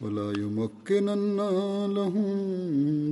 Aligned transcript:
ولا 0.00 0.32
يمكنن 0.38 1.36
لهم 1.94 2.36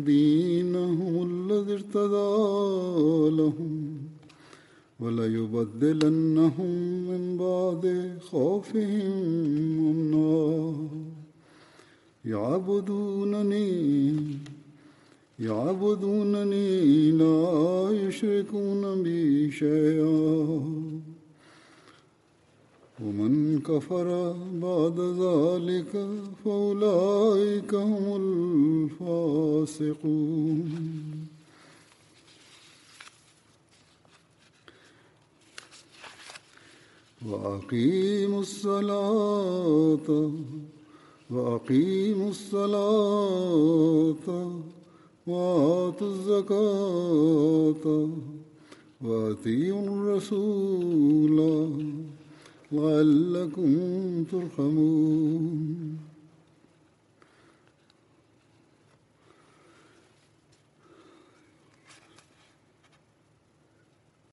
دينهم 0.06 1.30
الذي 1.30 1.72
ارتضى 1.72 3.30
لهم 3.30 3.98
ولا 5.00 5.26
يبدلنهم 5.26 6.70
من 7.08 7.36
بعد 7.36 8.16
خوفهم 8.30 9.12
أمنا. 9.90 10.88
يعبدونني 12.24 14.14
يعبدونني 15.38 17.10
لا 17.10 17.88
يشركون 17.92 19.02
بي 19.02 19.50
شيئا. 19.50 21.11
ومن 23.02 23.60
كفر 23.60 24.08
بعد 24.62 24.98
ذلك 25.00 25.92
فأولئك 26.44 27.74
هم 27.74 28.04
الفاسقون. 29.00 30.68
وأقيموا 37.28 38.40
الصلاة 38.40 40.08
وأقيموا 41.30 42.30
الصلاة 42.30 44.26
وآتوا 45.26 46.08
الزكاة 46.08 47.84
وأطيعوا 49.02 49.86
الرسول. 49.86 51.38
لعلكم 52.71 53.69
ترحمون 54.23 55.45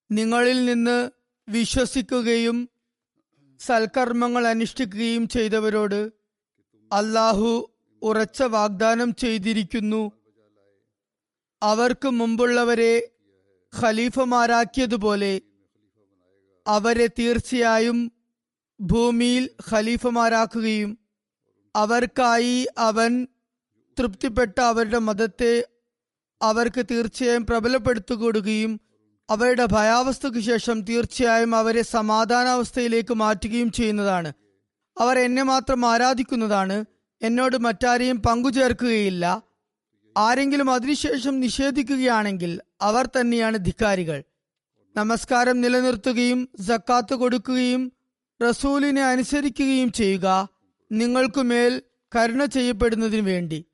നിങ്ങളിൽ 0.09 0.65
നിന്ന് 0.65 0.97
വിശ്വസിക്കുകയും 1.47 2.57
സൽക്കർമ്മങ്ങൾ 3.59 4.47
അനുഷ്ഠിക്കുകയും 4.47 5.27
ചെയ്തവരോട് 5.27 6.01
അള്ളാഹു 6.91 7.51
ഉറച്ച 8.01 8.41
വാഗ്ദാനം 8.55 9.13
ചെയ്തിരിക്കുന്നു 9.13 10.03
അവർക്ക് 11.61 12.09
മുമ്പുള്ളവരെ 12.11 12.93
ഖലീഫമാരാക്കിയതുപോലെ 13.73 15.33
അവരെ 16.65 17.07
തീർച്ചയായും 17.07 17.97
ഭൂമിയിൽ 18.80 19.50
ഖലീഫമാരാക്കുകയും 19.70 20.98
അവർക്കായി 21.76 22.68
അവൻ 22.78 23.26
തൃപ്തിപ്പെട്ട 23.98 24.60
അവരുടെ 24.60 24.98
മതത്തെ 24.98 25.66
അവർക്ക് 26.42 26.86
തീർച്ചയായും 26.90 27.46
പ്രബലപ്പെടുത്തുകൊടുകയും 27.46 28.80
അവരുടെ 29.30 29.66
ഭയാവസ്ഥയ്ക്ക് 29.66 30.40
ശേഷം 30.40 30.80
തീർച്ചയായും 30.80 31.54
അവരെ 31.54 31.82
സമാധാനാവസ്ഥയിലേക്ക് 31.82 33.14
മാറ്റുകയും 33.14 33.72
ചെയ്യുന്നതാണ്. 33.72 34.32
അവർ 35.00 35.18
എന്നെ 35.18 35.42
മാത്രം 35.42 35.86
ആരാധിക്കുന്നതാണ്. 35.86 36.84
എന്നോട് 37.22 37.56
മറ്റാരെയും 37.56 38.22
പങ്കുചേർക്കുകയില്ല. 38.22 39.42
ആരെങ്കിലും 40.16 40.70
അതിനുശേഷം 40.70 41.40
നിഷേധിക്കുകയാണെങ്കിൽ 41.40 42.60
അവർ 42.80 43.06
തന്നെയാണ് 43.06 43.64
ധിക്കാരികൾ. 43.64 44.22
നമസ്കാരം 44.96 45.60
നിലനിർത്തുകയും 45.60 46.48
സക്കാത്ത് 46.66 47.14
കൊടുക്കുകയും 47.14 47.92
റസൂലിനെ 48.42 49.04
അനുസരിക്കുകയും 49.04 49.92
ചെയ്യുക 49.92 50.48
നിങ്ങൾക്കു 50.92 51.40
മേൽ 51.40 51.82
കരുണ 52.16 52.44
ചെയ്യപ്പെടുന്നതിനു 52.44 53.22
വേണ്ടി. 53.22 53.64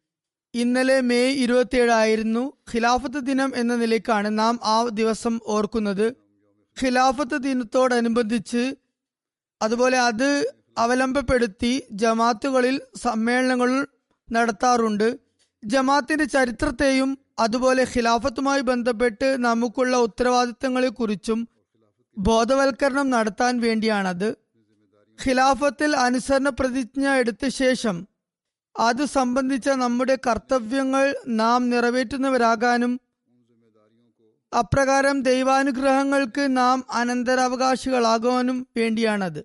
ഇന്നലെ 0.54 1.00
മെയ് 1.00 1.31
ഇരുപത്തിയേഴായിരുന്നു 1.31 2.53
ഖിലാഫത്ത് 2.75 3.21
ദിനം 3.21 3.53
എന്ന 3.56 3.76
നിലയ്ക്കാണ് 3.76 4.38
നാം 4.38 4.59
ആ 4.65 4.88
ദിവസം 4.88 5.41
ഓർക്കുന്നത്. 5.47 6.16
ഖിലാഫത്ത് 6.82 7.37
ദിനത്തോടനുബന്ധിച്ച് 7.37 8.75
അതുപോലെ 9.62 9.99
അത് 9.99 10.55
അവലംബപ്പെടുത്തി 10.78 11.82
ജമാത്തുകളിൽ 11.91 12.81
സമ്മേളനങ്ങൾ 12.97 13.87
നടത്താറുണ്ട്. 14.32 15.19
ജമാത്തിന്റെ 15.65 16.25
ചരിത്രത്തെയും 16.25 17.19
അതുപോലെ 17.38 17.87
ഖിലാഫത്തുമായി 17.97 18.60
ബന്ധപ്പെട്ട് 18.60 19.44
നമുക്കുള്ള 19.44 19.97
ഉത്തരവാദിത്തങ്ങളെക്കുറിച്ചും 19.97 21.49
ബോധവൽക്കരണം 22.19 23.11
നടത്താൻ 23.11 23.61
വേണ്ടിയാണത്. 23.61 24.45
ഖിലാഫത്തിൽ 25.24 25.96
അനുസരണ 25.96 26.48
പ്രതിജ്ഞ 26.48 27.08
എടുത്ത 27.08 27.48
ശേഷം 27.48 28.06
അത് 28.78 29.04
സംബന്ധിച്ച 29.04 29.68
നമ്മുടെ 29.68 30.18
കർത്തവ്യങ്ങൾ 30.26 31.16
നാം 31.26 31.70
നിറവേറ്റുന്നവരാകാനും 31.70 33.00
അപ്രകാരം 34.58 35.22
ദൈവാനുഗ്രഹങ്ങൾക്ക് 35.22 36.56
നാം 36.56 36.84
അനന്തരാവകാശികളാകാനും 36.90 38.66
വേണ്ടിയാണത്. 38.76 39.44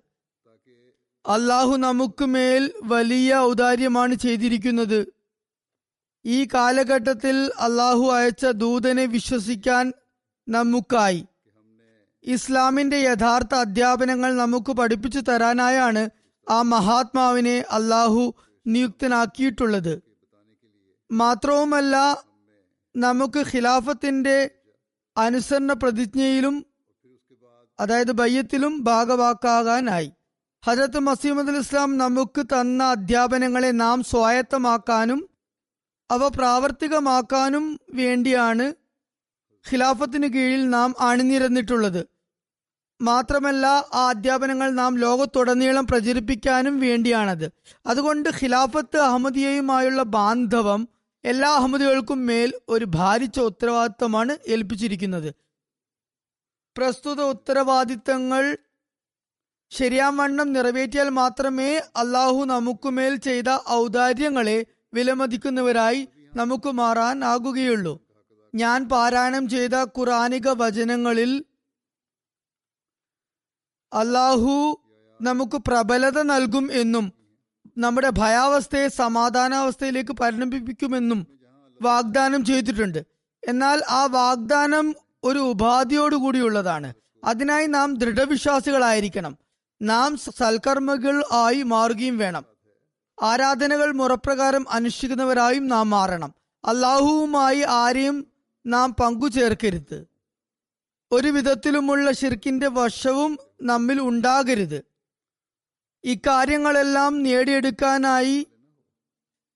അള്ളാഹു 1.26 1.76
നമുക്ക് 1.76 2.24
മേൽ 2.24 2.72
വലിയ 2.82 3.34
ഔദാര്യമാണ് 3.34 4.14
ചെയ്തിരിക്കുന്നത്. 4.14 5.12
ഈ 6.24 6.48
കാലഘട്ടത്തിൽ 6.54 7.52
അള്ളാഹു 7.58 8.12
അയച്ച 8.12 8.46
ദൂതനെ 8.46 9.06
വിശ്വസിക്കാൻ 9.06 9.92
നമുക്കായി. 10.48 11.26
ഇസ്ലാമിന്റെ 12.24 12.96
യഥാർത്ഥ 12.96 13.54
അധ്യാപനങ്ങൾ 13.54 14.36
നമുക്ക് 14.36 14.72
പഠിപ്പിച്ചു 14.72 15.18
തരാനായാണ് 15.18 16.10
ആ 16.50 16.62
മഹാത്മാവിനെ 16.62 17.64
അള്ളാഹു 17.70 18.34
നിയുക്തനാക്കിയിട്ടുള്ളത്. 18.66 20.02
മാത്രവുമല്ല 21.12 22.24
നമുക്ക് 22.96 23.44
ഖിലാഫത്തിന്റെ 23.54 24.50
അനുസരണ 25.16 25.72
പ്രതിജ്ഞയിലും 25.72 26.66
അതായത് 27.80 28.12
ബയ്യത്തിലും 28.12 28.84
ഭാഗവാക്കാകാനായി. 28.84 30.12
ഹജരത്ത് 30.66 30.98
മസീമദ് 30.98 31.56
ഇസ്ലാം 31.56 31.98
നമുക്ക് 31.98 32.46
തന്ന 32.46 32.84
അധ്യാപനങ്ങളെ 32.84 33.70
നാം 33.70 34.02
സ്വായത്തമാക്കാനും 34.02 35.30
അവ 36.10 36.28
പ്രാവർത്തികമാക്കാനും 36.28 37.80
വേണ്ടിയാണ് 37.90 38.74
ഖിലാഫത്തിന് 39.70 40.26
കീഴിൽ 40.26 40.70
നാം 40.70 40.94
അണിനിരന്നിട്ടുള്ളത്. 41.00 42.11
മാത്രമല്ല 43.02 43.66
ആ 43.94 44.08
അധ്യാപനങ്ങൾ 44.08 44.70
നാം 44.70 44.98
ലോകത്തുടനീളം 44.98 45.86
പ്രചരിപ്പിക്കാനും 45.86 46.80
വേണ്ടിയാണത്. 46.80 47.50
അതുകൊണ്ട് 47.86 48.28
ഖിലാഫത്ത് 48.28 48.96
അഹമ്മദിയയുമായുള്ള 48.96 50.02
ബാന്ധവം 50.02 50.88
എല്ലാ 51.24 51.54
അഹമ്മദികൾക്കും 51.54 52.26
മേൽ 52.26 52.52
ഒരു 52.68 52.84
ഭാരിച്ച 52.84 53.40
ഉത്തരവാദിത്തമാണ് 53.40 54.36
ഏൽപ്പിച്ചിരിക്കുന്നത്. 54.46 55.34
പ്രസ്തുത 56.76 57.20
ഉത്തരവാദിത്തങ്ങൾ 57.22 58.56
ശരിയാവണ്ണം 59.70 60.52
നിറവേറ്റിയാൽ 60.52 61.08
മാത്രമേ 61.08 61.78
അള്ളാഹു 61.96 62.44
നമുക്കുമേൽ 62.44 63.16
ചെയ്ത 63.16 63.58
ഔദാര്യങ്ങളെ 63.70 64.66
വിലമതിക്കുന്നവരായി 64.94 66.08
നമുക്ക് 66.36 66.70
മാറാൻ 66.70 67.24
ആകുകയുള്ളൂ. 67.24 68.00
ഞാൻ 68.54 68.88
പാരായണം 68.88 69.48
ചെയ്ത 69.48 69.74
ഖുറാനിക 69.74 70.48
വചനങ്ങളിൽ 70.48 71.44
അള്ളാഹു 73.92 74.80
നമുക്ക് 75.22 75.56
പ്രബലത 75.56 76.22
നൽകും 76.22 76.72
എന്നും 76.72 77.12
നമ്മുടെ 77.78 78.10
ഭയാവസ്ഥയെ 78.10 78.88
സമാധാനാവസ്ഥയിലേക്ക് 78.88 80.12
പരിണമിപ്പിക്കുമെന്നും 80.12 81.26
വാഗ്ദാനം 81.82 82.44
ചെയ്തിട്ടുണ്ട്. 82.44 83.04
എന്നാൽ 83.48 83.82
ആ 83.88 84.04
വാഗ്ദാനം 84.04 84.94
ഒരു 85.24 85.38
ഉപാധിയോടുകൂടിയുള്ളതാണ്. 85.38 86.94
അതിനായി 87.24 87.66
നാം 87.66 87.96
ദൃഢവിശ്വാസികളായിരിക്കണം. 87.96 89.38
നാം 89.82 90.16
സൽക്കർമ്മകൾ 90.16 91.24
ആയി 91.32 91.62
മാറുകയും 91.62 92.18
വേണം. 92.18 92.44
ആരാധനകൾ 93.22 93.92
മുറപ്രകാരം 93.92 94.66
അനുഷ്ഠിക്കുന്നവരായും 94.70 95.66
നാം 95.66 95.90
മാറണം. 95.90 96.34
അള്ളാഹുവുമായി 96.64 97.60
ആരെയും 97.60 98.26
നാം 98.66 98.94
പങ്കുചേർക്കരുത്. 98.94 100.11
ഒരു 101.12 101.28
വിധത്തിലുമുള്ള 101.28 102.12
ഷിർക്കിന്റെ 102.12 102.68
വശവും 102.68 103.38
നമ്മിൽ 103.62 104.00
ഉണ്ടാകരുത്. 104.00 104.84
ഇക്കാര്യങ്ങളെല്ലാം 106.04 107.22
നേടിയെടുക്കാനായി 107.22 108.46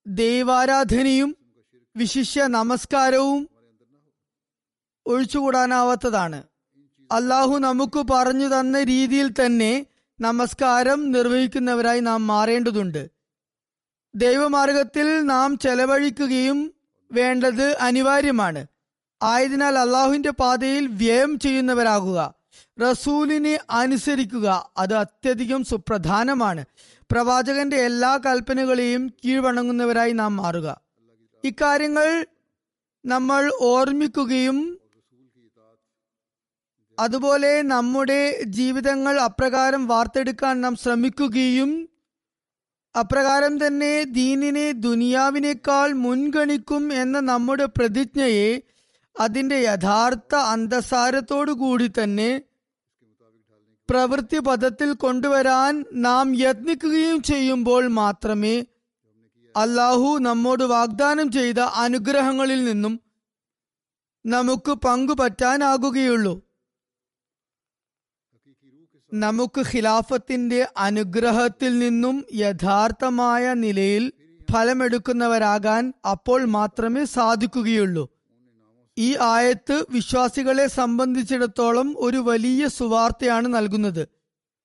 ദൈവാരാധനയും 0.06 1.36
വിശിഷ്യ 1.96 2.46
നമസ്കാരവും 2.46 3.48
ഒഴിച്ചുകൂടാനാവാത്തതാണ്. 5.06 6.42
അള്ളാഹു 7.12 7.58
നമുക്ക് 7.58 8.04
പറഞ്ഞു 8.10 8.60
തന്ന 8.60 8.82
രീതിയിൽ 8.82 9.32
തന്നെ 9.32 9.86
നമസ്കാരം 10.20 11.12
നിർവഹിക്കുന്നവരായി 11.12 12.00
നാം 12.00 12.26
മാറേണ്ടതുണ്ട്. 12.26 13.10
ദൈവമാർഗത്തിൽ 14.14 15.20
നാം 15.20 15.58
ചെലവഴിക്കുകയും 15.58 16.74
വേണ്ടത് 17.12 17.76
അനിവാര്യമാണ്. 17.76 18.66
ആയതിനാൽ 19.22 19.78
അള്ളാഹുവിന്റെ 19.78 20.30
പാതയിൽ 20.30 20.86
വ്യയം 20.86 21.38
ചെയ്യുന്നവരാകുക. 21.38 22.34
റസൂലിനെ 22.82 23.58
അനുസരിക്കുക. 23.70 24.70
അത് 24.76 24.94
അത്യധികം 24.94 25.64
സുപ്രധാനമാണ്. 25.64 26.64
പ്രവാചകന്റെ 27.10 27.76
എല്ലാ 27.76 28.18
കൽപ്പനകളെയും 28.26 29.12
കീഴ്വണങ്ങുന്നവരായി 29.24 30.12
നാം 30.12 30.36
മാറുക. 30.36 30.80
ഇക്കാര്യങ്ങൾ 31.44 32.26
നമ്മൾ 33.06 33.52
ഓർമ്മിക്കുകയും 33.60 34.80
അതുപോലെ 36.98 37.62
നമ്മുടെ 37.62 38.42
ജീവിതങ്ങൾ 38.42 39.20
അപ്രകാരം 39.20 39.86
വാർത്തെടുക്കാൻ 39.86 40.60
നാം 40.60 40.76
ശ്രമിക്കുകയും 40.76 41.88
അപ്രകാരം 42.98 43.66
തന്നെ 43.66 44.04
ദീനിനെ 44.04 44.72
ദുനിയാവിനേക്കാൾ 44.72 45.92
മുൻഗണിക്കും 45.92 46.92
എന്ന 46.92 47.20
നമ്മുടെ 47.20 47.64
പ്രതിജ്ഞയെ 47.64 48.62
അതിന്റെ 49.20 49.56
യഥാർത്ഥ 49.56 50.34
അന്തസാരത്തോടു 50.34 51.50
കൂടി 51.50 51.88
തന്നെ 51.88 52.42
പ്രവൃത്തി 53.90 54.38
പദത്തിൽ 54.38 54.92
കൊണ്ടുവരാൻ 54.92 55.84
നാം 55.92 56.40
യത്നിക്കുകയും 56.40 57.22
ചെയ്യുമ്പോൾ 57.22 57.88
മാത്രമേ 57.88 58.66
അല്ലാഹു 59.56 60.18
നമ്മോട് 60.18 60.64
വാഗ്ദാനം 60.64 61.32
ചെയ്ത 61.32 61.58
അനുഗ്രഹങ്ങളിൽ 61.58 62.64
നിന്നും 62.64 63.00
നമുക്ക് 64.26 64.72
പങ്കുപറ്റാനാകുകയുള്ളൂ. 64.72 66.42
നമുക്ക് 69.12 69.60
ഖിലാഫത്തിന്റെ 69.60 70.68
അനുഗ്രഹത്തിൽ 70.76 71.78
നിന്നും 71.78 72.24
യഥാർത്ഥമായ 72.34 73.54
നിലയിൽ 73.54 74.12
ഫലമെടുക്കുന്നവരാകാൻ 74.52 75.92
അപ്പോൾ 76.10 76.44
മാത്രമേ 76.44 77.04
സാധിക്കുകയുള്ളൂ. 77.04 78.15
ഈ 78.98 79.16
ആയത്ത് 79.20 79.86
വിശ്വാസികളെ 79.90 80.66
സംബന്ധിച്ചിടത്തോളം 80.66 81.94
ഒരു 81.96 82.16
വലിയ 82.16 82.68
സുവാർത്തയാണ് 82.68 83.54
നൽകുന്നത്. 83.54 84.08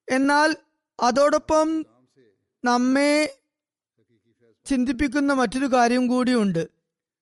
എന്നാൽ 0.10 0.56
അതോടൊപ്പം 1.00 1.86
നമ്മെ 2.66 3.40
ചിന്തിപ്പിക്കുന്ന 4.66 5.34
മറ്റൊരു 5.34 5.66
കാര്യം 5.66 6.08
കൂടിയുണ്ട് 6.08 6.68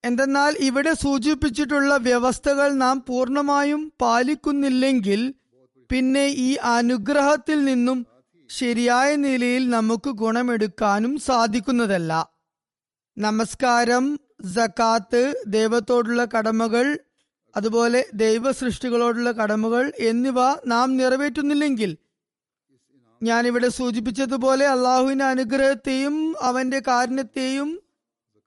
എന്തെന്നാൽ 0.06 0.56
ഇവിടെ 0.60 0.94
സൂചിപ്പിച്ചിട്ടുള്ള 0.94 1.98
വ്യവസ്ഥകൾ 1.98 2.72
നാം 2.74 3.04
പൂർണമായും 3.08 3.94
പാലിക്കുന്നില്ലെങ്കിൽ 4.02 5.34
പിന്നെ 5.92 6.26
ഈ 6.26 6.56
അനുഗ്രഹത്തിൽ 6.56 7.66
നിന്നും 7.66 8.06
ശരിയായ 8.50 9.16
നിലയിൽ 9.16 9.70
നമുക്ക് 9.70 10.10
ഗുണമെടുക്കാനും 10.10 11.18
സാധിക്കുന്നതല്ല. 11.18 12.12
നമസ്കാരം. 13.18 14.06
സക്കാത്ത് 14.46 15.44
ദൈവത്തോടുള്ള 15.48 16.28
കടമകൾ 16.38 17.00
അതുപോലെ 17.58 18.06
ദൈവ 18.14 18.52
സൃഷ്ടികളോടുള്ള 18.52 19.32
കടമകൾ 19.32 19.94
എന്നിവ 20.00 20.36
നാം 20.68 20.98
നിറവേറ്റുന്നില്ലെങ്കിൽ 20.98 21.98
ഞാനിവിടെ 23.24 23.68
സൂചിപ്പിച്ചതുപോലെ 23.68 24.68
അള്ളാഹുവിന്റെ 24.68 25.26
അനുഗ്രഹത്തെയും 25.26 26.36
അവന്റെ 26.42 26.82
കാരുണ്യത്തെയും 26.88 27.82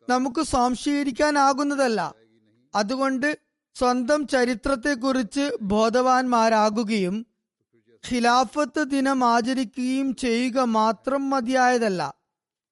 നമുക്ക് 0.09 0.43
സ്വാംശീകരിക്കാനാകുന്നതല്ല. 0.43 2.15
അതുകൊണ്ട് 2.75 3.39
സ്വന്തം 3.75 4.27
ചരിത്രത്തെക്കുറിച്ച് 4.27 5.57
ബോധവാന്മാരാകുകയും 5.63 7.27
ഖിലാഫത്ത് 8.11 8.83
ദിനം 8.83 9.25
ആചരിക്കുകയും 9.25 10.15
ചെയ്യുക 10.15 10.59
മാത്രം 10.59 11.31
മതിയായതല്ല. 11.31 12.22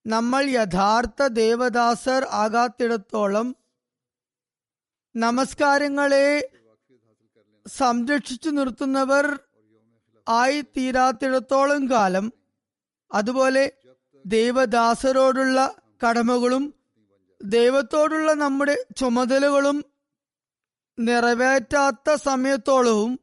നമ്മൾ 0.07 0.45
യഥാർത്ഥ 0.45 1.26
ദേവദാസർ 1.26 2.25
ആകാത്തിടത്തോളം 2.25 3.54
നമസ്കാരങ്ങളെ 5.16 6.50
സംരക്ഷിച്ചു 7.69 8.50
നിർത്തുന്നവർ 8.50 9.38
ആയി 10.28 10.61
തീരാത്തിടത്തോളം 10.61 11.90
കാലം. 11.90 12.33
അതുപോലെ 13.12 13.73
ദൈവദാസരോടുള്ള 14.26 15.75
കടമകളും 16.07 16.75
ദൈവത്തോടുള്ള 17.45 18.33
നമ്മുടെ 18.33 18.85
ചുമതലകളും 18.97 19.85
നിറവേറ്റാത്ത 20.99 22.14
സമയത്തോളവും 22.14 23.21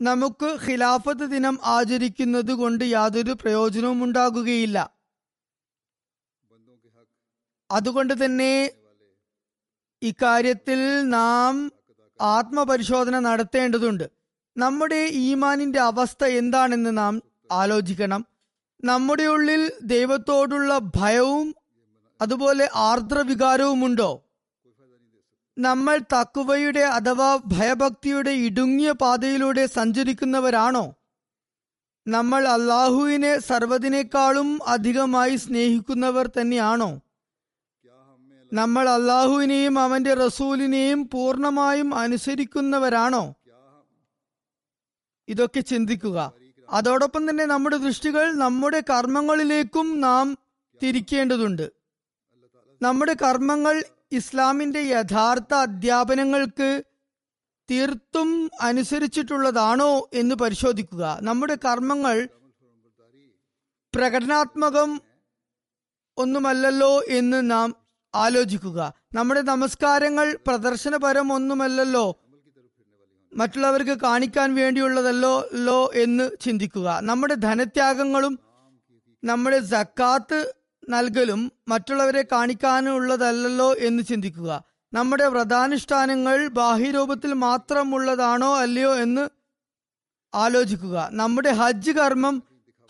നമുക്ക് 0.00 0.58
ഖിലാഫത്ത് 0.66 1.30
ദിനം 1.30 1.58
ആചരിക്കുന്നത് 1.64 2.52
കൊണ്ട് 2.52 2.84
യാതൊരു 2.84 3.32
പ്രയോജനവും 3.32 4.04
ഉണ്ടാകുകയില്ല. 4.04 4.93
അതുകൊണ്ട് 7.70 8.24
തന്നെ 8.24 8.70
ഇക്കാര്യത്തിൽ 10.02 11.08
നാം 11.08 11.72
ആത്മപരിശോധന 12.20 13.18
നടത്തേണ്ടതുണ്ട്. 13.18 14.10
നമ്മുടെ 14.56 15.10
ഈമാനിന്റെ 15.12 15.80
അവസ്ഥ 15.80 16.24
എന്താണെന്ന് 16.24 16.98
നാം 16.98 17.22
ആലോചിക്കണം. 17.52 18.26
നമ്മുടെ 18.84 19.22
ഉള്ളിൽ 19.22 19.72
ദൈവത്തോടുള്ള 19.82 20.78
ഭയവും 20.78 21.56
അതുപോലെ 22.20 22.68
ആർദ്രവികാരവുമുണ്ടോ? 22.74 24.20
നമ്മൾ 25.58 25.98
തക്കുവയുടെ 25.98 26.80
അഥവാ 26.80 27.38
ഭയഭക്തിയുടെ 27.46 28.30
ഇടുങ്ങിയ 28.30 28.92
പാതയിലൂടെ 28.92 29.66
സഞ്ചരിക്കുന്നവരാണോ? 29.66 30.94
നമ്മൾ 32.08 32.48
അള്ളാഹുവിനെ 32.48 33.38
സർവതിനേക്കാളും 33.38 34.68
അധികമായി 34.68 35.36
സ്നേഹിക്കുന്നവർ 35.36 36.26
തന്നെയാണോ? 36.26 37.00
നമ്മൾ 38.54 38.88
അള്ളാഹുവിനെയും 38.88 39.78
അവന്റെ 39.78 40.14
റസൂലിനെയും 40.14 41.10
പൂർണമായും 41.12 41.94
അനുസരിക്കുന്നവരാണോ? 41.94 43.34
ഇതൊക്കെ 45.28 45.60
ചിന്തിക്കുക. 45.60 46.32
അതോടൊപ്പം 46.70 47.30
തന്നെ 47.30 47.44
നമ്മുടെ 47.44 47.76
ദൃഷ്ടികൾ 47.76 48.32
നമ്മുടെ 48.32 48.82
കർമ്മങ്ങളിലേക്കും 48.90 50.00
നാം 50.00 50.38
തിരിക്കേണ്ടതുണ്ട്. 50.82 51.72
നമ്മുടെ 52.82 53.16
കർമ്മങ്ങൾ 53.22 53.84
ഇസ്ലാമിന്റെ 54.12 54.80
യഥാർത്ഥ 54.80 55.54
അധ്യാപനങ്ങൾക്ക് 55.54 56.82
തീർത്തും 57.70 58.50
അനുസരിച്ചിട്ടുള്ളതാണോ 58.60 60.08
എന്ന് 60.12 60.34
പരിശോധിക്കുക. 60.34 61.18
നമ്മുടെ 61.22 61.58
കർമ്മങ്ങൾ 61.64 62.28
പ്രകടനാത്മകം 63.94 65.00
ഒന്നുമല്ലല്ലോ 66.16 67.02
എന്ന് 67.08 67.50
നാം 67.50 67.83
ആലോചിക്കുക. 68.14 68.94
നമ്മുടെ 69.14 69.40
നമസ്കാരങ്ങൾ 69.40 70.38
പ്രദർശനപരം 70.46 71.32
ഒന്നുമല്ലല്ലോ. 71.32 72.20
മറ്റുള്ളവർക്ക് 73.34 74.00
കാണിക്കാൻ 74.00 74.54
വേണ്ടിയുള്ളതല്ലോ 74.54 75.48
ലോ 75.54 75.90
എന്ന് 75.94 76.30
ചിന്തിക്കുക. 76.40 76.98
നമ്മുടെ 77.02 77.34
ധനത്യാഗങ്ങളും 77.34 78.38
നമ്മുടെ 79.24 79.60
സക്കാത്ത് 79.60 80.54
നൽകലും 80.88 81.52
മറ്റുള്ളവരെ 81.68 82.24
കാണിക്കാനുള്ളതല്ലോ 82.32 83.74
എന്ന് 83.74 84.02
ചിന്തിക്കുക. 84.02 84.64
നമ്മുടെ 84.92 85.26
വ്രതാനുഷ്ഠാനങ്ങൾ 85.26 86.48
ബാഹ്യരൂപത്തിൽ 86.48 87.32
മാത്രമുള്ളതാണോ 87.32 88.56
അല്ലയോ 88.56 88.94
എന്ന് 88.94 89.28
ആലോചിക്കുക. 90.34 91.08
നമ്മുടെ 91.12 91.50
ഹജ്ജ് 91.50 91.90
കർമ്മം 91.90 92.42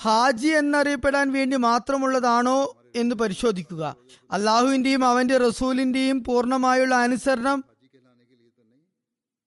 ഹാജി 0.02 0.46
എന്നറിയപ്പെടാൻ 0.46 1.32
വേണ്ടി 1.32 1.56
മാത്രമുള്ളതാണോ 1.56 2.76
എന്ന് 2.96 3.14
പരിശോധിക്കുക. 3.14 3.96
അള്ളാഹുവിന്റെയും 4.30 5.04
അവന്റെ 5.04 5.36
റസൂലിന്റെയും 5.36 6.24
പൂർണമായുള്ള 6.24 6.94
അനുസരണം 6.94 7.64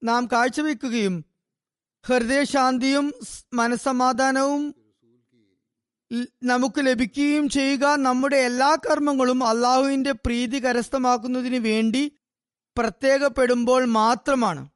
നാം 0.03 0.27
കാഴ്ചവെക്കുകയും 0.27 1.25
ഹൃദയശാന്തിയും 2.07 3.13
മനസമാധാനവും 3.53 4.75
നമുക്ക് 6.43 6.79
ലഭിക്കുകയും 6.79 7.49
ചെയ്യുക. 7.49 7.85
നമ്മുടെ 7.85 8.35
എല്ലാ 8.35 8.75
കർമ്മങ്ങളും 8.75 9.43
അള്ളാഹുവിന്റെ 9.43 10.11
പ്രീതി 10.11 10.63
കരസ്ഥമാക്കുന്നതിന് 10.63 11.55
വേണ്ടി 11.55 12.11
പ്രത്യേകപ്പെടുമ്പോൾ 12.77 13.85
മാത്രമാണ്. 13.85 14.69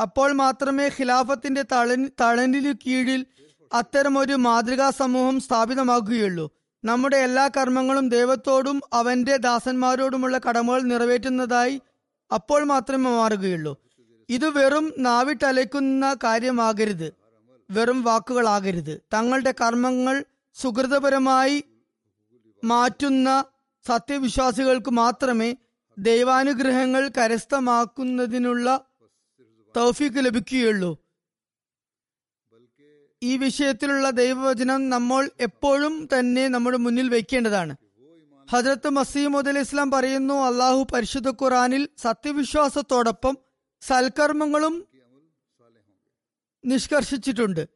അപ്പോൾ 0.00 0.32
മാത്രമേ 0.32 0.88
ഖിലാഫത്തിന്റെ 0.88 1.62
തള 1.62 1.94
തളനിനു 2.20 2.72
കീഴിൽ 2.86 3.26
അത്തരമൊരു 3.72 4.34
മാതൃകാ 4.34 4.90
സമൂഹം 4.90 5.40
സ്ഥാപിതമാകുകയുള്ളൂ. 5.40 6.50
നമ്മുടെ 6.84 7.16
എല്ലാ 7.16 7.48
കർമ്മങ്ങളും 7.48 8.08
ദൈവത്തോടും 8.08 8.80
അവന്റെ 8.92 9.36
ദാസന്മാരോടുമുള്ള 9.36 10.40
കടമകൾ 10.48 10.82
നിറവേറ്റുന്നതായി 10.82 11.80
അപ്പോൾ 12.34 12.64
മാത്രമേ 12.64 13.10
മാറുകയുള്ളൂ. 13.10 13.76
ഇത് 14.28 14.48
വെറും 14.48 14.92
നാവിട്ടലയ്ക്കുന്ന 14.98 16.16
കാര്യമാകരുത്. 16.24 17.12
വെറും 17.70 18.02
വാക്കുകളാകരുത്. 18.02 19.00
തങ്ങളുടെ 19.14 19.54
കർമ്മങ്ങൾ 19.60 20.24
സുഹൃതപരമായി 20.54 21.64
മാറ്റുന്ന 22.64 23.44
സത്യവിശ്വാസികൾക്ക് 23.86 24.90
മാത്രമേ 24.90 25.56
ദൈവാനുഗ്രഹങ്ങൾ 25.98 27.10
കരസ്ഥമാക്കുന്നതിനുള്ള 27.18 28.80
തൗഫീക്ക് 29.76 30.16
ലഭിക്കുകയുള്ളൂ. 30.16 31.09
ഈ 33.22 33.36
വിഷയത്തിലുള്ള 33.36 34.10
ദൈവവചനം 34.10 34.90
നമ്മൾ 34.90 35.30
എപ്പോഴും 35.40 36.08
തന്നെ 36.12 36.48
നമ്മുടെ 36.48 36.76
മുന്നിൽ 36.76 37.08
വെക്കേണ്ടതാണ്. 37.08 37.76
ഹജ്രത്ത് 38.50 38.88
മസീമുദ് 38.88 39.48
അലി 39.48 39.58
ഇസ്ലാം 39.58 39.90
പറയുന്നു 39.90 40.34
അള്ളാഹു 40.34 40.86
പരിശുദ്ധ 40.94 41.30
ഖുറാനിൽ 41.30 41.88
സത്യവിശ്വാസത്തോടൊപ്പം 41.98 43.38
സൽക്കർമ്മങ്ങളും 43.80 44.88
നിഷ്കർഷിച്ചിട്ടുണ്ട്. 46.64 47.68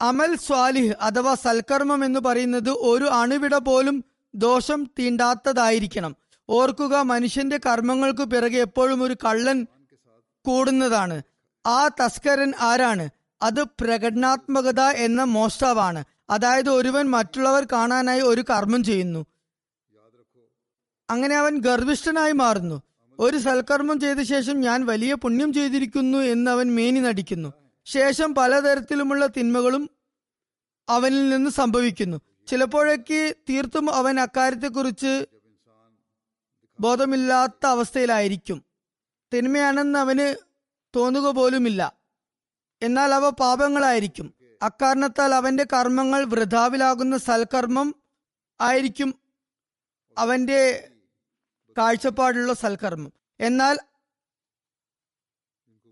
അമൽ 0.00 0.36
സ്വാലിഹ് 0.36 0.94
അഥവാ 1.00 1.34
സൽക്കർമ്മം 1.34 2.04
എന്ന് 2.04 2.20
പറയുന്നത് 2.20 2.70
ഒരു 2.70 3.04
അണുവിട 3.04 3.56
പോലും 3.56 4.04
ദോഷം 4.34 4.90
തീണ്ടാത്തതായിരിക്കണം. 4.98 6.16
ഓർക്കുക 6.48 6.96
മനുഷ്യന്റെ 6.96 7.58
കർമ്മങ്ങൾക്ക് 7.66 8.24
പിറകെ 8.24 8.58
എപ്പോഴും 8.58 9.02
ഒരു 9.02 9.16
കള്ളൻ 9.24 9.66
കൂടുന്നതാണ്. 10.44 11.22
ആ 11.66 11.88
തസ്കരൻ 11.88 12.52
ആരാണ്? 12.60 13.08
അത് 13.42 13.64
പ്രകടനാത്മകത 13.64 14.80
എന്ന 14.80 15.24
മോഷ്ടാവാണ്. 15.24 16.04
അതായത് 16.30 16.70
ഒരുവൻ 16.70 17.10
മറ്റുള്ളവർ 17.10 17.66
കാണാനായി 17.72 18.20
ഒരു 18.20 18.44
കർമ്മം 18.50 18.84
ചെയ്യുന്നു. 18.84 19.26
അങ്ങനെ 21.10 21.36
അവൻ 21.36 21.60
ഗർഭിഷ്ഠനായി 21.60 22.32
മാറുന്നു. 22.32 22.82
ഒരു 23.18 23.36
സൽക്കർമ്മം 23.36 24.00
ചെയ്ത 24.00 24.22
ശേഷം 24.22 24.60
ഞാൻ 24.60 24.86
വലിയ 24.86 25.14
പുണ്യം 25.14 25.52
ചെയ്തിരിക്കുന്നു 25.52 26.18
എന്ന് 26.18 26.50
അവൻ 26.50 26.74
മേനി 26.74 27.00
നടിക്കുന്നു. 27.00 27.52
ശേഷം 27.84 28.34
പലതരത്തിലുമുള്ള 28.34 29.26
തിന്മകളും 29.26 29.90
അവനിൽ 30.88 31.28
നിന്ന് 31.28 31.50
സംഭവിക്കുന്നു. 31.50 32.20
ചിലപ്പോഴൊക്കെ 32.46 33.34
തീർത്തും 33.50 33.94
അവൻ 33.94 34.20
അക്കാര്യത്തെക്കുറിച്ച് 34.20 35.26
ബോധമില്ലാത്ത 36.80 37.66
അവസ്ഥയിലായിരിക്കും. 37.66 38.64
തിന്മയാണെന്ന് 39.34 39.98
അവന് 39.98 40.34
തോന്നുക 40.96 41.30
പോലുമില്ല. 41.30 42.05
എന്നാൽ 42.82 43.14
അവ 43.14 43.28
പാപങ്ങളായിരിക്കും. 43.30 44.34
അക്കാരണത്താൽ 44.62 45.34
അവന്റെ 45.34 45.66
കർമ്മങ്ങൾ 45.72 46.24
വൃഥാവിലാകുന്ന 46.24 47.16
സൽക്കർമ്മം 47.16 47.94
ആയിരിക്കും 48.60 49.14
അവന്റെ 50.18 50.88
കാഴ്ചപ്പാടുള്ള 51.78 52.52
സൽക്കർമ്മം. 52.52 53.12
എന്നാൽ 53.40 53.78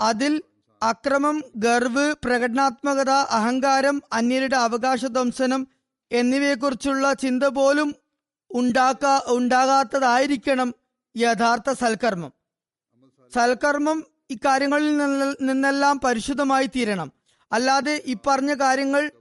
അതിൽ 0.00 0.42
അക്രമം 0.82 1.42
ഗർവ് 1.56 2.14
പ്രകടനാത്മകത 2.24 3.10
അഹങ്കാരം 3.10 4.02
അന്യരുടെ 4.12 4.56
അവകാശ 4.56 5.04
ധ്വംസനം 5.04 5.68
എന്നിവയെക്കുറിച്ചുള്ള 6.12 7.12
ചിന്ത 7.12 7.44
പോലും 7.44 7.94
ഉണ്ടാക്കാ 8.50 9.20
ഉണ്ടാകാത്തതായിരിക്കണം 9.26 10.74
യഥാർത്ഥ 11.16 11.72
സൽക്കർമ്മം. 11.72 12.32
സൽക്കർമ്മം 13.34 14.13
ഇക്കാര്യങ്ങളിൽ 14.30 14.96
നിന്ന് 14.96 15.34
നിന്നെല്ലാം 15.40 16.00
പരിശുദ്ധമായി 16.04 16.66
തീരണം. 16.66 17.12
അല്ലാതെ 17.52 18.02
ഇപ്പറഞ്ഞ 18.06 18.54
കാര്യങ്ങൾ 18.54 19.12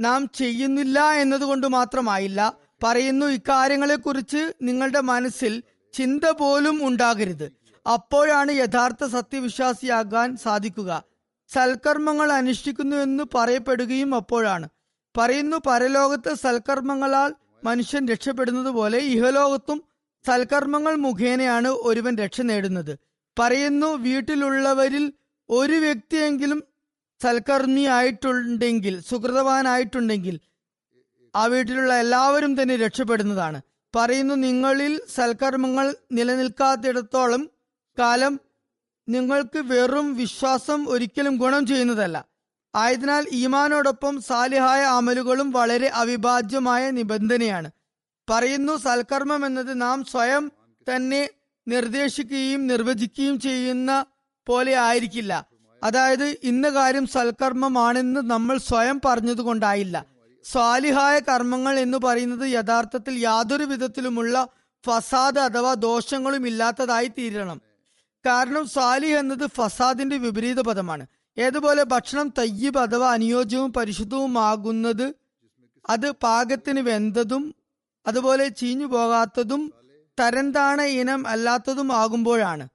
നാം 0.00 0.28
ചെയ്യുന്നില്ല 0.34 1.12
എന്നതുകൊണ്ട് 1.12 1.66
മാത്രമായില്ല 1.66 2.58
പറയുന്നു 2.82 3.26
ഇക്കാര്യങ്ങളെക്കുറിച്ച് 3.26 4.52
നിങ്ങളുടെ 4.62 5.00
മനസ്സിൽ 5.00 5.62
ചിന്ത 5.92 6.24
പോലും 6.30 6.88
ഉണ്ടാകരുത്. 6.88 7.52
അപ്പോഴാണ് 7.92 8.52
യഥാർത്ഥ 8.52 9.04
സത്യവിശ്വാസിയാകാൻ 9.04 10.36
സാധിക്കുക. 10.36 11.04
സൽക്കർമ്മങ്ങൾ 11.48 12.32
അനുഷ്ഠിക്കുന്നു 12.32 12.96
എന്ന് 12.96 13.24
പറയപ്പെടുകയും 13.34 14.14
അപ്പോഴാണ്. 14.14 14.68
പറയുന്നു 15.18 15.56
പരലോകത്ത് 15.66 16.34
സൽക്കർമ്മങ്ങളാൽ 16.34 17.34
മനുഷ്യൻ 17.64 18.08
രക്ഷപ്പെടുന്നത് 18.08 18.68
പോലെ 18.68 18.98
ഇഹലോകത്തും 18.98 19.82
സൽക്കർമ്മങ്ങൾ 20.26 20.94
മുഖേനയാണ് 20.96 21.68
ഒരുവൻ 21.68 22.16
രക്ഷ 22.16 22.40
നേടുന്നത്. 22.40 23.11
പറയുന്നു 23.38 23.86
വീട്ടിലുള്ളവരിൽ 23.86 25.12
ഒരു 25.50 25.72
വ്യക്തിയെങ്കിലും 25.72 26.62
സൽക്കർമ്മി 27.22 27.80
ആയിട്ടുണ്ടെങ്കിൽ 27.80 29.00
സുഹൃതവാനായിട്ടുണ്ടെങ്കിൽ 29.00 30.40
ആ 31.36 31.46
വീട്ടിലുള്ള 31.46 31.94
എല്ലാവരും 31.94 32.62
തന്നെ 32.62 32.76
രക്ഷപ്പെടുന്നതാണ്. 32.76 33.60
പറയുന്നു 33.96 34.34
നിങ്ങളിൽ 34.34 35.00
സൽക്കർമ്മങ്ങൾ 35.14 35.94
നിലനിൽക്കാത്തിടത്തോളം 36.12 37.50
കാലം 37.98 38.40
നിങ്ങൾക്ക് 39.08 39.58
വെറും 39.58 40.16
വിശ്വാസം 40.16 40.88
ഒരിക്കലും 40.88 41.36
ഗുണം 41.36 41.66
ചെയ്യുന്നതല്ല. 41.66 42.24
ആയതിനാൽ 42.74 43.26
ഈമാനോടൊപ്പം 43.32 44.20
സാലിഹായ 44.22 44.82
അമലുകളും 44.82 45.50
വളരെ 45.50 45.88
അവിഭാജ്യമായ 45.88 46.90
നിബന്ധനയാണ്. 46.90 47.70
പറയുന്നു 48.30 48.76
സൽക്കർമ്മം 48.76 49.46
എന്നത് 49.46 49.80
നാം 49.80 50.04
സ്വയം 50.04 50.52
തന്നെ 50.94 51.28
നിർദ്ദേശിക്കുകയും 51.68 52.66
നിർവചിക്കുകയും 52.66 53.40
ചെയ്യുന്ന 53.40 54.04
പോലെ 54.46 54.74
ആയിരിക്കില്ല. 54.74 55.46
അതായത് 55.84 56.36
ഇന്ന 56.42 56.68
കാര്യം 56.68 57.06
സൽക്കർമ്മമാണെന്ന് 57.06 58.20
നമ്മൾ 58.20 58.58
സ്വയം 58.58 59.00
പറഞ്ഞതുകൊണ്ടായില്ല. 59.04 60.06
സ്വാലിഹായ 60.44 61.18
കർമ്മങ്ങൾ 61.18 61.78
എന്ന് 61.78 61.98
പറയുന്നത് 61.98 62.50
യഥാർത്ഥത്തിൽ 62.50 63.18
യാതൊരു 63.18 63.64
വിധത്തിലുമുള്ള 63.64 64.48
ഫസാദ് 64.86 65.38
അഥവാ 65.38 65.74
ദോഷങ്ങളും 65.74 66.46
ഇല്ലാത്തതായി 66.46 67.08
തീരണം. 67.18 67.60
കാരണം 68.26 68.68
സാലിഹ് 68.68 69.18
എന്നത് 69.18 69.46
ഫസാദിന്റെ 69.46 70.16
വിപരീത 70.16 70.60
പദമാണ്. 70.60 71.06
ഏതുപോലെ 71.38 71.82
ഭക്ഷണം 71.82 72.32
തയ്യബ് 72.38 72.78
അഥവാ 72.78 73.12
അനുയോജ്യവും 73.12 73.72
പരിശുദ്ധവുമാകുന്നത് 73.72 75.14
അത് 75.88 76.10
പാകത്തിന് 76.10 76.80
വെന്തതും 76.80 77.54
അതുപോലെ 78.06 78.48
ചീഞ്ഞു 78.48 78.86
പോകാത്തതും 78.86 79.72
തരംതാണ 80.20 80.82
ഇനം 80.82 81.28
അല്ലാത്തതും 81.28 81.92
ആകുമ്പോഴാണ്. 81.92 82.68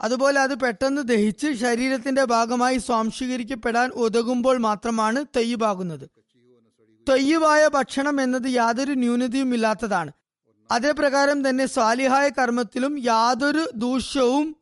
അതുപോലെ 0.00 0.40
അത് 0.40 0.54
പെട്ടെന്ന് 0.60 1.02
ദഹിച്ച് 1.02 1.52
ശരീരത്തിന്റെ 1.52 2.24
ഭാഗമായി 2.24 2.78
സ്വാംശീകരിക്കപ്പെടാൻ 2.78 3.90
ഉതകുമ്പോൾ 3.90 4.58
മാത്രമാണ് 4.58 5.24
തയ്യബാകുന്നത്. 5.36 6.10
തൊയ്യവായ 7.08 7.68
ഭക്ഷണം 7.68 8.20
എന്നത് 8.20 8.46
യാതൊരു 8.46 8.92
ന്യൂനതയും 8.92 9.54
ഇല്ലാത്തതാണ്. 9.54 10.12
അതേപ്രകാരം 10.70 11.48
തന്നെ 11.48 11.66
സ്വാലിഹായ 11.66 12.28
കർമ്മത്തിലും 12.28 12.98
യാതൊരു 12.98 13.70
ദൂഷ്യവും 13.74 14.56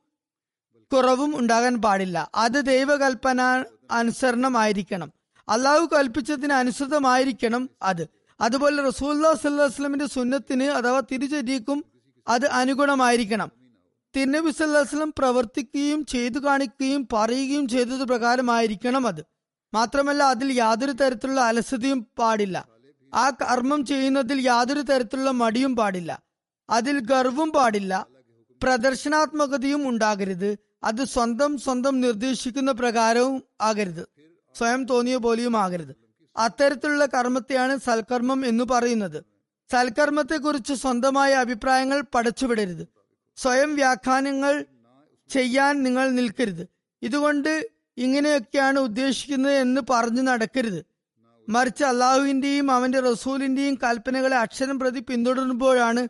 കുറവും 0.92 1.38
ഉണ്ടാകാൻ 1.38 1.76
പാടില്ല. 1.76 2.30
അത് 2.34 2.64
ദൈവകൽപ്പന 2.66 3.64
അനുസരണമായിരിക്കണം 3.90 5.12
അള്ളാഹു 5.48 5.88
കൽപ്പിച്ചതിന് 5.92 6.52
അനുസൃതമായിരിക്കണം 6.52 7.70
അത്. 7.82 8.08
അതുപോലെ 8.40 8.82
റസൂല്ലാ 8.82 9.34
സല്ലാസ്ലമിന്റെ 9.34 10.06
സുന്നത്തിന് 10.06 10.64
അഥവാ 10.64 11.00
തിരിച്ചരിക്കും 11.00 11.84
അത് 12.30 12.46
അനുഗുണമായിരിക്കണം. 12.46 13.52
തിരുനബി 14.16 14.50
സല്ലാസ്ലം 14.50 15.14
പ്രവർത്തിക്കുകയും 15.18 16.04
ചെയ്തു 16.04 16.38
കാണിക്കുകയും 16.38 17.08
പറയുകയും 17.12 17.68
ചെയ്തത് 17.68 18.04
പ്രകാരമായിരിക്കണം 18.04 19.06
അത്. 19.06 19.24
മാത്രമല്ല 19.74 20.22
അതിൽ 20.22 20.52
യാതൊരു 20.52 20.92
തരത്തിലുള്ള 20.92 21.40
അലസതയും 21.40 22.06
പാടില്ല. 22.18 22.68
ആ 23.14 23.30
കർമ്മം 23.30 23.86
ചെയ്യുന്നതിൽ 23.86 24.40
യാതൊരു 24.46 24.80
തരത്തിലുള്ള 24.80 25.30
മടിയും 25.30 25.76
പാടില്ല. 25.76 26.22
അതിൽ 26.70 27.00
ഗർവും 27.00 27.52
പാടില്ല. 27.52 28.06
പ്രദർശനാത്മകതയും 28.62 29.88
ഉണ്ടാകരുത്. 29.88 30.58
അത് 30.84 31.04
സ്വന്തം 31.04 31.58
സ്വന്തം 31.58 32.00
നിർദ്ദേശിക്കുന്ന 32.00 32.72
പ്രകാരവും 32.72 33.42
ആകരുത്. 33.60 34.08
സ്വയം 34.58 34.84
തോന്നിയ 34.84 35.16
പോലെയും 35.16 35.56
ആകരുത്. 35.56 35.96
അത്തരത്തിലുള്ള 36.36 37.06
കർമ്മത്തെയാണ് 37.06 37.76
സൽക്കർമ്മം 37.76 38.46
എന്ന് 38.46 38.64
പറയുന്നത്. 38.64 39.24
സൽക്കർമ്മത്തെക്കുറിച്ച് 39.72 40.74
സ്വന്തമായ 40.74 41.32
അഭിപ്രായങ്ങൾ 41.32 42.04
പടച്ചുവിടരുത്. 42.14 42.88
സ്വയം 43.36 43.74
വ്യാഖ്യാനങ്ങൾ 43.74 44.64
ചെയ്യാൻ 45.28 45.82
നിങ്ങൾ 45.82 46.10
നിൽക്കരുത്. 46.10 46.68
ഇതുകൊണ്ട് 47.02 47.70
ഇങ്ങനെയൊക്കെയാണ് 47.96 48.78
ഉദ്ദേശിക്കുന്നത് 48.78 49.54
എന്ന് 49.54 49.80
പറഞ്ഞു 49.90 50.22
നടക്കരുത്. 50.22 50.84
മറിച്ച് 51.48 51.84
അള്ളാഹുവിന്റെയും 51.84 52.70
അവന്റെ 52.70 53.00
റസൂലിന്റെയും 53.00 53.74
കൽപ്പനകളെ 53.74 54.36
അക്ഷരം 54.36 54.78
പ്രതി 54.78 55.00
പിന്തുടരുമ്പോഴാണ് 55.00 56.08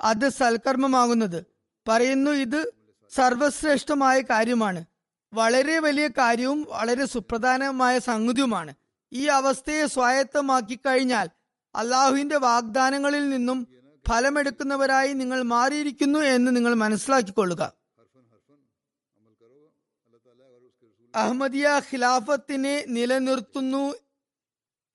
അത് 0.00 0.28
സൽക്കർമ്മമാകുന്നത്. 0.28 1.44
പറയുന്നു 1.88 2.30
ഇത് 2.30 2.72
സർവശ്രേഷ്ഠമായ 3.14 4.20
കാര്യമാണ്. 4.20 4.84
വളരെ 5.34 5.78
വലിയ 5.78 6.08
കാര്യവും 6.08 6.66
വളരെ 6.68 7.04
സുപ്രധാനമായ 7.06 7.98
സംഗതിയുമാണ്. 7.98 8.74
ഈ 9.12 9.26
അവസ്ഥയെ 9.26 9.86
സ്വായത്തമാക്കി 9.86 10.78
കഴിഞ്ഞാൽ 10.86 11.28
അള്ളാഹുവിന്റെ 11.76 12.36
വാഗ്ദാനങ്ങളിൽ 12.36 13.28
നിന്നും 13.28 13.58
ഫലമെടുക്കുന്നവരായി 14.08 15.12
നിങ്ങൾ 15.12 15.42
മാറിയിരിക്കുന്നു 15.42 16.18
എന്ന് 16.18 16.56
നിങ്ങൾ 16.56 16.74
മനസ്സിലാക്കിക്കൊള്ളുക. 16.74 17.72
അഹമ്മദിയ 21.14 21.80
ഖിലാഫത്തിനെ 21.92 22.84
നിലനിർത്തുന്നു 22.88 23.94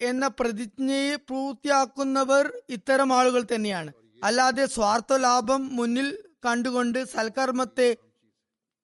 എന്ന 0.01 0.27
പ്രതിജ്ഞയെ 0.27 1.15
പൂർത്തിയാക്കുന്നവർ 1.15 2.61
ഇത്തരം 2.69 3.13
ആളുകൾ 3.13 3.45
തന്നെയാണ്. 3.55 3.91
അല്ലാതെ 4.23 4.65
സ്വാർത്ഥ 4.65 5.13
ലാഭം 5.13 5.75
മുന്നിൽ 5.75 6.07
കണ്ടുകൊണ്ട് 6.45 7.03
സൽക്കർമ്മത്തെ 7.05 7.97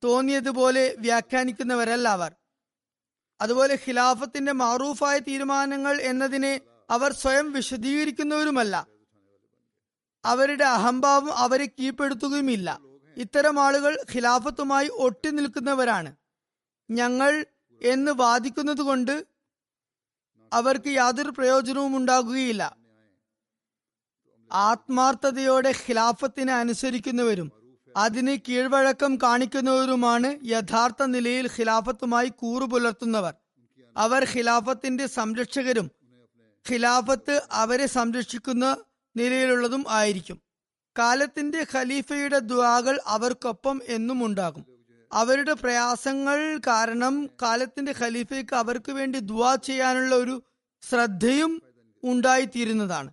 തോന്നിയതുപോലെ 0.03 0.95
വ്യാഖ്യാനിക്കുന്നവരല്ല 0.99 2.09
അവർ. 2.09 2.31
അതുപോലെ 3.41 3.79
ഖിലാഫത്തിന്റെ 3.87 4.51
മാറൂഫായ 4.51 5.19
തീരുമാനങ്ങൾ 5.19 6.01
എന്നതിനെ 6.01 6.59
അവർ 6.89 7.13
സ്വയം 7.13 7.51
വിശദീകരിക്കുന്നവരുമല്ല. 7.51 8.87
അവരുടെ 10.25 10.63
അഹംഭാവം 10.63 11.33
അവരെ 11.33 11.65
കീഴ്പ്പെടുത്തുകയുമില്ല. 11.65 12.79
ഇത്തരം 13.17 13.59
ആളുകൾ 13.59 13.97
ഖിലാഫത്തുമായി 14.15 14.89
ഒട്ടി 14.93 15.29
നിൽക്കുന്നവരാണ്. 15.29 16.15
ഞങ്ങൾ 16.91 17.45
എന്ന് 17.81 18.11
വാദിക്കുന്നത് 18.11 18.81
കൊണ്ട് 18.81 19.25
അവർക്ക് 20.53 20.87
യാതൊരു 20.87 21.29
പ്രയോജനവും 21.37 21.97
ഉണ്ടാകുകയില്ല. 21.97 22.77
ആത്മാർത്ഥതയോടെ 24.51 25.69
ഖിലാഫത്തിനെ 25.69 26.53
അനുസരിക്കുന്നവരും 26.53 27.51
അതിന് 27.97 28.37
കീഴ്വഴക്കം 28.49 29.17
കാണിക്കുന്നവരുമാണ് 29.23 30.39
യഥാർത്ഥ 30.45 31.03
നിലയിൽ 31.03 31.45
ഖിലാഫത്തുമായി 31.45 32.29
കൂറു 32.29 32.65
പുലർത്തുന്നവർ 32.65 33.33
അവർ 33.97 34.27
ഖിലാഫത്തിന്റെ 34.35 35.05
സംരക്ഷകരും 35.05 35.96
ഖിലാഫത്ത് 36.71 37.41
അവരെ 37.51 37.85
സംരക്ഷിക്കുന്ന 37.85 38.77
നിലയിലുള്ളതും 39.17 39.85
ആയിരിക്കും. 39.89 40.41
കാലത്തിന്റെ 40.99 41.65
ഖലീഫയുടെ 41.73 42.39
ദ്വാകൾ 42.39 42.99
അവർക്കൊപ്പം 43.07 43.81
എന്നും 43.87 44.25
ഉണ്ടാകും. 44.25 44.65
അവരുടെ 45.13 45.53
പ്രയാസങ്ങൾ 45.53 46.57
കാരണം 46.57 47.29
കാലത്തിന്റെ 47.41 47.93
ഖലീഫയ്ക്ക് 47.99 48.55
അവർക്ക് 48.55 48.91
വേണ്ടി 48.91 49.19
ദ്വാ 49.19 49.55
ചെയ്യാനുള്ള 49.55 50.15
ഒരു 50.15 50.43
ശ്രദ്ധയും 50.89 51.61
ഉണ്ടായിത്തീരുന്നതാണ്. 52.03 53.11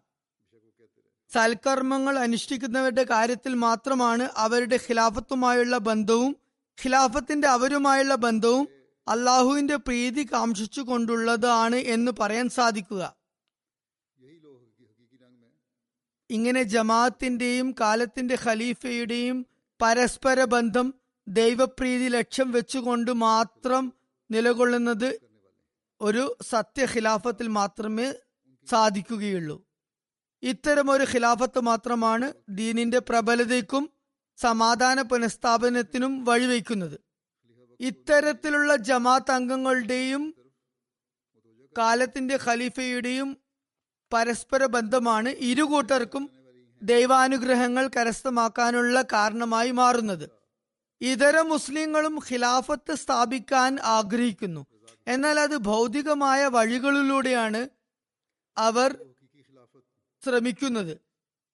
സൽക്കർമ്മങ്ങൾ 1.34 2.18
അനുഷ്ഠിക്കുന്നവരുടെ 2.18 3.02
കാര്യത്തിൽ 3.02 3.54
മാത്രമാണ് 3.54 4.28
അവരുടെ 4.36 4.76
ഖിലാഫത്തുമായുള്ള 4.76 5.78
ബന്ധവും 5.78 6.36
ഖിലാഫത്തിന്റെ 6.84 7.48
അവരുമായുള്ള 7.48 8.14
ബന്ധവും 8.14 8.68
അള്ളാഹുവിന്റെ 9.08 9.76
പ്രീതി 9.76 10.28
കാംക്ഷിച്ചു 10.32 10.80
കൊണ്ടുള്ളതാണ് 10.80 11.76
എന്ന് 11.76 12.12
പറയാൻ 12.20 12.48
സാധിക്കുക. 12.48 13.23
ഇങ്ങനെ 16.30 16.62
ജമാഅത്തിന്റെയും 16.62 17.74
കാലത്തിന്റെ 17.80 18.36
ഖലീഫയുടെയും 18.44 19.46
പരസ്പര 19.82 20.44
ബന്ധം 20.44 20.94
ദൈവപ്രീതി 21.28 22.08
ലക്ഷ്യം 22.08 22.52
വെച്ചുകൊണ്ട് 22.52 23.10
മാത്രം 23.10 23.92
നിലകൊള്ളുന്നത് 24.30 25.20
ഒരു 26.00 26.36
സത്യ 26.42 26.84
ഖിലാഫത്തിൽ 26.84 27.48
മാത്രമേ 27.48 28.14
സാധിക്കുകയുള്ളൂ. 28.70 29.56
ഒരു 30.90 31.06
ഖിലാഫത്ത് 31.14 31.60
മാത്രമാണ് 31.60 32.34
ദീനിന്റെ 32.48 32.98
പ്രബലതയ്ക്കും 32.98 33.90
സമാധാന 34.36 35.02
പുനഃസ്ഥാപനത്തിനും 35.02 36.24
വഴിവെക്കുന്നത്. 36.24 36.96
ഇത്തരത്തിലുള്ള 37.80 38.76
ജമാഅത്ത് 38.76 39.30
അംഗങ്ങളുടെയും 39.30 40.34
കാലത്തിന്റെ 41.78 42.38
ഖലീഫയുടെയും 42.44 43.43
പരസ്പര 44.12 44.64
ബന്ധമാണ് 44.64 45.28
ഇരു 45.28 45.62
കൂട്ടർക്കും 45.62 46.30
ദൈവാനുഗ്രഹങ്ങൾ 46.82 47.90
കരസ്ഥമാക്കാനുള്ള 47.96 49.02
കാരണമായി 49.02 49.70
മാറുന്നത്. 49.70 50.30
ഇതര 51.00 51.40
മുസ്ലിങ്ങളും 51.40 52.18
ഖിലാഫത്ത് 52.18 52.94
സ്ഥാപിക്കാൻ 52.94 53.78
ആഗ്രഹിക്കുന്നു. 53.82 54.66
എന്നാൽ 55.08 55.40
അത് 55.40 55.56
ഭൗതികമായ 55.56 56.46
വഴികളിലൂടെയാണ് 56.46 57.68
അവർ 58.58 58.98
ശ്രമിക്കുന്നത്. 60.24 60.98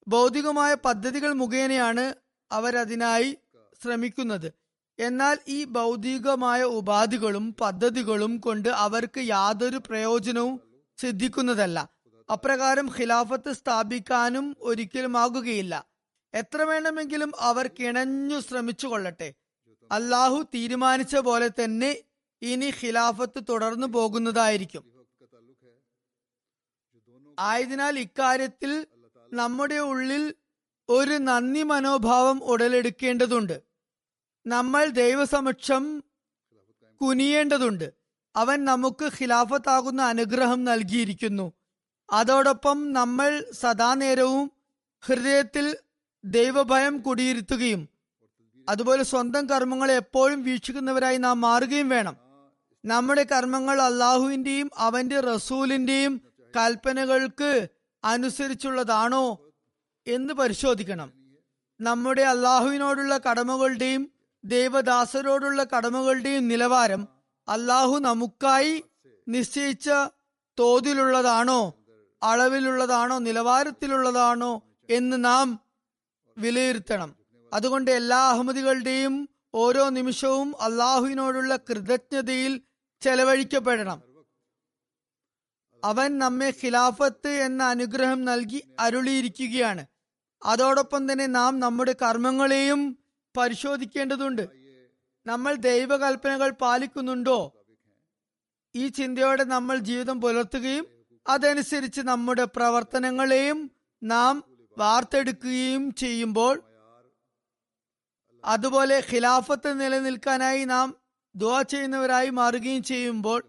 ഭൗതികമായ 0.08 0.74
പദ്ധതികൾ 0.74 1.32
മുഖേനയാണ് 1.32 2.14
അവരതിനായി 2.52 3.36
ശ്രമിക്കുന്നത്. 3.82 4.52
എന്നാൽ 4.98 5.38
ഈ 5.48 5.64
ഭൗതികമായ 5.64 6.62
ഉപാധികളും 6.62 7.54
പദ്ധതികളും 7.60 8.38
കൊണ്ട് 8.38 8.68
അവർക്ക് 8.68 9.20
യാതൊരു 9.20 9.76
പ്രയോജനവും 9.76 10.60
സിദ്ധിക്കുന്നതല്ല. 10.98 11.88
അപ്രകാരം 12.32 12.86
ഖിലാഫത്ത് 12.98 13.52
സ്ഥാപിക്കാനും 13.52 14.56
ഒരിക്കലും 14.60 15.16
ആകുകയില്ല 15.16 15.86
എത്ര 16.34 16.62
വേണമെങ്കിലും 16.62 17.32
അവർ 17.38 17.70
കിണഞ്ഞു 17.80 18.40
ശ്രമിച്ചു 18.40 18.86
കൊള്ളട്ടെ 18.86 19.34
അള്ളാഹു 19.92 20.42
തീരുമാനിച്ച 20.54 21.16
പോലെ 21.16 21.48
തന്നെ 21.48 21.96
ഇനി 22.42 22.72
ഖിലാഫത്ത് 22.84 23.44
തുടർന്നു 23.48 23.86
പോകുന്നതായിരിക്കും. 23.86 24.84
ആയതിനാൽ 27.38 27.98
ഇക്കാര്യത്തിൽ 27.98 28.86
നമ്മുടെ 29.32 29.74
ഉള്ളിൽ 29.74 30.34
ഒരു 30.88 31.14
നന്ദി 31.18 31.62
മനോഭാവം 31.62 32.44
ഉടലെടുക്കേണ്ടതുണ്ട്. 32.44 33.62
നമ്മൾ 34.46 34.86
ദൈവസമക്ഷം 34.86 36.02
കുനിയേണ്ടതുണ്ട്. 37.00 37.92
അവൻ 38.36 38.64
നമുക്ക് 38.64 39.04
ഖിലാഫത്താകുന്ന 39.04 40.02
അനുഗ്രഹം 40.02 40.64
നൽകിയിരിക്കുന്നു. 40.64 41.52
അതോടൊപ്പം 42.12 42.92
നമ്മൾ 42.92 43.44
സദാനേരവും 43.60 44.50
ഹൃദയത്തിൽ 45.06 45.76
ദൈവഭയം 46.24 46.98
കുടിയിരുത്തുകയും 46.98 47.88
അതുപോലെ 48.68 49.02
സ്വന്തം 49.02 49.48
കർമ്മങ്ങളെ 49.48 49.94
എപ്പോഴും 49.94 50.44
വീക്ഷിക്കുന്നവരായി 50.44 51.16
നാം 51.16 51.40
മാറുകയും 51.40 51.88
വേണം. 51.88 52.16
നമ്മുടെ 52.84 53.22
കർമ്മങ്ങൾ 53.22 53.80
അള്ളാഹുവിന്റെയും 53.82 54.70
അവന്റെ 54.76 55.20
റസൂലിന്റെയും 55.20 56.20
കൽപ്പനകൾക്ക് 56.56 57.68
അനുസരിച്ചുള്ളതാണോ 58.04 59.52
എന്ന് 60.06 60.34
പരിശോധിക്കണം. 60.34 61.12
നമ്മുടെ 61.80 62.22
അള്ളാഹുവിനോടുള്ള 62.22 63.20
കടമകളുടെയും 63.30 64.10
ദൈവദാസരോടുള്ള 64.44 65.66
കടമകളുടെയും 65.76 66.48
നിലവാരം 66.48 67.08
അല്ലാഹു 67.48 67.98
നമുക്കായി 67.98 68.84
നിശ്ചയിച്ച 69.28 69.90
തോതിലുള്ളതാണോ 70.58 71.79
അളവിലുള്ളതാണോ 72.22 73.18
നിലവാരത്തിലുള്ളതാണോ 73.18 74.62
എന്ന് 74.90 75.24
നാം 75.24 75.60
വിലയിരുത്തണം. 76.38 77.16
അതുകൊണ്ട് 77.52 77.90
എല്ലാ 77.90 78.30
അഹമ്മദികളുടെയും 78.30 79.28
ഓരോ 79.54 79.88
നിമിഷവും 79.88 80.54
അള്ളാഹുവിനോടുള്ള 80.60 81.56
കൃതജ്ഞതയിൽ 81.56 82.60
ചെലവഴിക്കപ്പെടണം. 83.00 84.02
അവൻ 85.84 86.18
നമ്മെ 86.18 86.52
ഖിലാഫത്ത് 86.64 87.28
എന്ന 87.28 87.62
അനുഗ്രഹം 87.62 88.24
നൽകി 88.24 88.64
അരുളിയിരിക്കുകയാണ്. 88.78 89.86
അതോടൊപ്പം 90.44 91.12
തന്നെ 91.12 91.26
നാം 91.26 91.60
നമ്മുടെ 91.60 91.94
കർമ്മങ്ങളെയും 92.02 92.98
പരിശോധിക്കേണ്ടതുണ്ട്. 93.36 94.48
നമ്മൾ 95.26 95.54
ദൈവകൽപ്പനകൾ 95.54 96.50
പാലിക്കുന്നുണ്ടോ? 96.50 97.54
ഈ 98.74 98.88
ചിന്തയോടെ 98.88 99.44
നമ്മൾ 99.44 99.78
ജീവിതം 99.78 100.20
പുലർത്തുകയും 100.20 100.99
അതനുസരിച്ച് 101.26 102.00
നമ്മുടെ 102.00 102.44
പ്രവർത്തനങ്ങളെയും 102.44 103.70
നാം 104.02 104.44
വാർത്തെടുക്കുകയും 104.78 105.94
ചെയ്യുമ്പോൾ 105.94 106.62
അതുപോലെ 108.44 109.02
ഖിലാഫത്ത് 109.12 109.80
നിലനിൽക്കാനായി 109.80 110.64
നാം 110.64 110.96
ദുവാ 111.36 111.62
ചെയ്യുന്നവരായി 111.62 112.30
മാറുകയും 112.30 112.82
ചെയ്യുമ്പോൾ 112.82 113.44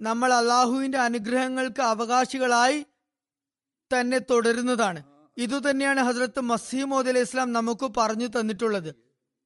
നമ്മൾ 0.00 0.32
അള്ളാഹുവിന്റെ 0.32 0.98
അനുഗ്രഹങ്ങൾക്ക് 0.98 1.82
അവകാശികളായി 1.82 2.86
തന്നെ 3.92 4.18
തുടരുന്നതാണ്. 4.18 5.04
ഇതുതന്നെയാണ് 5.36 6.00
ഹസ്രത്ത് 6.00 6.40
മസീമോദ് 6.40 7.08
അലൈഹി 7.08 7.24
ഇസ്ലാം 7.24 7.52
നമുക്ക് 7.52 7.90
പറഞ്ഞു 7.96 8.26
തന്നിട്ടുള്ളത്. 8.26 8.94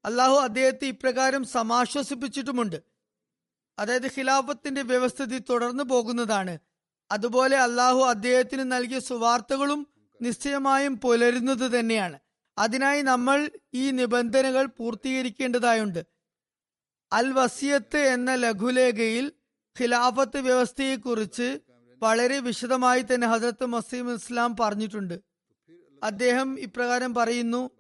അള്ളാഹു 0.05 0.35
അദ്ദേഹത്തെ 0.35 0.85
ഇപ്രകാരം 0.85 1.44
സമാശ്വസിപ്പിച്ചിട്ടുമുണ്ട്. 1.44 2.89
അതായത് 3.81 4.07
ഖിലാഫത്തിന്റെ 4.07 4.83
വ്യവസ്ഥിതി 4.83 5.38
തുടർന്നു 5.38 5.85
പോകുന്നതാണ്. 5.85 6.59
അതുപോലെ 7.11 7.57
അള്ളാഹു 7.57 8.01
അദ്ദേഹത്തിന് 8.01 8.73
നൽകിയ 8.73 8.99
സുവാർത്തകളും 8.99 9.87
നിശ്ചയമായും 10.23 10.97
പുലരുന്നത് 10.97 11.81
തന്നെയാണ്. 11.81 12.19
അതിനായി 12.59 13.03
നമ്മൾ 13.03 13.51
ഈ 13.75 13.90
നിബന്ധനകൾ 13.90 14.66
പൂർത്തീകരിക്കേണ്ടതായുണ്ട്. 14.66 16.05
അൽ 17.12 17.33
വസിയത്ത് 17.33 17.97
എന്ന 17.97 18.35
ലഘുലേഖയിൽ 18.35 19.33
ഖിലാഫത്ത് 19.81 20.37
വ്യവസ്ഥയെക്കുറിച്ച് 20.37 21.59
വളരെ 21.99 22.38
വിശദമായി 22.38 23.03
തന്നെ 23.03 23.27
ഹജറത്ത് 23.27 23.66
മസീം 23.66 24.14
ഇസ്ലാം 24.14 24.57
പറഞ്ഞിട്ടുണ്ട്. 24.57 25.21
അദ്ദേഹം 26.03 26.61
ഇപ്രകാരം 26.61 27.14
പറയുന്നു 27.14 27.71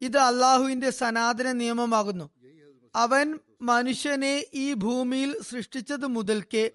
ഇത് 0.00 0.18
അള്ളാഹുവിന്റെ 0.18 0.90
സനാതന 0.90 1.52
നിയമമാകുന്നു. 1.52 2.30
അവൻ 2.94 3.38
മനുഷ്യനെ 3.64 4.44
ഈ 4.54 4.72
ഭൂമിയിൽ 4.74 5.42
സൃഷ്ടിച്ചത് 5.42 6.06
മുതൽക്കേ 6.06 6.70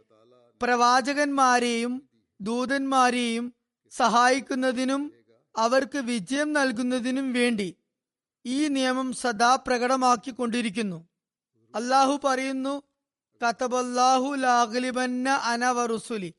പ്രവാചകന്മാരെയും 0.61 2.09
ദൂതന്മാരെയും 2.41 3.53
സഹായിക്കുന്നതിനും 3.89 5.13
അവർക്ക് 5.57 5.97
വിജയം 5.97 6.53
നൽകുന്നതിനും 6.53 7.33
വേണ്ടി 7.33 7.75
ഈ 8.45 8.67
നിയമം 8.67 9.13
സദാ 9.13 9.55
പ്രകടമാക്കിക്കൊണ്ടിരിക്കുന്നു. 9.55 10.99
അല്ലാഹു 11.75 12.19
പറയുന്നു 12.23 12.83
കത്തബല്ലാഹു 13.41 14.35
ലാഗ്ലിബന്ന 14.35 15.29
അനവറുസുലി 15.29 16.33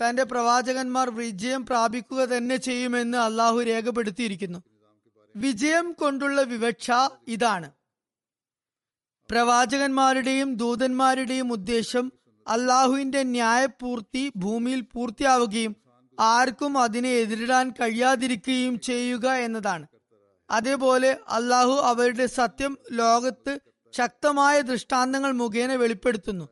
തന്റെ 0.00 0.24
പ്രവാചകന്മാർ 0.24 1.10
വിജയം 1.10 1.66
പ്രാപിക്കുക 1.66 2.18
തന്നെ 2.18 2.56
ചെയ്യുമെന്ന് 2.56 3.18
അള്ളാഹു 3.18 3.58
രേഖപ്പെടുത്തിയിരിക്കുന്നു. 3.60 4.58
വിജയം 5.36 5.92
കൊണ്ടുള്ള 5.92 6.40
വിവക്ഷ 6.42 6.90
ഇതാണ്. 7.28 7.70
പ്രവാചകന്മാരുടെയും 9.30 10.54
ദൂതന്മാരുടെയും 10.54 11.52
ഉദ്ദേശം 11.52 12.12
അള്ളാഹുവിന്റെ 12.48 13.22
ന്യായപൂർത്തി 13.22 14.32
ഭൂമിയിൽ 14.36 14.80
പൂർത്തിയാവുകയും 14.80 15.76
ആർക്കും 16.20 16.78
അതിനെ 16.78 17.08
എതിരിടാൻ 17.08 17.70
കഴിയാതിരിക്കുകയും 17.70 18.80
ചെയ്യുക 18.80 19.32
എന്നതാണ്. 19.32 19.86
അതേപോലെ 20.50 21.18
അള്ളാഹു 21.28 21.70
അവരുടെ 21.70 22.26
സത്യം 22.26 22.78
ലോകത്ത് 22.92 23.58
ശക്തമായ 23.96 24.60
ദൃഷ്ടാന്തങ്ങൾ 24.60 25.32
മുഖേന 25.32 25.74
വെളിപ്പെടുത്തുന്നു. 25.74 26.48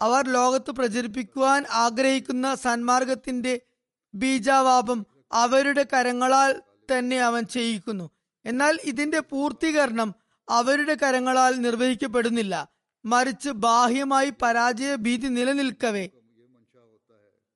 അവർ 0.00 0.28
ലോകത്ത് 0.28 0.70
പ്രചരിപ്പിക്കുവാൻ 0.70 1.64
ആഗ്രഹിക്കുന്ന 1.72 2.54
സന്മാർഗത്തിന്റെ 2.54 3.60
ബീജാവാപം 4.14 5.06
അവരുടെ 5.32 5.86
കരങ്ങളാൽ 5.92 6.62
തന്നെ 6.92 7.20
അവൻ 7.20 7.44
ചെയ്യിക്കുന്നു. 7.44 8.10
എന്നാൽ 8.44 8.78
ഇതിന്റെ 8.84 9.20
പൂർത്തീകരണം 9.20 10.14
അവരുടെ 10.50 10.94
കരങ്ങളാൽ 10.94 11.54
നിർവഹിക്കപ്പെടുന്നില്ല. 11.54 12.68
മറിച്ച് 13.04 13.50
ബാഹ്യമായി 13.50 14.32
പരാജയ 14.42 14.94
ഭീതി 14.94 15.26
നിലനിൽക്കവേ. 15.26 16.08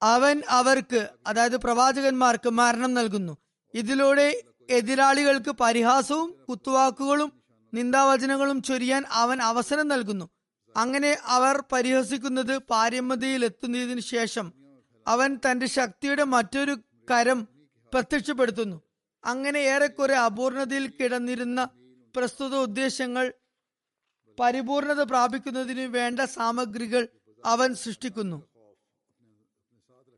അവൻ 0.03 0.43
അവർക്ക് 0.49 1.09
അതായത് 1.27 1.57
പ്രവാചകന്മാർക്ക് 1.57 2.51
മരണം 2.51 2.95
നൽകുന്നു. 2.95 3.37
ഇതിലൂടെ 3.75 4.43
എതിരാളികൾക്ക് 4.71 5.51
പരിഹാസവും 5.51 6.37
കുത്തുവാക്കുകളും 6.49 7.33
നിന്ദാവചനങ്ങളും 7.75 8.63
ചൊരിയാൻ 8.63 9.05
അവൻ 9.11 9.43
അവസരം 9.43 9.89
നൽകുന്നു. 9.89 10.31
അങ്ങനെ 10.77 11.17
അവർ 11.25 11.65
പരിഹസിക്കുന്നത് 11.73 12.59
പാരമ്യതയിൽ 12.59 13.45
എത്തുന്നതിന് 13.45 14.01
ശേഷം 14.01 14.53
അവൻ 15.07 15.39
തന്റെ 15.51 15.67
ശക്തിയുടെ 15.67 16.25
മറ്റൊരു 16.25 16.77
കരം 17.11 17.49
പ്രത്യക്ഷപ്പെടുത്തുന്നു. 17.93 18.83
അങ്ങനെ 19.25 19.59
ഏറെക്കുറെ 19.59 20.17
അപൂർണതയിൽ 20.17 20.87
കിടന്നിരുന്ന 20.89 21.69
പ്രസ്തുത 22.17 22.55
ഉദ്ദേശങ്ങൾ 22.55 23.33
പരിപൂർണത 24.41 25.03
പ്രാപിക്കുന്നതിന് 25.03 25.85
വേണ്ട 25.97 26.21
സാമഗ്രികൾ 26.21 27.09
അവൻ 27.47 27.75
സൃഷ്ടിക്കുന്നു. 27.75 28.39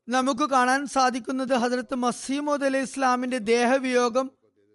നമുക്ക് 0.08 0.50
കാണാൻ 0.50 0.86
സാധിക്കുന്നത് 0.86 1.54
ഹസരത്ത് 1.54 1.94
മസീമോദ് 1.94 2.64
അലൈഹി 2.64 2.82
ഇസ്ലാമിന്റെ 2.82 3.38
ദേഹവിയോഗം 3.38 4.30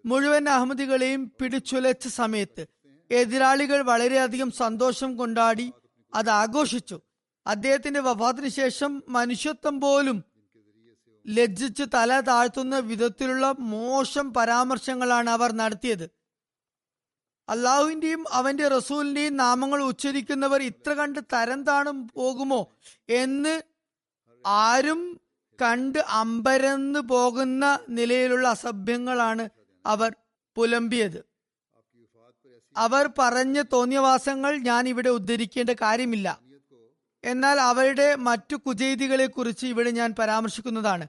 മുഴുവൻ 0.06 0.48
അഹമ്മദികളെയും 0.48 1.32
പിടിച്ചുലച്ച 1.40 2.08
സമയത്ത് 2.08 2.66
എതിരാളികൾ 3.10 3.82
വളരെയധികം 3.82 4.50
സന്തോഷം 4.50 5.16
കൊണ്ടാടി 5.16 5.72
അത് 6.14 6.30
ആഘോഷിച്ചു. 6.30 7.00
അദ്ദേഹത്തിന്റെ 7.46 8.00
വഫാത്തിന് 8.00 8.48
ശേഷം 8.48 9.02
മനുഷ്യത്വം 9.08 9.80
പോലും 9.80 10.24
ലജ്ജിച്ച് 11.26 11.82
തല 11.94 12.20
താഴ്ത്തുന്ന 12.20 12.78
വിധത്തിലുള്ള 12.78 13.54
മോശം 13.58 14.32
പരാമർശങ്ങളാണ് 14.32 15.30
അവർ 15.30 15.52
നടത്തിയത്. 15.52 16.06
അള്ളാഹുവിന്റെയും 17.48 18.24
അവന്റെ 18.32 18.68
റസൂലിന്റെയും 18.68 19.36
നാമങ്ങൾ 19.36 19.82
ഉച്ചരിക്കുന്നവർ 19.82 20.62
ഇത്ര 20.62 20.92
കണ്ട് 20.92 21.20
തരം 21.32 21.62
താണും 21.62 22.08
പോകുമോ 22.08 22.72
എന്ന് 23.08 23.62
ആരും 24.46 25.20
കണ്ട് 25.62 25.98
അമ്പരന്ന് 25.98 27.00
പോകുന്ന 27.00 27.78
നിലയിലുള്ള 27.88 28.48
അസഭ്യങ്ങളാണ് 28.48 29.48
അവർ 29.86 30.14
പുലമ്പിയത്. 30.56 31.24
അവർ 32.76 33.10
പറഞ്ഞ 33.18 33.62
തോന്നിയവാസങ്ങൾ 33.62 34.58
ഞാൻ 34.58 34.88
ഇവിടെ 34.88 35.08
ഉദ്ധരിക്കേണ്ട 35.08 35.70
കാര്യമില്ല. 35.70 36.40
എന്നാൽ 37.24 37.60
അവരുടെ 37.60 38.14
മറ്റു 38.14 38.56
കുചെയ്തികളെ 38.56 39.26
കുറിച്ച് 39.26 39.66
ഇവിടെ 39.66 39.90
ഞാൻ 39.90 40.14
പരാമർശിക്കുന്നതാണ്. 40.18 41.06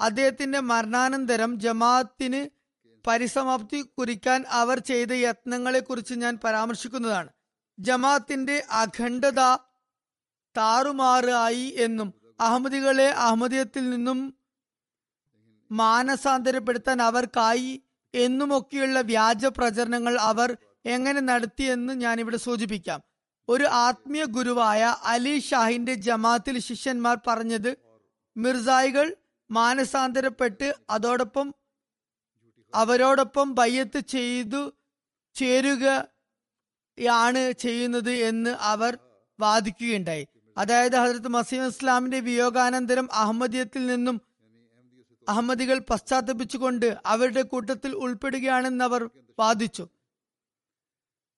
അദ്ദേഹത്തിന്റെ 0.00 0.60
മരണാനന്തരം 0.60 1.60
ജമാഅത്തിന് 1.60 2.59
പരിസമാപ്തി 3.06 3.80
കുറിക്കാൻ 3.80 4.44
അവർ 4.48 4.78
ചെയ്ത 4.78 5.12
യത്നങ്ങളെ 5.12 5.80
കുറിച്ച് 5.80 6.14
ഞാൻ 6.14 6.38
പരാമർശിക്കുന്നതാണ്. 6.44 7.28
ജമാത്തിന്റെ 7.78 8.66
അഖണ്ഡത 8.70 9.40
താറുമാറായി 10.56 11.74
എന്നും 11.78 12.14
അഹമ്മദികളെ 12.40 13.08
അഹമ്മദിയത്തിൽ 13.08 13.90
നിന്നും 13.90 14.34
മാനസാന്തരപ്പെടുത്താൻ 15.70 17.02
അവർക്കായി 17.02 17.82
എന്നുമൊക്കെയുള്ള 18.14 19.00
വ്യാജ 19.00 19.46
പ്രചരണങ്ങൾ 19.46 20.18
അവർ 20.20 20.56
എങ്ങനെ 20.86 21.20
നടത്തിയെന്ന് 21.20 21.92
ഞാൻ 21.92 22.20
ഇവിടെ 22.20 22.36
സൂചിപ്പിക്കാം. 22.36 23.00
ഒരു 23.48 23.64
ആത്മീയ 23.64 24.24
ഗുരുവായ 24.24 24.96
അലി 25.04 25.38
ഷാഹിന്റെ 25.38 25.94
ജമാത്തിൽ 25.94 26.58
ശിഷ്യന്മാർ 26.58 27.18
പറഞ്ഞത് 27.26 27.76
മിർസായികൾ 28.36 29.16
മാനസാന്തരപ്പെട്ട് 29.50 30.74
അതോടൊപ്പം 30.90 31.54
അവരോടൊപ്പം 32.74 33.54
ബയ്യത്ത് 33.54 33.98
ചെയ്തു 33.98 34.72
ചേരുകയാണ് 35.34 37.52
ചെയ്യുന്നത് 37.52 38.10
എന്ന് 38.10 38.50
അവർ 38.50 38.98
വാദിക്കുകയുണ്ടായി. 39.40 40.26
അതായത് 40.58 40.96
ഹജരത് 40.96 41.28
മസീം 41.28 41.66
ഇസ്ലാമിന്റെ 41.66 42.20
വിയോഗാനന്തരം 42.20 43.08
അഹമ്മദിയത്തിൽ 43.12 43.86
നിന്നും 43.86 44.20
അഹമ്മദികൾ 45.28 45.78
പശ്ചാത്തപിച്ചുകൊണ്ട് 45.78 46.96
അവരുടെ 47.06 47.42
കൂട്ടത്തിൽ 47.42 47.96
ഉൾപ്പെടുകയാണെന്ന് 47.96 48.84
അവർ 48.84 49.10
വാദിച്ചു. 49.38 49.88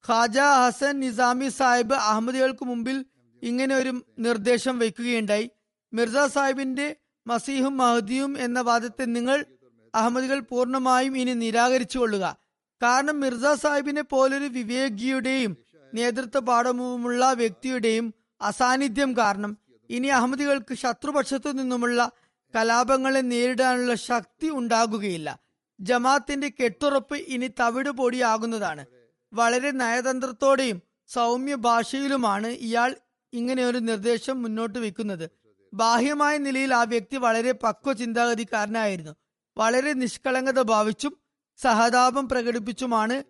ഖാജ 0.08 0.38
ഹസൻ 0.38 1.00
നിസാമി 1.00 1.48
സാഹിബ് 1.48 1.94
അഹമ്മദികൾക്ക് 1.94 2.64
മുമ്പിൽ 2.64 3.04
ഇങ്ങനെ 3.42 3.74
ഒരു 3.74 4.04
നിർദ്ദേശം 4.18 4.78
വയ്ക്കുകയുണ്ടായി. 4.78 5.50
മിർസ 5.92 6.32
സാഹിബിന്റെ 6.32 6.96
മസീഹും 7.26 7.76
മഹദിയും 7.76 8.38
എന്ന 8.38 8.60
വാദത്തെ 8.60 9.04
നിങ്ങൾ 9.04 9.46
അഹമ്മദികൾ 9.94 10.40
പൂർണമായും 10.40 11.16
ഇനി 11.16 11.34
നിരാകരിച്ചു 11.34 11.98
കൊള്ളുക 11.98 12.36
കാരണം 12.82 13.20
മിർസ 13.20 13.46
സാഹിബിനെ 13.62 14.02
പോലൊരു 14.02 14.44
വിവേകിയുടെയും 14.44 15.56
നേതൃത്വ 15.94 16.40
പാഠവുമുള്ള 16.40 17.32
വ്യക്തിയുടെയും 17.32 18.14
അസാന്നിധ്യം 18.40 19.16
കാരണം 19.16 19.58
ഇനി 19.90 20.06
അഹമ്മദികൾക്ക് 20.06 20.74
ശത്രുപക്ഷത്തു 20.74 21.48
നിന്നുമുള്ള 21.48 22.10
കലാപങ്ങളെ 22.54 23.20
നേരിടാനുള്ള 23.20 23.94
ശക്തി 23.94 24.48
ഉണ്ടാകുകയില്ല. 24.50 25.38
ജമാത്തിന്റെ 25.80 26.48
കെട്ടുറപ്പ് 26.48 27.14
ഇനി 27.14 27.48
തവിട് 27.60 27.90
പൊടിയാകുന്നതാണ് 27.90 28.84
വളരെ 29.32 29.70
നയതന്ത്രത്തോടെയും 29.70 30.82
സൗമ്യ 31.08 31.54
ഭാഷയിലുമാണ് 31.54 32.46
ഇയാൾ 32.46 32.96
ഇങ്ങനെ 33.32 33.64
ഒരു 33.64 33.78
നിർദ്ദേശം 33.78 34.42
മുന്നോട്ട് 34.42 34.78
വെക്കുന്നത്. 34.78 35.30
ബാഹ്യമായ 35.72 36.38
നിലയിൽ 36.38 36.74
ആ 36.74 36.82
വ്യക്തി 36.82 37.16
വളരെ 37.16 37.52
പക്വ 37.52 37.92
ചിന്താഗതിക്കാരനായിരുന്നു 37.92 39.14
വളരെ 39.56 39.92
നിഷ്കളങ്കത 39.92 40.62
ഭാവിച്ചും 40.62 41.16
സഹതാപം 41.56 42.28
പ്രകടിപ്പിച്ചുമാണ് 42.28 43.24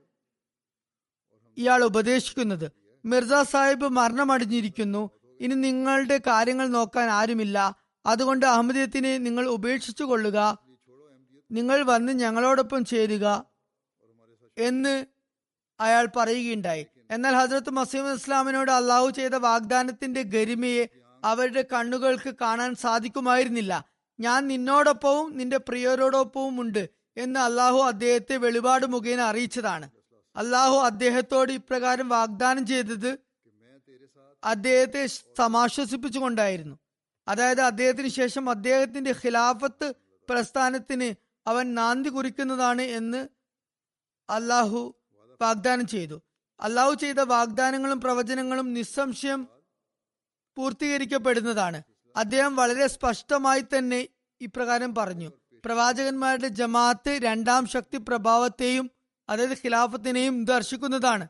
ഇയാൾ 1.56 1.84
ഉപദേശിക്കുന്നത്. 1.84 2.72
മിർസ 3.04 3.50
സാഹിബ് 3.50 3.88
മരണമടിഞ്ഞിരിക്കുന്നു. 3.88 5.10
ഇനി 5.40 5.54
നിങ്ങളുടെ 5.54 6.18
കാര്യങ്ങൾ 6.18 6.68
നോക്കാൻ 6.68 7.10
ആരുമില്ല. 7.10 7.76
അതുകൊണ്ട് 8.06 8.46
അഹമ്മദീയത്തിനെ 8.46 9.18
നിങ്ങൾ 9.18 9.46
ഉപേക്ഷിച്ചു 9.46 10.04
കൊള്ളുക. 10.04 10.58
നിങ്ങൾ 11.50 11.82
വന്ന് 11.82 12.12
ഞങ്ങളോടൊപ്പം 12.12 12.84
ചേരുക 12.84 13.44
എന്ന് 14.58 15.06
അയാൾ 15.80 16.08
പറയുകയുണ്ടായി. 16.16 16.86
എന്നാൽ 17.10 17.34
ഹസ്രത്ത് 17.34 17.70
മസീം 17.70 18.12
ഇസ്ലാമിനോട് 18.12 18.70
അള്ളാഹു 18.70 19.10
ചെയ്ത 19.10 19.34
വാഗ്ദാനത്തിന്റെ 19.34 20.22
ഗരിമയെ 20.22 20.88
അവരുടെ 21.24 21.64
കണ്ണുകൾക്ക് 21.72 22.34
കാണാൻ 22.40 22.74
സാധിക്കുമായിരുന്നില്ല. 22.74 23.91
ഞാൻ 24.22 24.46
നിന്നോടൊപ്പവും 24.46 25.36
നിന്റെ 25.38 25.58
പ്രിയരോടൊപ്പവും 25.58 26.60
ഉണ്ട് 26.60 26.82
എന്ന് 27.16 27.40
അള്ളാഹു 27.40 27.78
അദ്ദേഹത്തെ 27.78 28.36
വെളിപാട് 28.36 28.86
മുഖേന 28.86 29.20
അറിയിച്ചതാണ്. 29.20 29.90
അള്ളാഹു 30.36 30.76
അദ്ദേഹത്തോട് 30.76 31.52
ഇപ്രകാരം 31.52 32.08
വാഗ്ദാനം 32.08 32.66
ചെയ്തത് 32.66 33.10
അദ്ദേഹത്തെ 34.44 35.06
സമാശ്വസിപ്പിച്ചുകൊണ്ടായിരുന്നു. 35.38 36.76
അതായത് 37.28 37.60
അദ്ദേഹത്തിന് 37.60 38.08
ശേഷം 38.08 38.50
അദ്ദേഹത്തിന്റെ 38.50 39.12
ഖിലാഫത്ത് 39.12 39.88
പ്രസ്ഥാനത്തിന് 40.30 41.08
അവൻ 41.48 41.74
നാന്തി 41.74 42.08
കുറിക്കുന്നതാണ് 42.08 42.82
എന്ന് 42.82 43.20
അള്ളാഹു 44.30 44.80
വാഗ്ദാനം 45.42 45.86
ചെയ്തു. 45.86 46.22
അള്ളാഹു 46.60 46.94
ചെയ്ത 46.94 47.20
വാഗ്ദാനങ്ങളും 47.34 48.00
പ്രവചനങ്ങളും 48.00 48.74
നിസ്സംശയം 48.74 49.40
പൂർത്തീകരിക്കപ്പെടുന്നതാണ്. 50.56 51.82
അദ്ദേഹം 52.16 52.56
വളരെ 52.56 52.86
സ്പഷ്ടമായി 52.86 53.60
തന്നെ 53.60 54.08
ഇപ്രകാരം 54.40 54.94
പറഞ്ഞു. 54.94 55.32
പ്രവാചകന്മാരുടെ 55.64 56.48
ജമാഅത്ത് 56.48 57.20
രണ്ടാം 57.22 57.66
ശക്തി 57.66 57.96
പ്രഭാവത്തെയും 57.96 58.90
അതായത് 59.28 59.52
ഖിലാഫത്തിനെയും 59.52 60.44
ദർശിക്കുന്നതാണ്. 60.44 61.28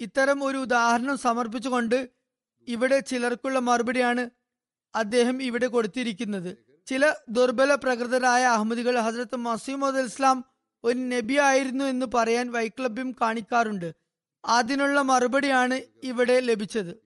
ഇത്തരം 0.00 0.44
ഒരു 0.44 0.58
ഉദാഹരണം 0.58 1.18
സമർപ്പിച്ചുകൊണ്ട് 1.18 2.08
ഇവിടെ 2.68 2.98
ചിലർക്കുള്ള 2.98 3.58
മറുപടിയാണ് 3.58 4.30
അദ്ദേഹം 4.94 5.42
ഇവിടെ 5.42 5.66
കൊടുത്തിരിക്കുന്നത്. 5.66 6.56
ചില 6.86 7.14
ദുർബല 7.28 7.74
പ്രകൃതരായ 7.74 8.44
അഹമ്മദികൾ 8.44 9.00
ഹസരത്ത് 9.00 9.36
മസീമദ് 9.36 9.98
ഇസ്ലാം 9.98 10.44
ഒരു 10.84 10.98
നബി 10.98 11.38
ആയിരുന്നു 11.38 11.84
എന്ന് 11.84 12.06
പറയാൻ 12.14 12.52
വൈക്ലഭ്യം 12.52 13.12
കാണിക്കാറുണ്ട്. 13.12 13.94
അതിനുള്ള 14.44 15.02
മറുപടിയാണ് 15.02 15.80
ഇവിടെ 16.02 16.40
ലഭിച്ചത്. 16.40 17.03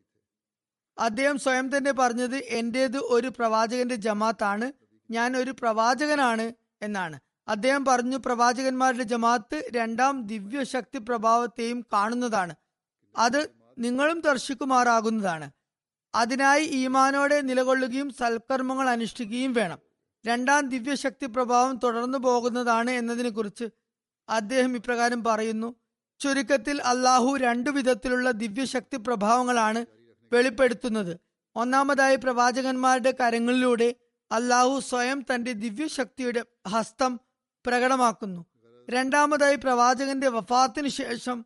അദ്ദേഹം 0.98 1.38
സ്വയം 1.38 1.76
തന്നെ 1.76 1.92
പറഞ്ഞത് 1.92 2.36
എന്റേത് 2.36 2.96
ഒരു 2.96 3.28
പ്രവാചകന്റെ 3.28 3.94
ജമാത്താണ് 3.94 4.72
ഞാൻ 5.10 5.36
ഒരു 5.36 5.50
പ്രവാചകനാണ് 5.50 6.52
എന്നാണ്. 6.82 7.20
അദ്ദേഹം 7.48 7.84
പറഞ്ഞു 7.84 8.16
പ്രവാചകന്മാരുടെ 8.16 9.02
ജമാഅത്ത് 9.02 9.64
രണ്ടാം 9.72 10.26
ദിവ്യശക്തി 10.26 10.98
പ്രഭാവത്തെയും 10.98 11.84
കാണുന്നതാണ്. 11.92 12.54
അത് 13.16 13.50
നിങ്ങളും 13.78 14.20
ദർശിക്കുമാറാകുന്നതാണ്. 14.20 15.50
അതിനായി 16.14 16.64
ഈമാനോടെ 16.64 17.40
നിലകൊള്ളുകയും 17.40 18.10
സൽക്കർമ്മങ്ങൾ 18.10 18.88
അനുഷ്ഠിക്കുകയും 18.88 19.52
വേണം. 19.52 19.78
രണ്ടാം 20.26 20.68
ദിവ്യശക്തി 20.68 21.26
പ്രഭാവം 21.26 21.78
തുടർന്നു 21.78 22.18
പോകുന്നതാണ് 22.18 22.90
എന്നതിനെ 22.90 23.30
കുറിച്ച് 23.30 23.66
അദ്ദേഹം 24.28 24.76
ഇപ്രകാരം 24.76 25.24
പറയുന്നു 25.24 25.74
ചുരുക്കത്തിൽ 26.20 26.82
അള്ളാഹു 26.82 27.36
രണ്ടു 27.36 27.70
വിധത്തിലുള്ള 27.70 28.30
ദിവ്യശക്തി 28.30 28.96
പ്രഭാവങ്ങളാണ് 28.96 29.86
വെളിപ്പെടുത്തുന്നത്. 30.32 31.18
ഒന്നാമതായി 31.56 32.16
പ്രവാചകന്മാരുടെ 32.16 33.14
കരങ്ങളിലൂടെ 33.20 33.94
അള്ളാഹു 34.32 34.80
സ്വയം 34.80 35.24
തന്റെ 35.34 35.52
ദിവ്യശക്തിയുടെ 35.52 36.44
ഹസ്തം 36.68 37.20
പ്രകടമാക്കുന്നു. 37.66 38.46
രണ്ടാമതായി 38.90 39.56
പ്രവാചകന്റെ 39.56 40.28
വഫാത്തിന് 40.28 40.88
ശേഷം 40.88 41.38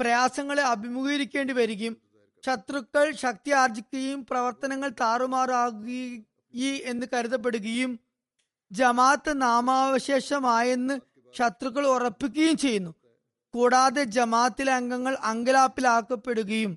പ്രയാസങ്ങളെ 0.00 0.62
അഭിമുഖീകരിക്കേണ്ടി 0.62 1.54
വരികയും 1.54 1.96
ശത്രുക്കൾ 2.44 3.10
ശക്തി 3.12 3.50
ആർജിക്കുകയും 3.50 4.26
പ്രവർത്തനങ്ങൾ 4.26 4.90
താറുമാറാകുകയും 5.00 6.24
എന്ന് 6.84 7.06
കരുതപ്പെടുകയും 7.12 7.98
ജമാഅത്ത് 8.72 9.42
നാമാവശേഷമായെന്ന് 9.42 10.94
ശത്രുക്കൾ 11.34 11.86
ഉറപ്പിക്കുകയും 11.86 12.56
ചെയ്യുന്നു. 12.56 12.92
കൂടാതെ 13.54 14.02
ജമാഅത്തിലെ 14.04 14.72
അംഗങ്ങൾ 14.72 15.16
അങ്കലാപ്പിലാക്കപ്പെടുകയും 15.22 16.72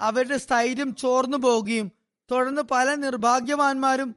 അവരുടെ 0.00 0.36
സ്ഥൈര്യം 0.36 0.96
ചോർന്നു 0.96 1.36
പോവുകയും 1.36 1.92
തുടർന്ന് 2.30 2.62
പല 2.62 2.94
നിർഭാഗ്യവാന്മാരും 2.94 4.16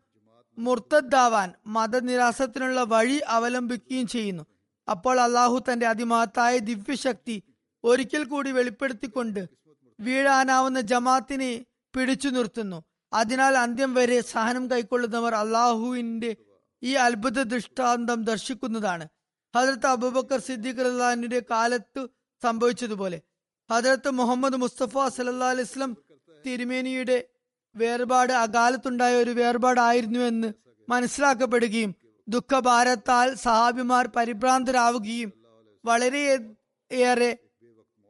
മുർത്തദ്ദാവാൻ 0.58 1.54
മതനിരാസത്തിനുള്ള 1.68 2.84
വഴി 2.84 3.22
അവലംബിക്കുകയും 3.28 4.08
ചെയ്യുന്നു. 4.08 4.44
അപ്പോൾ 4.90 5.20
അള്ളാഹു 5.20 5.64
തന്റെ 5.72 5.88
അതിമഹത്തായ 5.88 6.58
ദിവ്യശക്തി 6.58 7.44
ഒരിക്കൽ 7.84 8.24
കൂടി 8.24 8.52
വെളിപ്പെടുത്തിക്കൊണ്ട് 8.52 9.50
വീഴാനാവുന്ന 10.00 10.82
ജമാത്തിനെ 10.82 11.66
പിടിച്ചു 11.96 12.30
നിർത്തുന്നു. 12.30 12.84
അതിനാൽ 13.14 13.58
അന്ത്യം 13.58 13.94
വരെ 13.94 14.22
സഹനം 14.22 14.72
കൈക്കൊള്ളുന്നവർ 14.72 15.36
അള്ളാഹുവിന്റെ 15.36 16.36
ഈ 16.84 16.94
അത്ഭുത 16.94 17.42
ദൃഷ്ടാന്തം 17.44 18.24
ദർശിക്കുന്നതാണ്. 18.24 19.08
ഹജരത്ത് 19.56 19.88
അബൂബക്കർ 19.88 20.40
സിദ്ദീഖ് 20.40 20.86
റഹ്ലാനിന്റെ 20.86 21.42
കാലത്ത് 21.52 22.08
സംഭവിച്ചതുപോലെ. 22.44 23.22
ഹജരത്ത് 23.74 24.12
മുഹമ്മദ് 24.12 24.58
മുസ്തഫ 24.58 25.08
സല്ലാ 25.08 25.50
അലൈസ്ലം 25.50 25.98
തിരുമേനിയുടെ 26.46 27.26
വേർപാട് 27.76 28.34
അകാലത്തുണ്ടായ 28.34 29.16
ഒരു 29.16 29.32
വേർപാടായിരുന്നു 29.32 30.20
എന്ന് 30.20 30.54
മനസ്സിലാക്കപ്പെടുകയും 30.90 31.96
ദുഃഖഭാരത്താൽ 32.28 33.36
സഹാബിമാർ 33.36 34.08
പരിഭ്രാന്തരാവുകയും 34.08 35.34
വളരെ 35.86 36.40
ഏറെ 36.92 37.38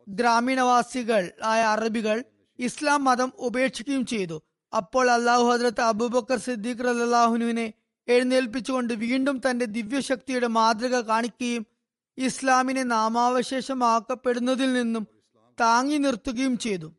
ഗ്രാമീണവാസികൾ 0.10 1.32
ആയ 1.44 1.62
അറബികൾ 1.64 2.24
ഇസ്ലാം 2.60 3.04
മതം 3.04 3.32
ഉപേക്ഷിക്കുകയും 3.38 4.06
ചെയ്തു. 4.06 4.44
അപ്പോൾ 4.74 5.12
അള്ളാഹു 5.12 5.44
ഹജ്രത്ത് 5.44 5.82
അബൂബക്കർ 5.82 6.38
സിദ്ദീഖ് 6.38 6.88
അള്ളാഹുനുവിനെ 6.88 7.74
എഴുന്നേൽപ്പിച്ചുകൊണ്ട് 8.08 8.94
വീണ്ടും 8.94 9.42
തന്റെ 9.50 9.66
ദിവ്യശക്തിയുടെ 9.66 10.48
മാതൃക 10.48 11.00
കാണിക്കുകയും 11.00 11.66
ഇസ്ലാമിനെ 12.18 12.84
നാമാവശേഷമാക്കപ്പെടുന്നതിൽ 12.84 14.74
നിന്നും 14.74 15.08
താങ്ങി 15.60 15.98
നിർത്തുകയും 15.98 16.58
ചെയ്തു. 16.58 16.94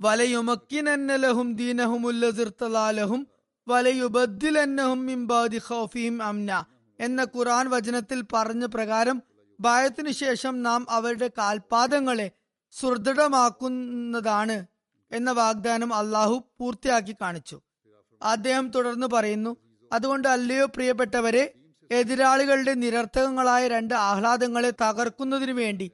വലയുമക്കിനന്നലഹും 0.00 1.56
ദീനഹുമുല്ലസിർത്തലാലഹും 1.56 3.26
വലയുബദ്ദിലന്നഹും 3.68 6.22
അംന 6.22 6.64
എന്ന 7.00 7.22
ഖുറാൻ 7.22 7.70
വചനത്തിൽ 7.70 8.24
പറഞ്ഞ 8.32 8.66
പ്രകാരം 8.66 9.22
ഭയത്തിനു 9.60 10.10
ശേഷം 10.10 10.62
നാം 10.62 10.86
അവരുടെ 10.90 11.30
കാൽപാദങ്ങളെ 11.38 12.30
സുദൃഢമാക്കുന്നതാണ് 12.72 14.66
എന്ന 15.12 15.30
വാഗ്ദാനം 15.30 15.94
അള്ളാഹു 15.94 16.44
പൂർത്തിയാക്കി 16.58 17.16
കാണിച്ചു. 17.22 17.60
അദ്ദേഹം 18.22 18.70
തുടർന്ന് 18.70 19.06
പറയുന്നു 19.06 19.56
അതുകൊണ്ട് 19.92 20.28
അല്ലയോ 20.28 20.66
പ്രിയപ്പെട്ടവരെ 20.66 21.54
എതിരാളികളുടെ 21.90 22.74
നിരർത്ഥകങ്ങളായ 22.74 23.68
രണ്ട് 23.68 23.94
ആഹ്ലാദങ്ങളെ 23.94 24.70
തകർക്കുന്നതിനു 24.70 25.52
വേണ്ടി 25.52 25.90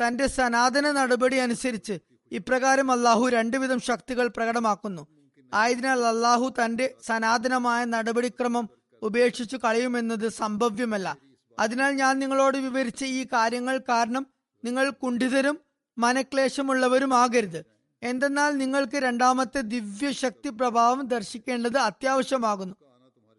തന്റെ 0.00 0.26
സനാതന 0.26 0.90
നടപടി 0.90 1.36
അനുസരിച്ച് 1.36 1.98
ഇപ്രകാരം 2.32 2.92
അള്ളാഹു 2.92 3.28
രണ്ടുവിധം 3.28 3.80
ശക്തികൾ 3.80 4.28
പ്രകടമാക്കുന്നു. 4.28 5.06
ആയതിനാൽ 5.54 6.00
അള്ളാഹു 6.00 6.54
തന്റെ 6.64 6.94
സനാതനമായ 7.06 7.84
നടപടിക്രമം 7.84 8.68
ഉപേക്ഷിച്ചു 9.02 9.56
കളയുമെന്നത് 9.56 10.28
സംഭവ്യമല്ല. 10.28 11.16
അതിനാൽ 11.58 11.92
ഞാൻ 11.92 12.18
നിങ്ങളോട് 12.18 12.58
വിവരിച്ച 12.58 13.04
ഈ 13.04 13.24
കാര്യങ്ങൾ 13.24 13.78
കാരണം 13.78 14.26
നിങ്ങൾ 14.64 14.90
കുണ്ഠിതരും 14.90 15.58
മനക്ലേശമുള്ളവരും 15.98 17.14
ആകരുത്. 17.14 17.64
എന്തെന്നാൽ 18.02 18.50
നിങ്ങൾക്ക് 18.50 18.96
രണ്ടാമത്തെ 18.96 19.60
ദിവ്യശക്തി 19.60 20.48
പ്രഭാവം 20.48 21.06
ദർശിക്കേണ്ടത് 21.06 21.78
അത്യാവശ്യമാകുന്നു. 21.78 22.74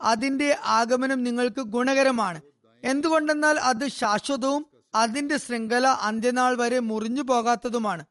അതിന്റെ 0.01 0.57
ആഗമനം 0.65 1.23
നിങ്ങൾക്ക് 1.23 1.61
ഗുണകരമാണ്. 1.61 2.41
എന്തുകൊണ്ടെന്നാൽ 2.83 3.59
അത് 3.59 3.87
ശാശ്വതവും 3.87 4.65
അതിന്റെ 4.95 5.37
ശൃംഖല 5.37 5.87
അന്ത്യനാൾ 5.87 6.55
വരെ 6.55 6.79
മുറിഞ്ഞു 6.79 7.21
പോകാത്തതുമാണ്. 7.21 8.05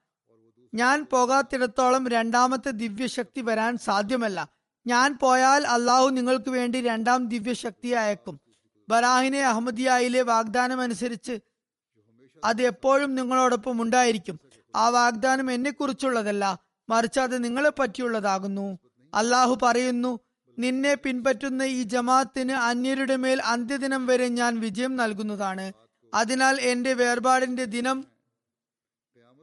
ഞാൻ 0.75 1.07
പോകാത്തിടത്തോളം 1.13 2.09
രണ്ടാമത്തെ 2.09 2.71
ദിവ്യശക്തി 2.71 3.41
വരാൻ 3.41 3.79
സാധ്യമല്ല. 3.79 4.49
ഞാൻ 4.87 5.19
പോയാൽ 5.23 5.67
അള്ളാഹു 5.67 6.09
നിങ്ങൾക്ക് 6.09 6.51
വേണ്ടി 6.51 6.81
രണ്ടാം 6.81 7.29
ദിവ്യശക്തി 7.29 7.89
അയക്കും. 7.89 8.41
ബറാഹിനെ 8.89 9.41
അഹമ്മദിയായിലെ 9.41 10.23
വാഗ്ദാനം 10.23 10.81
അനുസരിച്ച് 10.81 11.41
അത് 12.45 12.63
എപ്പോഴും 12.63 13.15
നിങ്ങളോടൊപ്പം 13.15 13.83
ഉണ്ടായിരിക്കും. 13.83 14.41
ആ 14.77 14.89
വാഗ്ദാനം 14.89 15.53
എന്നെ 15.53 15.71
കുറിച്ചുള്ളതല്ല 15.71 16.59
മറിച്ച് 16.89 17.21
അത് 17.21 17.45
നിങ്ങളെ 17.45 17.73
പറ്റിയുള്ളതാകുന്നു 17.79 18.79
അള്ളാഹു 19.15 19.59
പറയുന്നു 19.63 20.21
നിന്നെ 20.59 20.95
പിൻപറ്റുന്ന 20.95 21.63
ഈ 21.63 21.83
ജമാഅത്തിന് 21.83 22.53
അന്യരുടെ 22.53 23.17
മേൽ 23.17 23.43
അന്ത്യദിനം 23.43 24.07
വരെ 24.07 24.29
ഞാൻ 24.29 24.61
വിജയം 24.61 24.97
നൽകുന്നതാണ്. 24.97 25.73
അതിനാൽ 26.15 26.61
എന്റെ 26.61 26.93
വേർപാടിന്റെ 26.93 27.65
ദിനം 27.65 28.05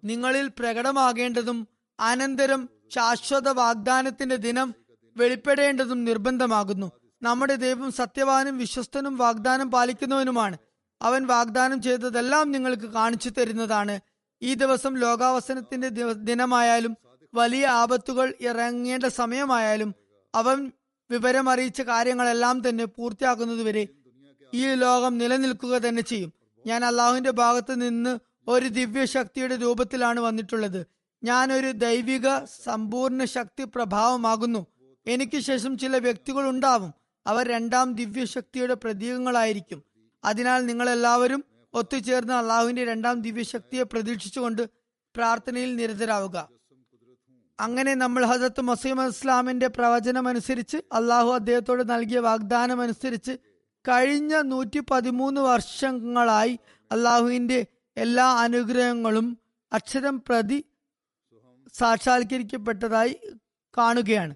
നിങ്ങളിൽ 0.03 0.47
പ്രകടമാകേണ്ടതും 0.47 1.67
അനന്തരം 1.99 2.69
ശാശ്വത 2.95 3.49
വാഗ്ദാനത്തിന്റെ 3.49 4.35
ദിനം 4.35 4.75
വെളിപ്പെടേണ്ടതും 5.17 6.03
നിർബന്ധമാകുന്നു. 6.03 6.91
നമ്മുടെ 7.21 7.55
ദൈവം 7.55 7.91
സത്യവാനും 7.91 8.57
വിശ്വസ്തനും 8.57 9.17
വാഗ്ദാനം 9.17 9.71
പാലിക്കുന്നവനുമാണ്. 9.71 10.57
അവൻ 11.01 11.27
വാഗ്ദാനം 11.27 11.81
ചെയ്തതെല്ലാം 11.81 12.51
നിങ്ങൾക്ക് 12.51 12.83
കാണിച്ചു 12.83 13.29
തരുന്നതാണ്. 13.29 13.99
ഈ 14.41 14.53
ദിവസം 14.53 14.97
ലോകാവസനത്തിന്റെ 14.97 15.89
ദിനമായാലും 16.13 16.97
വലിയ 17.33 17.67
ആപത്തുകൾ 17.67 18.33
ഇറങ്ങേണ്ട 18.41 19.05
സമയമായാലും 19.05 19.95
അവൻ 20.35 20.71
വിവരമറിയിച്ച 21.11 21.81
കാര്യങ്ങളെല്ലാം 21.81 22.69
തന്നെ 22.69 22.85
പൂർത്തിയാക്കുന്നതുവരെ 22.85 23.87
ഈ 24.53 24.73
ലോകം 24.73 25.17
നിലനിൽക്കുക 25.17 25.77
തന്നെ 25.77 26.01
ചെയ്യും. 26.01 26.40
ഞാൻ 26.65 26.85
അള്ളാഹുവിന്റെ 26.85 27.31
ഭാഗത്ത് 27.31 27.81
നിന്ന് 27.81 28.19
ഒരു 28.47 28.67
ദിവ്യശക്തിയുടെ 28.67 29.55
രൂപത്തിലാണ് 29.55 30.19
വന്നിട്ടുള്ളത്. 30.19 30.85
ഞാൻ 31.23 31.53
ഒരു 31.53 31.71
ദൈവിക 31.71 32.45
സമ്പൂർണ 32.63 33.25
ശക്തി 33.25 33.63
പ്രഭാവമാകുന്നു. 33.63 34.67
എനിക്ക് 35.07 35.39
ശേഷം 35.39 35.77
ചില 35.77 35.97
വ്യക്തികൾ 35.97 36.49
ഉണ്ടാവും. 36.49 36.93
അവർ 37.27 37.47
രണ്ടാം 37.47 37.93
ദിവ്യശക്തിയുടെ 37.93 38.73
പ്രതീകങ്ങളായിരിക്കും. 38.73 39.83
അതിനാൽ 40.23 40.65
നിങ്ങൾ 40.65 40.89
എല്ലാവരും 40.89 41.43
ഒത്തുചേർന്ന് 41.73 42.33
അള്ളാഹുവിന്റെ 42.33 42.85
രണ്ടാം 42.85 43.21
ദിവ്യശക്തിയെ 43.21 43.83
പ്രതീക്ഷിച്ചുകൊണ്ട് 43.83 44.69
പ്രാർത്ഥനയിൽ 45.15 45.75
നിരതരാവുക. 45.75 46.49
അങ്ങനെ 47.59 47.93
നമ്മൾ 47.93 48.25
ഹസത്ത് 48.25 48.61
മസീം 48.61 49.07
ഇസ്ലാമിന്റെ 49.07 49.67
പ്രവചനം 49.67 50.27
അനുസരിച്ച് 50.27 50.77
അള്ളാഹു 50.77 51.31
അദ്ദേഹത്തോട് 51.31 51.89
നൽകിയ 51.89 52.19
വാഗ്ദാനം 52.19 52.81
അനുസരിച്ച് 52.81 53.31
കഴിഞ്ഞ 53.87 54.41
നൂറ്റി 54.41 54.79
പതിമൂന്ന് 54.79 55.41
വർഷങ്ങളായി 55.41 56.59
അള്ളാഹുവിന്റെ 56.91 57.65
എല്ലാ 57.97 58.25
അനുഗ്രഹങ്ങളും 58.25 59.37
അക്ഷരം 59.73 60.21
പ്രതി 60.21 60.63
സാക്ഷാത്കരിക്കപ്പെട്ടതായി 61.73 63.19
കാണുകയാണ്. 63.77 64.35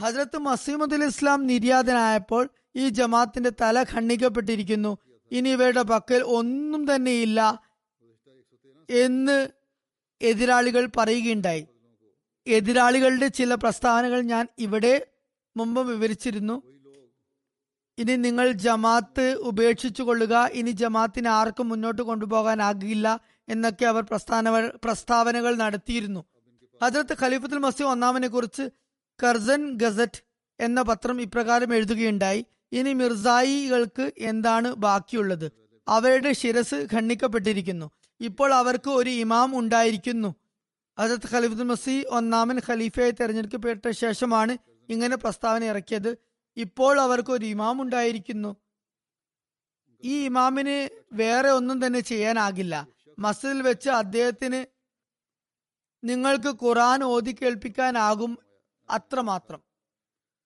ഹജ്രത്ത് 0.00 0.38
മസീമുദ് 0.38 1.04
ഇസ്ലാം 1.04 1.46
നിര്യാതനായപ്പോൾ 1.46 2.48
ഈ 2.76 2.88
ജമാത്തിന്റെ 2.88 3.50
തല 3.50 3.82
ഖണ്ഡിക്കപ്പെട്ടിരിക്കുന്നു. 3.82 4.98
ഇനി 5.32 5.48
ഇവയുടെ 5.48 5.82
പക്കൽ 5.82 6.22
ഒന്നും 6.22 6.94
തന്നെയില്ല 6.94 7.62
എന്ന് 8.90 9.48
എതിരാളികൾ 10.22 10.88
പറയുകയുണ്ടായി. 10.96 11.66
എതിരാളികളുടെ 12.46 13.26
ചില 13.26 13.54
പ്രസ്താവനകൾ 13.54 14.20
ഞാൻ 14.20 14.48
ഇവിടെ 14.58 15.06
മുമ്പ് 15.56 15.88
വിവരിച്ചിരുന്നു. 15.88 16.77
ഇനി 17.98 18.16
നിങ്ങൾ 18.16 18.52
ജമാത്ത് 18.52 19.32
ഉപേക്ഷിച്ചു 19.34 20.02
കൊള്ളുക 20.02 20.50
ഇനി 20.52 20.70
ജമാത്തിനെ 20.70 21.30
ആർക്കും 21.30 21.68
മുന്നോട്ട് 21.68 22.02
കൊണ്ടുപോകാനാകില്ല 22.02 23.20
എന്നൊക്കെ 23.48 23.84
അവർ 23.84 24.02
പ്രസ്ഥാന 24.02 24.66
പ്രസ്താവനകൾ 24.66 25.56
നടത്തിയിരുന്നു. 25.56 26.24
ഹജറത്ത് 26.84 27.16
ഖലീഫത്തുൽ 27.22 27.58
മസീം 27.58 27.86
ഒന്നാമനെ 27.86 28.28
കുറിച്ച് 28.28 28.70
കർസൻ 29.22 29.72
ഗസറ്റ് 29.74 30.22
എന്ന 30.60 30.82
പത്രം 30.82 31.20
ഇപ്രകാരം 31.20 31.74
എഴുതുകയുണ്ടായി. 31.74 32.46
ഇനി 32.72 32.92
മിർസായികൾക്ക് 32.92 34.12
എന്താണ് 34.18 34.74
ബാക്കിയുള്ളത്? 34.74 35.52
അവരുടെ 35.88 36.32
ശിരസ് 36.32 36.88
ഖണ്ഡിക്കപ്പെട്ടിരിക്കുന്നു. 36.94 37.90
ഇപ്പോൾ 38.20 38.54
അവർക്ക് 38.54 38.90
ഒരു 38.90 39.10
ഇമാം 39.10 39.58
ഉണ്ടായിരിക്കുന്നു. 39.58 40.34
ഹജറത്ത് 41.00 41.34
ഖലീഫുൽ 41.34 41.62
മസി 41.62 42.04
ഒന്നാമൻ 42.08 42.60
ഖലീഫയായി 42.68 43.10
തെരഞ്ഞെടുക്കപ്പെട്ട 43.10 43.90
ശേഷമാണ് 43.90 44.58
ഇങ്ങനെ 44.88 45.16
പ്രസ്താവന 45.16 45.64
ഇറക്കിയത്. 45.64 46.27
ഇപ്പോൾ 46.58 47.00
അവർക്ക് 47.00 47.30
ഒരു 47.30 47.46
ഇമാം 47.46 47.82
ഉണ്ടായിരിക്കുന്നു 47.82 48.56
ഈ 50.04 50.24
ഇമാമിന് 50.24 51.00
വേറെ 51.12 51.50
ഒന്നും 51.50 51.86
തന്നെ 51.86 52.00
ചെയ്യാനാകില്ല. 52.00 52.88
മസ്ജിദിൽ 53.18 53.62
വെച്ച് 53.62 53.90
അദ്ദേഹത്തിന് 53.90 54.66
നിങ്ങൾക്ക് 56.04 56.64
ഖുറാൻ 56.64 57.04
ഓതി 57.04 57.36
കേൾപ്പിക്കാനാകും 57.42 58.38
അത്രമാത്രം. 58.90 59.60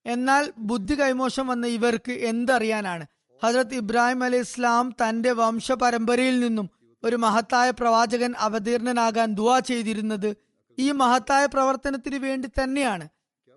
എന്നാൽ 0.06 0.52
ബുദ്ധി 0.58 0.94
കൈമോശം 1.00 1.46
വന്ന 1.46 1.66
ഇവർക്ക് 1.66 2.12
എന്തറിയാനാണ്? 2.12 3.06
ഹജ്രത് 3.44 3.74
ഇബ്രാഹിം 3.74 4.24
അലി 4.24 4.36
ഇസ്ലാം 4.36 4.94
തന്റെ 5.02 5.32
വംശപരമ്പരയിൽ 5.32 6.40
നിന്നും 6.40 6.70
ഒരു 7.04 7.16
മഹത്തായ 7.16 7.70
പ്രവാചകൻ 7.70 8.34
അവതീർണനാകാൻ 8.38 9.34
ദുവാ 9.34 9.58
ചെയ്തിരുന്നത് 9.58 10.36
ഈ 10.78 10.90
മഹത്തായ 10.90 11.46
പ്രവർത്തനത്തിന് 11.46 12.16
വേണ്ടി 12.16 12.48
തന്നെയാണ്. 12.48 13.08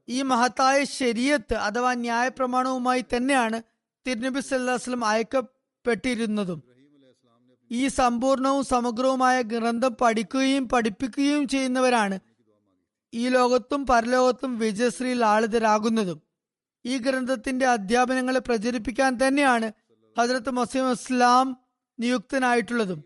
ഈ 0.10 0.22
മഹത്തായ 0.22 0.84
ശരീരത്ത് 0.84 1.54
അഥവാ 1.54 1.94
ന്യായ 1.94 2.28
പ്രമാണവുമായി 2.28 3.06
തന്നെയാണ് 3.16 3.62
തിരുനബി 4.08 4.40
സല്ലാസ്ലം 4.40 5.06
അയക്കപ്പെട്ടിരുന്നതും. 5.06 6.64
ഈ 7.72 7.88
സമ്പൂർണവും 7.88 8.66
സമഗ്രവുമായ 8.66 9.42
ഗ്രന്ഥം 9.42 9.96
പഠിക്കുകയും 10.02 10.70
പഠിപ്പിക്കുകയും 10.70 11.48
ചെയ്യുന്നവരാണ് 11.48 12.20
ഈ 13.14 13.28
ലോകത്തും 13.28 13.86
പരലോകത്തും 13.86 14.60
വിജയശ്രീ 14.60 15.14
ലാളിതരാകുന്നതും 15.14 16.22
ഈ 16.86 16.98
ഗ്രന്ഥത്തിന്റെ 16.98 17.66
അധ്യാപനങ്ങളെ 17.66 18.40
പ്രചരിപ്പിക്കാൻ 18.40 19.18
തന്നെയാണ് 19.28 19.72
ഹജറത്ത് 20.20 20.50
മസീം 20.50 20.92
ഇസ്ലാം 20.92 21.58
നിയുക്തനായിട്ടുള്ളതും. 22.00 23.04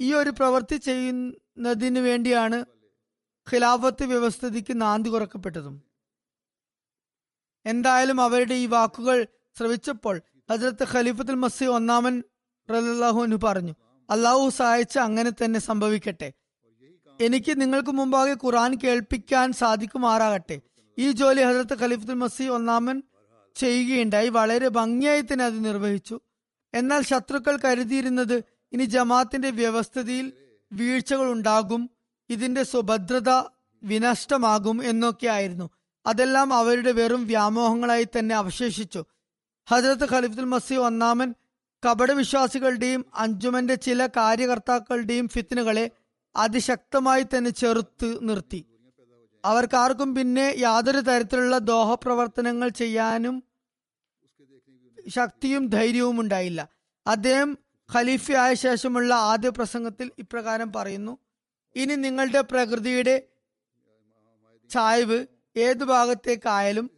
ഈ 0.00 0.12
ഒരു 0.12 0.30
പ്രവൃത്തി 0.30 0.76
ചെയ്യുന്നതിന് 0.76 1.98
വേണ്ടിയാണ് 1.98 2.64
ഖിലാഫത്ത് 3.52 4.04
വ്യവസ്ഥിതിക്ക് 4.04 4.80
നാന്തി 4.80 5.08
കുറക്കപ്പെട്ടതും. 5.08 5.85
എന്തായാലും 7.66 8.20
അവരുടെ 8.20 8.54
ഈ 8.54 8.66
വാക്കുകൾ 8.66 9.26
ശ്രവിച്ചപ്പോൾ 9.58 10.20
ഹജ്രത്ത് 10.50 10.86
ഖലീഫത്തുൽ 10.92 11.34
മസീ 11.34 11.66
ഒന്നാമൻ 11.66 12.22
റലാഹുനു 12.70 13.36
പറഞ്ഞു 13.44 13.74
അള്ളാഹു 14.10 14.48
സഹായിച്ച് 14.48 14.98
അങ്ങനെ 14.98 15.30
തന്നെ 15.30 15.60
സംഭവിക്കട്ടെ. 15.60 16.32
എനിക്ക് 17.20 17.60
നിങ്ങൾക്ക് 17.60 17.90
മുമ്പാകെ 17.90 18.34
ഖുറാൻ 18.34 18.78
കേൾപ്പിക്കാൻ 18.84 19.52
സാധിക്കുമാറാകട്ടെ. 19.52 20.60
ഈ 20.98 21.10
ജോലി 21.10 21.42
ഹജ്രത്ത് 21.42 21.80
ഖലീഫത്തുൽ 21.80 22.14
മസീ 22.14 22.48
ഒന്നാമൻ 22.48 23.02
ചെയ്യുകയുണ്ടായി. 23.54 24.28
വളരെ 24.28 24.68
ഭംഗിയായി 24.68 25.20
തന്നെ 25.20 25.44
അത് 25.44 25.64
നിർവഹിച്ചു. 25.64 26.20
എന്നാൽ 26.74 27.02
ശത്രുക്കൾ 27.02 27.56
കരുതിയിരുന്നത് 27.56 28.44
ഇനി 28.72 28.84
ജമാത്തിന്റെ 28.84 29.50
വ്യവസ്ഥിതിയിൽ 29.50 30.32
വീഴ്ചകൾ 30.72 31.32
ഉണ്ടാകും 31.32 31.90
ഇതിന്റെ 32.30 32.62
സുഭദ്രത 32.62 33.30
വിനഷ്ടമാകും 33.82 34.84
എന്നൊക്കെ 34.84 35.26
ആയിരുന്നു 35.26 35.70
അതെല്ലാം 36.06 36.54
അവരുടെ 36.54 36.92
വെറും 36.92 37.26
വ്യാമോഹങ്ങളായി 37.26 38.08
തന്നെ 38.18 38.34
അവശേഷിച്ചു. 38.34 39.04
ഹജരത്ത് 39.68 40.12
ഖലീഫുൽ 40.12 40.44
മസി 40.44 40.74
ഒന്നാമൻ 40.74 41.34
കപടവിശ്വാസികളുടെയും 41.86 43.06
അഞ്ചുമന്റെ 43.14 43.74
ചില 43.74 44.06
കാര്യകർത്താക്കളുടെയും 44.06 45.28
ഫിത്തിനുകളെ 45.28 45.90
അതിശക്തമായി 46.36 47.22
തന്നെ 47.22 47.50
ചെറുത്ത് 47.50 48.28
നിർത്തി. 48.28 48.66
അവർക്കാർക്കും 49.44 50.14
പിന്നെ 50.14 50.54
യാതൊരു 50.58 51.00
തരത്തിലുള്ള 51.00 51.58
ദോഹ 51.58 51.94
പ്രവർത്തനങ്ങൾ 51.94 52.68
ചെയ്യാനും 52.68 53.42
ശക്തിയും 55.08 55.66
ധൈര്യവും 55.66 56.20
ഉണ്ടായില്ല. 56.20 56.68
അദ്ദേഹം 57.06 57.58
ഖലീഫയായ 57.94 58.54
ശേഷമുള്ള 58.54 59.14
ആദ്യ 59.14 59.48
പ്രസംഗത്തിൽ 59.48 60.10
ഇപ്രകാരം 60.18 60.72
പറയുന്നു 60.72 61.18
ഇനി 61.76 61.94
നിങ്ങളുടെ 61.94 62.40
പ്രകൃതിയുടെ 62.40 63.22
ചായ്വ് 64.70 65.26
ഏതു 65.56 65.84
ഭാഗത്തേക്കായാലും 65.84 66.90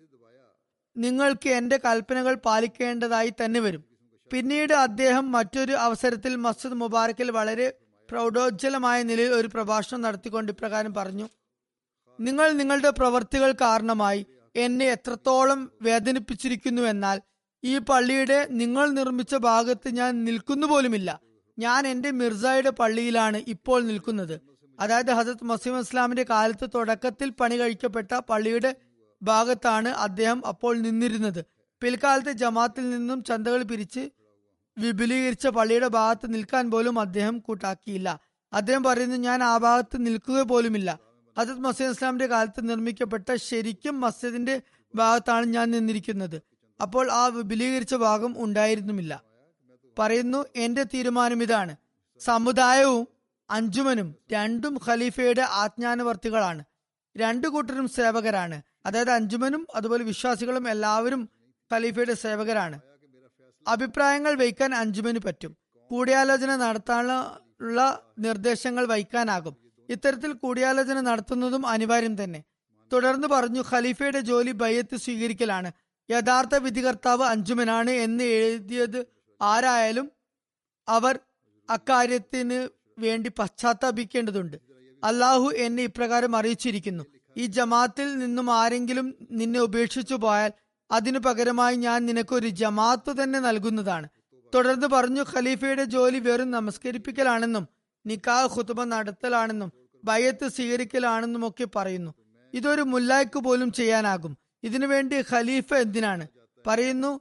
നിങ്ങൾക്ക് 0.97 1.49
എന്റെ 1.49 1.77
കൽപ്പനകൾ 1.85 2.35
പാലിക്കേണ്ടതായി 2.35 3.33
തന്നെ 3.41 3.61
വരും. 3.61 3.85
പിന്നീട് 4.33 4.73
അദ്ദേഹം 4.73 5.33
മറ്റൊരു 5.33 5.73
അവസരത്തിൽ 5.73 6.37
മസ്ജിദ് 6.37 6.73
മുബാറക്കിൽ 6.73 7.31
വളരെ 7.31 7.75
പ്രൗഢോജ്ജലമായ 8.11 9.03
നിലയിൽ 9.03 9.33
ഒരു 9.33 9.49
പ്രഭാഷണം 9.49 10.03
നടത്തിക്കൊണ്ട് 10.03 10.53
ഇപ്രകാരം 10.53 10.95
പറഞ്ഞു. 10.95 11.29
നിങ്ങൾ 12.21 12.51
നിങ്ങളുടെ 12.51 12.91
പ്രവൃത്തികൾ 12.91 13.53
കാരണമായി 13.53 14.27
എന്നെ 14.57 14.87
എത്രത്തോളം 14.87 15.73
വേദനിപ്പിച്ചിരിക്കുന്നു 15.83 16.83
എന്നാൽ 16.83 17.21
ഈ 17.65 17.79
പള്ളിയുടെ 17.79 18.47
നിങ്ങൾ 18.51 18.91
നിർമ്മിച്ച 18.91 19.35
ഭാഗത്ത് 19.35 19.89
ഞാൻ 19.91 20.25
നിൽക്കുന്നു 20.25 20.67
പോലുമില്ല 20.67 21.21
ഞാൻ 21.59 21.87
എന്റെ 21.87 22.11
മിർസായുടെ 22.11 22.71
പള്ളിയിലാണ് 22.71 23.39
ഇപ്പോൾ 23.47 23.83
നിൽക്കുന്നത്. 23.83 24.48
അതായത് 24.81 25.11
ഹസരത് 25.11 25.45
മസീം 25.45 25.79
ഇസ്ലാമിന്റെ 25.79 26.23
കാലത്ത് 26.31 26.71
തുടക്കത്തിൽ 26.75 27.31
പണി 27.31 27.61
കഴിക്കപ്പെട്ട 27.61 28.15
പള്ളിയുടെ 28.15 28.77
ഭാഗത്താണ് 29.23 29.89
അദ്ദേഹം 29.89 30.47
അപ്പോൾ 30.47 30.79
നിന്നിരുന്നത്. 30.79 31.45
പിൽക്കാലത്ത് 31.81 32.31
ജമാത്തിൽ 32.31 32.91
നിന്നും 32.91 33.25
ചന്തകൾ 33.25 33.63
പിരിച്ച് 33.63 34.11
വിപുലീകരിച്ച 34.79 35.47
പള്ളിയുടെ 35.47 35.89
ഭാഗത്ത് 35.89 36.35
നിൽക്കാൻ 36.35 36.71
പോലും 36.71 37.01
അദ്ദേഹം 37.01 37.39
കൂട്ടാക്കിയില്ല. 37.39 38.21
അദ്ദേഹം 38.53 38.83
പറയുന്നു 38.83 39.17
ഞാൻ 39.17 39.43
ആ 39.43 39.57
ഭാഗത്ത് 39.57 40.07
നിൽക്കുക 40.07 40.43
പോലുമില്ല. 40.43 40.99
ഹസരത് 41.39 41.59
മസീം 41.59 41.91
ഇസ്ലാമിന്റെ 41.91 42.27
കാലത്ത് 42.27 42.69
നിർമ്മിക്കപ്പെട്ട 42.69 43.35
ശരിക്കും 43.35 44.01
മസ്ജിദിന്റെ 44.01 44.61
ഭാഗത്താണ് 44.95 45.47
ഞാൻ 45.47 45.71
നിന്നിരിക്കുന്നത്. 45.71 46.43
അപ്പോൾ 46.83 47.11
ആ 47.11 47.27
വിപുലീകരിച്ച 47.27 47.95
ഭാഗം 47.95 48.35
ഉണ്ടായിരുന്നുമില്ല. 48.45 49.23
പറയുന്നു 49.99 50.45
എന്റെ 50.57 50.83
തീരുമാനം 50.83 51.43
ഇതാണ്. 51.43 51.77
സമുദായവും 52.21 53.09
അഞ്ചുമനും 53.51 54.15
രണ്ടും 54.33 54.81
ഖലീഫയുടെ 54.87 55.43
ആജ്ഞാനവർത്തികളാണ്. 55.43 56.65
രണ്ടു 57.17 57.49
കൂട്ടരും 57.49 57.89
സേവകരാണ്. 57.89 58.63
അതായത് 58.87 59.11
അഞ്ചുമനും 59.11 59.67
അതുപോലെ 59.75 60.05
വിശ്വാസികളും 60.05 60.71
എല്ലാവരും 60.71 61.29
ഖലീഫയുടെ 61.73 62.15
സേവകരാണ്. 62.15 62.81
അഭിപ്രായങ്ങൾ 63.67 64.35
വയ്ക്കാൻ 64.35 64.75
അഞ്ചുമന് 64.75 65.19
പറ്റും. 65.19 65.57
കൂടിയാലോചന 65.91 66.57
നടത്താനുള്ള 66.57 68.01
നിർദ്ദേശങ്ങൾ 68.19 68.87
വയ്ക്കാനാകും 68.87 69.57
ഇത്തരത്തിൽ 69.89 70.33
കൂടിയാലോചന 70.33 71.01
നടത്തുന്നതും 71.01 71.67
അനിവാര്യം 71.67 72.25
തന്നെ. 72.25 72.45
തുടർന്ന് 72.93 73.29
പറഞ്ഞു 73.29 73.65
ഖലീഫയുടെ 73.73 74.21
ജോലി 74.21 74.53
ബയ്യത്ത് 74.53 74.97
സ്വീകരിക്കലാണ്. 74.97 75.73
യഥാർത്ഥ 76.11 76.55
വിധികർത്താവ് 76.55 77.25
അഞ്ചുമനാണ് 77.25 77.91
എന്ന് 77.91 78.25
എഴുതിയത് 78.25 79.07
ആരായാലും 79.43 80.13
അവർ 80.89 81.19
അക്കാര്യത്തിന് 81.71 82.78
വേണ്ടി 82.99 83.31
പശ്ചാത്താപിക്കേണ്ടതുണ്ട്. 83.39 84.57
അള്ളാഹു 85.05 85.53
എന്നെ 85.57 85.83
ഇപ്രകാരം 85.83 86.37
അറിയിച്ചിരിക്കുന്നു. 86.37 87.05
ഈ 87.37 87.47
ജമാത്തിൽ 87.47 88.19
നിന്നും 88.19 88.53
ആരെങ്കിലും 88.53 89.15
നിന്നെ 89.31 89.61
ഉപേക്ഷിച്ചു 89.61 90.15
പോയാൽ 90.15 90.53
അതിനു 90.91 91.19
പകരമായി 91.19 91.77
ഞാൻ 91.77 92.07
നിനക്കൊരു 92.07 92.49
ജമാത്ത് 92.49 93.23
തന്നെ 93.23 93.41
നൽകുന്നതാണ്. 93.41 94.09
തുടർന്ന് 94.55 94.87
പറഞ്ഞു 94.87 95.23
ഖലീഫയുടെ 95.23 95.85
ജോലി 95.85 96.19
വെറും 96.19 96.51
നമസ്കരിപ്പിക്കലാണെന്നും 96.51 97.69
നിക്കാഹ് 98.07 98.57
ഖുതുബ 98.57 98.85
നടത്തലാണെന്നും 98.85 99.73
ഭയത്ത് 100.05 100.49
സ്വീകരിക്കലാണെന്നും 100.49 101.49
ഒക്കെ 101.49 101.67
പറയുന്നു. 101.77 102.15
ഇതൊരു 102.55 102.83
മുല്ലായ്ക്ക് 102.83 103.39
പോലും 103.39 103.73
ചെയ്യാനാകും. 103.73 104.37
ഇതിനുവേണ്ടി 104.63 105.17
ഖലീഫ 105.33 105.75
എന്തിനാണ്? 105.75 106.27
പറയുന്നു 106.67 107.21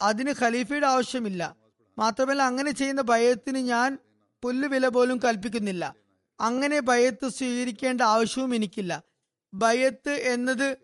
അതിന് 0.00 0.34
ഖലീഫയുടെ 0.42 0.86
ആവശ്യമില്ല. 0.86 1.56
മാത്രമല്ല 1.98 2.42
അങ്ങനെ 2.42 2.70
ചെയ്യുന്ന 2.70 3.02
ഭയത്തിന് 3.02 3.58
ഞാൻ 3.58 3.98
പുല്ലുവില 4.44 4.88
പോലും 4.88 5.18
കൽപ്പിക്കുന്നില്ല. 5.18 5.94
അങ്ങനെ 6.40 6.80
ഭയത്ത് 6.80 7.28
സ്വീകരിക്കേണ്ട 7.28 8.00
ആവശ്യവും 8.00 8.54
എനിക്കില്ല. 8.54 9.02
ഭയത്ത് 9.54 10.10
എന്നത് 10.10 10.76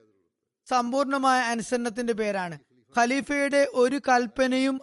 സമ്പൂർണമായ 0.68 1.40
അനുസരണത്തിന്റെ 1.40 2.12
പേരാണ്. 2.12 2.58
ഖലീഫയുടെ 2.98 3.68
ഒരു 3.72 4.00
കൽപ്പനയും 4.08 4.80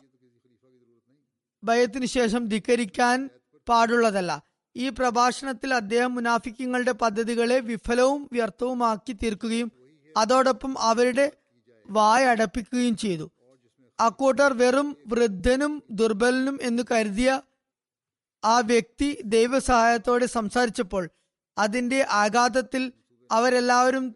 ഭയത്തിന് 1.64 2.06
ശേഷം 2.06 2.46
ധിക്കരിക്കാൻ 2.46 3.30
പാടുള്ളതല്ല. 3.70 4.44
ഈ 4.76 4.90
പ്രഭാഷണത്തിൽ 4.90 5.74
അദ്ദേഹം 5.74 6.16
മുനാഫിക്കങ്ങളുടെ 6.16 6.92
പദ്ധതികളെ 6.92 7.60
വിഫലവും 7.60 8.30
വ്യർത്ഥവുമാക്കി 8.32 9.12
തീർക്കുകയും 9.14 9.72
അതോടൊപ്പം 10.18 10.80
അവരുടെ 10.80 11.32
വായ 11.90 12.26
അടപ്പിക്കുകയും 12.26 12.98
ചെയ്തു. 12.98 13.32
അക്കൂട്ടർ 14.00 14.54
വെറും 14.54 14.98
വൃദ്ധനും 15.08 15.84
ദുർബലനും 15.92 16.60
എന്ന് 16.62 16.84
കരുതിയ 16.92 17.42
ആ 18.46 18.60
വ്യക്തി 18.60 19.22
ദൈവസഹായത്തോടെ 19.26 20.26
സംസാരിച്ചപ്പോൾ 20.26 21.10
അതിന്റെ 21.58 22.08
ആഘാതത്തിൽ 22.10 22.92
അവരെല്ലാവരും 23.32 24.16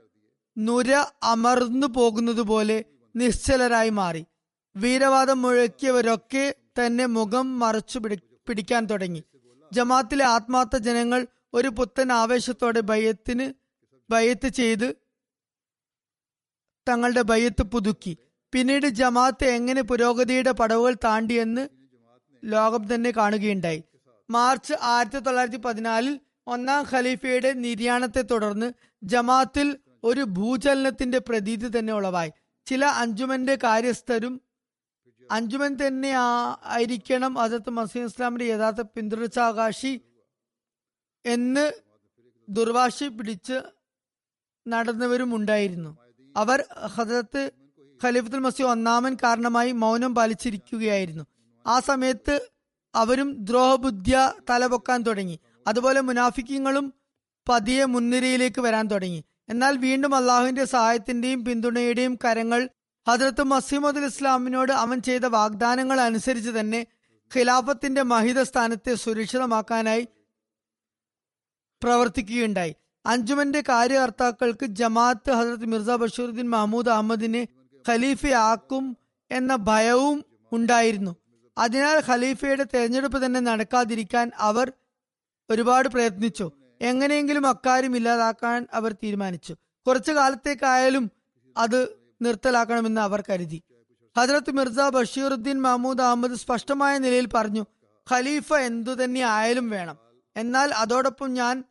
നുര 0.57 1.05
അമർന്നു 1.23 1.87
പോകുന്നതുപോലെ 1.87 2.83
നിശ്ചലരായി 3.15 3.89
മാറി. 3.89 4.25
വീരവാദം 4.75 5.41
മുഴക്കിയവരൊക്കെ 5.41 6.55
തന്നെ 6.79 7.05
മുഖം 7.05 7.59
മറച്ചു 7.59 7.99
പിടി- 7.99 8.19
പിടിക്കാൻ 8.47 8.85
തുടങ്ങി. 8.85 9.23
ജമാത്തിലെ 9.73 10.25
ആത്മാർത്ഥ 10.25 10.77
ജനങ്ങൾ 10.77 11.27
ഒരു 11.53 11.67
പുത്തൻ 11.67 12.11
ആവേശത്തോടെ 12.11 12.79
ഭയത്തിന് 12.79 13.53
ഭയത്ത് 14.09 14.47
ചെയ്ത് 14.47 14.95
തങ്ങളുടെ 16.89 17.21
ഭയത്ത് 17.21 17.63
പുതുക്കി. 17.63 18.17
പിന്നീട് 18.53 18.87
ജമാഅത്ത് 18.87 19.45
എങ്ങനെ 19.45 19.81
പുരോഗതിയുടെ 19.81 20.51
പടവുകൾ 20.51 20.95
താണ്ടിയെന്ന് 21.03 21.67
ലോകം 22.45 22.95
തന്നെ 22.95 23.11
കാണുകയുണ്ടായി. 23.11 23.83
മാർച്ച് 24.35 24.73
ആയിരത്തി 24.81 25.19
തൊള്ളായിരത്തി 25.19 25.57
പതിനാലിൽ 25.57 26.19
ഒന്നാം 26.47 26.85
ഖലീഫയുടെ 26.91 27.53
നിര്യാണത്തെ 27.53 28.21
തുടർന്ന് 28.21 28.67
ജമാത്തിൽ 29.03 29.67
ഒരു 30.03 30.21
ഭൂചലനത്തിന്റെ 30.21 31.19
പ്രതീതി 31.19 31.79
തന്നെ 31.79 31.93
ഉളവായി. 31.93 32.31
ചില 32.67 32.85
അഞ്ചുമന്റെ 32.85 33.55
കാര്യസ്ഥരും 33.63 34.33
അഞ്ചുമൻ 35.31 35.77
തന്നെ 35.81 36.11
ആയിരിക്കണം 36.65 37.39
അതത് 37.39 37.69
മസീം 37.69 38.05
ഇസ്ലാമിന്റെ 38.05 38.45
യഥാർത്ഥ 38.45 38.81
പിന്തുടർച്ചാകാശി 38.95 39.93
എന്ന് 41.25 41.65
ദുർവാശി 42.49 43.07
പിടിച്ച് 43.07 43.57
നടന്നവരും 44.67 45.35
ഉണ്ടായിരുന്നു. 45.35 45.91
അവർ 46.35 46.59
ഹജറത്ത് 46.95 47.43
ഖലീഫത്തുൽ 48.01 48.39
മസീദ് 48.39 48.69
ഒന്നാമൻ 48.69 49.13
കാരണമായി 49.23 49.71
മൗനം 49.83 50.15
പാലിച്ചിരിക്കുകയായിരുന്നു. 50.15 51.23
ആ 51.65 51.79
സമയത്ത് 51.79 52.35
അവരും 52.95 53.43
ദ്രോഹബുദ്ധ്യ 53.43 54.33
തലപൊക്കാൻ 54.49 55.01
തുടങ്ങി. 55.01 55.39
അതുപോലെ 55.67 56.01
മുനാഫിക്കങ്ങളും 56.01 56.93
പതിയെ 57.49 57.85
മുൻനിരയിലേക്ക് 57.85 58.61
വരാൻ 58.61 58.87
തുടങ്ങി. 58.87 59.23
എന്നാൽ 59.49 59.77
വീണ്ടും 59.77 60.15
അള്ളാഹുവിന്റെ 60.15 60.65
സഹായത്തിന്റെയും 60.65 61.45
പിന്തുണയുടെയും 61.45 62.19
കരങ്ങൾ 62.25 62.69
ഹജറത്ത് 63.07 63.43
മസീമദ് 63.43 63.97
ഇസ്ലാമിനോട് 63.97 64.71
അവൻ 64.71 65.01
ചെയ്ത 65.01 65.25
വാഗ്ദാനങ്ങൾ 65.25 66.01
അനുസരിച്ച് 66.01 66.49
തന്നെ 66.49 66.87
ഖിലാഫത്തിന്റെ 67.37 68.01
മഹിത 68.01 68.41
സ്ഥാനത്തെ 68.41 68.95
സുരക്ഷിതമാക്കാനായി 68.95 70.07
പ്രവർത്തിക്കുകയുണ്ടായി. 71.83 72.75
അഞ്ചുമന്റെ 73.05 73.61
കാര്യകർത്താക്കൾക്ക് 73.69 74.65
ജമാഅത്ത് 74.65 75.31
ഹസരത്ത് 75.31 75.65
മിർസ 75.65 75.89
ബഷീറുദ്ദീൻ 75.89 76.49
മഹമ്മൂദ് 76.49 76.89
അഹമ്മദിനെ 76.89 77.47
ഖലീഫയാക്കും 77.89 78.97
എന്ന 79.31 79.55
ഭയവും 79.55 80.25
ഉണ്ടായിരുന്നു. 80.51 81.15
അതിനാൽ 81.57 82.03
ഖലീഫയുടെ 82.07 82.65
തെരഞ്ഞെടുപ്പ് 82.73 83.25
തന്നെ 83.25 83.39
നടക്കാതിരിക്കാൻ 83.39 84.31
അവർ 84.37 84.71
ഒരുപാട് 85.49 85.89
പ്രയത്നിച്ചു. 85.89 86.51
എങ്ങനെയെങ്കിലും 86.81 87.47
അക്കാര്യം 87.47 87.95
ഇല്ലാതാക്കാൻ 87.95 88.67
അവർ 88.73 88.91
തീരുമാനിച്ചു. 88.93 89.55
കുറച്ചു 89.87 90.11
കാലത്തേക്കായാലും 90.11 91.11
അത് 91.57 91.97
നിർത്തലാക്കണമെന്ന് 92.21 93.01
അവർ 93.01 93.23
കരുതി. 93.29 93.61
ഹജറത്ത് 94.17 94.51
മിർസ 94.51 94.79
ബഷീറുദ്ദീൻ 94.79 95.61
മഹമ്മൂദ് 95.61 96.01
അഹമ്മദ് 96.01 96.33
സ്പഷ്ടമായ 96.33 96.97
നിലയിൽ 96.97 97.27
പറഞ്ഞു 97.33 97.65
ഖലീഫ 98.11 98.53
എന്തു 98.53 98.91
തന്നെ 98.91 99.21
ആയാലും 99.21 99.69
വേണം. 99.69 99.97
എന്നാൽ 100.35 100.73
അതോടൊപ്പം 100.73 101.33
ഞാൻ 101.33 101.63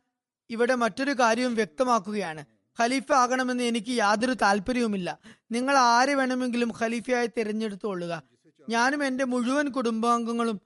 ഇവിടെ 0.49 0.75
മറ്റൊരു 0.75 1.11
കാര്യവും 1.11 1.55
വ്യക്തമാക്കുകയാണ്. 1.55 2.45
ഖലീഫ 2.81 3.11
ആകണമെന്ന് 3.11 3.63
എനിക്ക് 3.63 3.91
യാതൊരു 3.91 4.33
താല്പര്യവുമില്ല 4.33 5.19
നിങ്ങൾ 5.51 5.77
ആരെ 5.77 6.15
വേണമെങ്കിലും 6.15 6.71
ഖലീഫയായി 6.81 7.27
തിരഞ്ഞെടുത്തുകൊള്ളുക. 7.27 8.23
ഞാനും 8.69 9.05
എന്റെ 9.05 9.25
മുഴുവൻ 9.25 9.69
കുടുംബാംഗങ്ങളും 9.69 10.61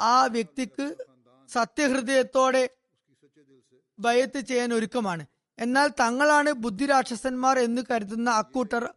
ആ 0.00 0.26
വ്യക്തിക്ക് 0.26 0.96
സത്യഹൃദയത്തോടെ 1.48 2.70
ഭയത്ത് 4.00 4.40
ചെയ്യാൻ 4.40 4.74
ഒരുക്കമാണ്. 4.74 5.26
എന്നാൽ 5.58 5.88
തങ്ങളാണ് 6.00 6.52
ബുദ്ധിരാക്ഷസന്മാർ 6.52 7.58
എന്ന് 7.58 7.82
കരുതുന്ന 7.90 8.30
അക്കൂട്ടർ 8.30 8.94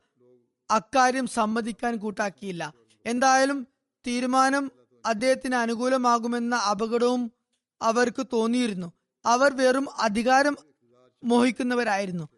അക്കാര്യം 0.72 1.28
സമ്മതിക്കാൻ 1.28 1.98
കൂട്ടാക്കിയില്ല. 1.98 2.74
എന്തായാലും 3.06 3.68
തീരുമാനം 4.08 4.72
അദ്ദേഹത്തിന് 5.06 5.56
അനുകൂലമാകുമെന്ന 5.56 6.56
അപകടവും 6.56 7.32
അവർക്ക് 7.82 8.28
തോന്നിയിരുന്നു. 8.34 8.94
അവർ 9.26 9.54
വെറും 9.54 9.88
അധികാരം 10.00 10.58
മോഹിക്കുന്നവരായിരുന്നു. 11.24 12.30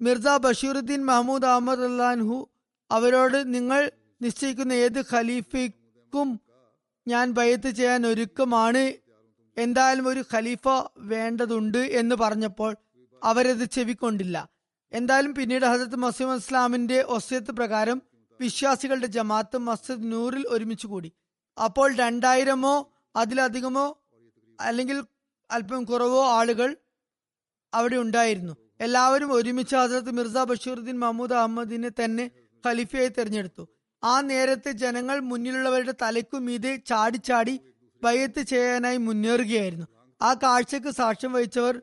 മിർസ 0.00 0.26
ബഷീറുദ്ദീൻ 0.26 1.04
മഹമ്മൂദ് 1.04 1.44
അഹമ്മദ് 1.44 1.84
അള്ളാൻഹു 1.84 2.50
അവരോട് 2.90 3.54
നിങ്ങൾ 3.54 3.90
നിശ്ചയിക്കുന്ന 4.22 4.72
ഏത് 4.84 5.00
ഖലീഫയ്ക്കും 5.12 6.28
ഞാൻ 7.06 7.26
ബയത്ത് 7.38 7.70
ചെയ്യാൻ 7.78 8.00
ഒരുക്കമാണ്. 8.06 8.82
എന്തായാലും 9.56 10.06
ഒരു 10.08 10.22
ഖലീഫ 10.32 10.68
വേണ്ടതുണ്ട് 11.12 11.82
എന്ന് 12.00 12.14
പറഞ്ഞപ്പോൾ 12.22 12.72
അവരത് 13.22 13.64
ചെവിക്കൊണ്ടില്ല. 13.76 14.36
എന്തായാലും 14.92 15.32
പിന്നീട് 15.34 15.66
ഹസരത്ത് 15.70 15.98
മസീം 16.04 16.30
ഇസ്ലാമിന്റെ 16.34 16.98
ഒസ്യത്ത് 17.16 17.52
പ്രകാരം 17.58 17.98
വിശ്വാസികളുടെ 18.40 19.08
ജമാഅത്ത് 19.16 19.58
മസ്ജിദ് 19.68 20.08
നൂറിൽ 20.12 20.44
ഒരുമിച്ച് 20.54 20.86
കൂടി. 20.86 21.10
അപ്പോൾ 21.56 21.88
രണ്ടായിരമോ 21.94 22.74
അതിലധികമോ 23.16 23.86
അല്ലെങ്കിൽ 24.58 24.98
അല്പം 25.50 25.82
കുറവോ 25.84 26.22
ആളുകൾ 26.38 26.70
അവിടെ 27.72 27.96
ഉണ്ടായിരുന്നു. 27.96 28.54
എല്ലാവരും 28.80 29.32
ഒരുമിച്ച് 29.32 29.74
ഹസരത്ത് 29.76 30.12
മിർസ 30.18 30.38
ബഷീറുദ്ദീൻ 30.50 30.98
മഹമ്മൂദ് 30.98 31.36
അഹമ്മദിനെ 31.40 31.90
തന്നെ 32.00 32.24
ഖലീഫയായി 32.64 33.08
തെരഞ്ഞെടുത്തു. 33.08 33.64
ആ 34.04 34.20
നേരത്തെ 34.20 34.72
ജനങ്ങൾ 34.72 35.20
മുന്നിലുള്ളവരുടെ 35.20 35.94
തലയ്ക്കു 36.02 36.36
മീതെ 36.36 36.76
ചാടി 36.76 37.16
ചാടി 37.16 37.60
ബയ്യത്ത് 38.02 38.42
ചെയ്യാനായി 38.42 38.96
മുന്നേറുകയായിരുന്നു. 38.96 39.86
ആ 40.22 40.34
കാഴ്ചക്ക് 40.34 40.90
സാക്ഷ്യം 40.90 41.32
വഹിച്ചവർ 41.32 41.82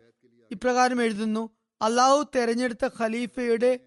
ഇപ്രകാരം 0.51 1.01
എഴുതുന്നു. 1.01 1.49
അള്ളാഹു 1.81 2.31
തെരഞ്ഞെടുത്ത 2.35 2.89
ഖലീഫയുടെ 2.99 3.79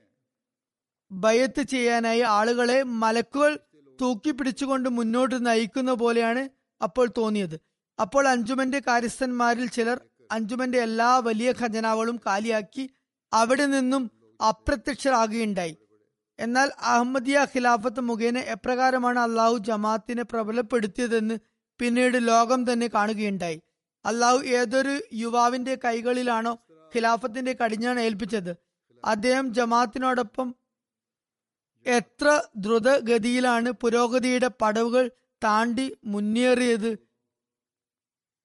ബയ്യത്ത് 1.10 1.62
ചെയ്യാനായി 1.62 2.20
ആളുകളെ 2.20 2.82
മലക്കുകൾ 2.82 3.58
തൂക്കി 4.00 4.30
പിടിച്ചുകൊണ്ട് 4.30 4.88
മുന്നോട്ട് 4.88 5.46
നയിക്കുന്ന 5.46 5.92
പോലെയാണ് 5.92 6.48
അപ്പോൾ 6.82 7.08
തോന്നിയത്. 7.18 7.60
അപ്പോൾ 8.00 8.28
അഞ്ചുമന്റെ 8.28 8.82
കാര്യസ്ഥന്മാരിൽ 8.86 9.66
ചിലർ 9.66 10.00
അഞ്ചുമന്റെ 10.32 10.78
എല്ലാ 10.78 11.18
വലിയ 11.18 11.54
ഖജനാവളും 11.60 12.20
കാലിയാക്കി 12.26 12.90
അവിടെ 13.32 13.66
നിന്നും 13.66 14.10
അപ്രത്യക്ഷരാകുകയുണ്ടായി. 14.48 15.76
എന്നാൽ 16.38 16.68
അഹമ്മദിയ 16.90 17.38
ഖിലാഫത്ത് 17.52 18.00
മുഖേന 18.00 18.38
എപ്രകാരമാണ് 18.54 19.20
അള്ളാഹു 19.20 19.56
ജമാഅത്തിനെ 19.68 20.24
പ്രബലപ്പെടുത്തിയതെന്ന് 20.32 21.36
പിന്നീട് 21.80 22.18
ലോകം 22.28 22.60
തന്നെ 22.68 22.86
കാണുകയുണ്ടായി. 22.86 23.58
അള്ളാഹു 24.04 24.38
ഏതൊരു 24.58 24.94
യുവാവിന്റെ 25.22 25.74
കൈകളിലാണോ 25.84 26.52
ഖിലാഫത്തിന്റെ 26.92 27.52
കടിഞ്ഞാണ് 27.60 28.00
ഏൽപ്പിച്ചത്. 28.00 28.52
അദ്ദേഹം 29.04 29.46
ജമാഅത്തിനോടൊപ്പം 29.54 30.48
എത്ര 31.86 32.26
ദ്രുതഗതിയിലാണ് 32.56 33.70
പുരോഗതിയുടെ 33.82 34.50
പടവുകൾ 34.60 35.04
താണ്ടി 35.42 35.86
മുന്നേറിയത് 36.04 36.92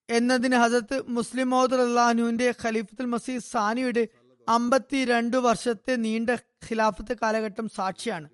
എന്നതിന് 0.09 0.57
ഹസത്ത് 0.57 0.97
മുസ്ലിം 1.17 1.49
മൗദ് 1.49 1.81
അള്ളാഹുവിന്റെ 1.85 2.47
ഖലീഫത്തുൽ 2.61 3.09
മസീദ് 3.13 3.47
സാനിയുടെ 3.53 4.03
അമ്പത്തിരണ്ടു 4.47 5.37
വർഷത്തെ 5.47 5.93
നീണ്ട 6.05 6.29
ഖിലാഫത്ത് 6.65 7.17
കാലഘട്ടം 7.21 7.69
സാക്ഷിയാണ്. 7.69 8.29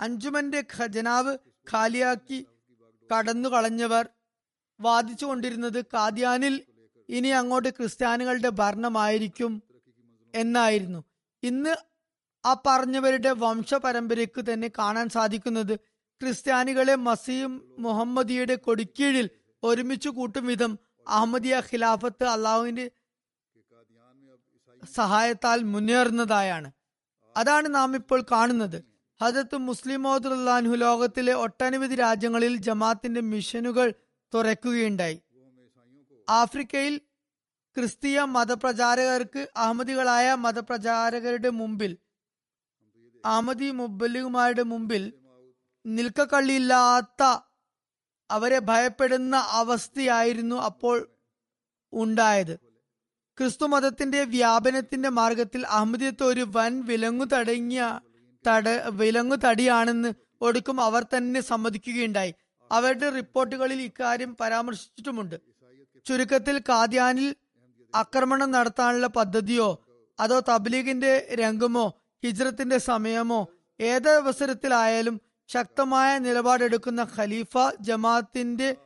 അഞ്ചുമന്റെ 0.00 0.64
ഖജനാവ് 0.76 1.38
ഖാലിയാക്കി 1.72 2.46
കടന്നു 3.10 3.48
കളഞ്ഞവർ 3.48 4.08
വാദിച്ചു 4.80 5.24
കൊണ്ടിരുന്നത് 5.24 5.84
കാദ്യാനിൽ 5.94 6.54
ഇനി 7.08 7.28
അങ്ങോട്ട് 7.28 7.68
ക്രിസ്ത്യാനികളുടെ 7.68 8.48
ഭരണമായിരിക്കും 8.48 9.62
എന്നായിരുന്നു. 10.34 11.04
ഇന്ന് 11.42 11.76
ആ 12.46 12.52
പറഞ്ഞവരുടെ 12.66 13.32
വംശപരമ്പരയ്ക്ക് 13.32 14.52
തന്നെ 14.52 14.68
കാണാൻ 14.78 15.08
സാധിക്കുന്നത് 15.08 15.74
ക്രിസ്ത്യാനികളെ 16.20 16.94
മസീം 16.94 17.52
മുഹമ്മദിയുടെ 17.78 18.54
കൊടിക്കീഴിൽ 18.54 19.30
ഒരുമിച്ച് 19.62 20.08
കൂട്ടും 20.08 20.46
വിധം 20.46 20.78
അഹമ്മദിയ 21.08 21.62
ഖിലാഫത്ത് 21.72 22.24
അള്ളാഹുവിന്റെ 22.24 22.90
സഹായത്താൽ 24.94 25.62
മുന്നേറുന്നതായാണ്. 25.62 26.70
അതാണ് 27.36 27.74
നാം 27.74 27.94
ഇപ്പോൾ 27.94 28.24
കാണുന്നത്. 28.32 28.84
ഹജത്ത് 29.22 29.56
മുസ്ലിം 29.56 30.02
മോദുല്ലാൻഹു 30.02 30.74
ലോകത്തിലെ 30.74 31.32
ഒട്ടനവധി 31.32 31.94
രാജ്യങ്ങളിൽ 31.94 32.56
ജമാത്തിന്റെ 32.56 33.20
മിഷനുകൾ 33.20 33.94
തുറക്കുകയുണ്ടായി. 34.34 35.18
ആഫ്രിക്കയിൽ 36.30 37.00
ക്രിസ്തീയ 37.76 38.20
മതപ്രചാരകർക്ക് 38.20 39.48
അഹമ്മദികളായ 39.56 40.34
മതപ്രചാരകരുടെ 40.34 41.48
മുമ്പിൽ 41.48 41.98
അഹമ്മദി 43.24 43.70
മുബല്ലിഗുമാരുടെ 43.70 44.62
മുമ്പിൽ 44.62 45.12
നിൽക്കക്കള്ളിയില്ലാത്ത 45.86 47.22
അവരെ 48.30 48.58
ഭയപ്പെടുന്ന 48.58 49.36
അവസ്ഥയായിരുന്നു 49.36 50.56
അപ്പോൾ 50.56 51.08
ഉണ്ടായത്. 51.92 52.71
ക്രിസ്തു 53.42 53.64
മതത്തിന്റെ 53.64 54.24
വ്യാപനത്തിന്റെ 54.24 55.08
മാർഗത്തിൽ 55.08 55.66
അഹമ്മദിയത്ത് 55.66 56.22
ഒരു 56.24 56.46
വൻ 56.56 56.82
വിലങ്ങു 56.84 57.24
തടങ്ങിയ 57.24 58.00
തട 58.46 58.68
വിലങ്ങു 58.90 59.36
തടിയാണെന്ന് 59.36 60.10
ഒടുക്കും 60.40 60.80
അവർ 60.80 61.06
തന്നെ 61.16 61.40
സമ്മതിക്കുകയുണ്ടായി. 61.40 62.34
അവരുടെ 62.72 63.10
റിപ്പോർട്ടുകളിൽ 63.10 63.82
ഇക്കാര്യം 63.82 64.36
പരാമർശിച്ചിട്ടുമുണ്ട്. 64.40 65.36
ചുരുക്കത്തിൽ 66.06 66.58
കാദ്യാനിൽ 66.58 67.34
ആക്രമണം 67.94 68.50
നടത്താനുള്ള 68.50 69.06
പദ്ധതിയോ 69.06 69.68
അതോ 70.20 70.40
തബ്ലീഗിന്റെ 70.40 71.28
രംഗമോ 71.32 71.86
ഹിജ്രത്തിന്റെ 72.24 72.78
സമയമോ 72.78 73.40
ഏതവസരത്തിലായാലും 73.80 75.20
ശക്തമായ 75.48 76.18
നിലപാടെടുക്കുന്ന 76.18 77.06
ഖലീഫ 77.16 77.54
ജമാഅത്തിന്റെ 77.80 78.76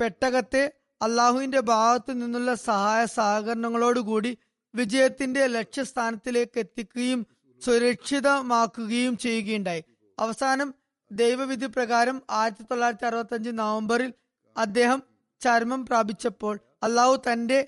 പെട്ടകത്തെ 0.00 0.64
അള്ളാഹുവിന്റെ 1.00 1.60
ഭാഗത്തു 1.70 2.12
നിന്നുള്ള 2.12 2.54
സഹായ 2.62 3.06
സഹകരണങ്ങളോടുകൂടി 3.16 4.32
വിജയത്തിന്റെ 4.74 5.46
ലക്ഷ്യസ്ഥാനത്തിലേക്ക് 5.46 6.58
എത്തിക്കുകയും 6.58 7.20
സുരക്ഷിതമാക്കുകയും 7.62 9.16
ചെയ്യുകയുണ്ടായി. 9.16 9.82
അവസാനം 10.18 10.68
ദൈവവിധി 11.10 11.66
പ്രകാരം 11.66 12.22
ആയിരത്തി 12.30 12.62
തൊള്ളായിരത്തി 12.62 13.06
അറുപത്തി 13.06 13.52
നവംബറിൽ 13.52 14.10
അദ്ദേഹം 14.56 15.00
ചർമ്മം 15.40 15.86
പ്രാപിച്ചപ്പോൾ 15.86 16.54
അള്ളാഹു 16.82 17.16
തന്റെ 17.26 17.58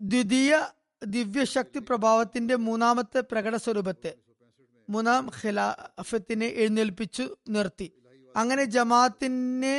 ദ്വിതീയ 0.00 0.52
ദിവ്യശക്തി 1.02 1.78
പ്രഭാവത്തിന്റെ 1.78 2.56
മൂന്നാമത്തെ 2.56 3.20
പ്രകട 3.20 3.56
സ്വരൂപത്തെ 3.56 4.12
മൂന്നാം 4.88 5.30
ഖിലാഫത്തിനെ 5.36 6.46
എഴുന്നേൽപ്പിച്ചു 6.54 7.24
നിർത്തി. 7.48 7.88
അങ്ങനെ 8.34 8.64
ജമാഅത്തിനെ 8.74 9.76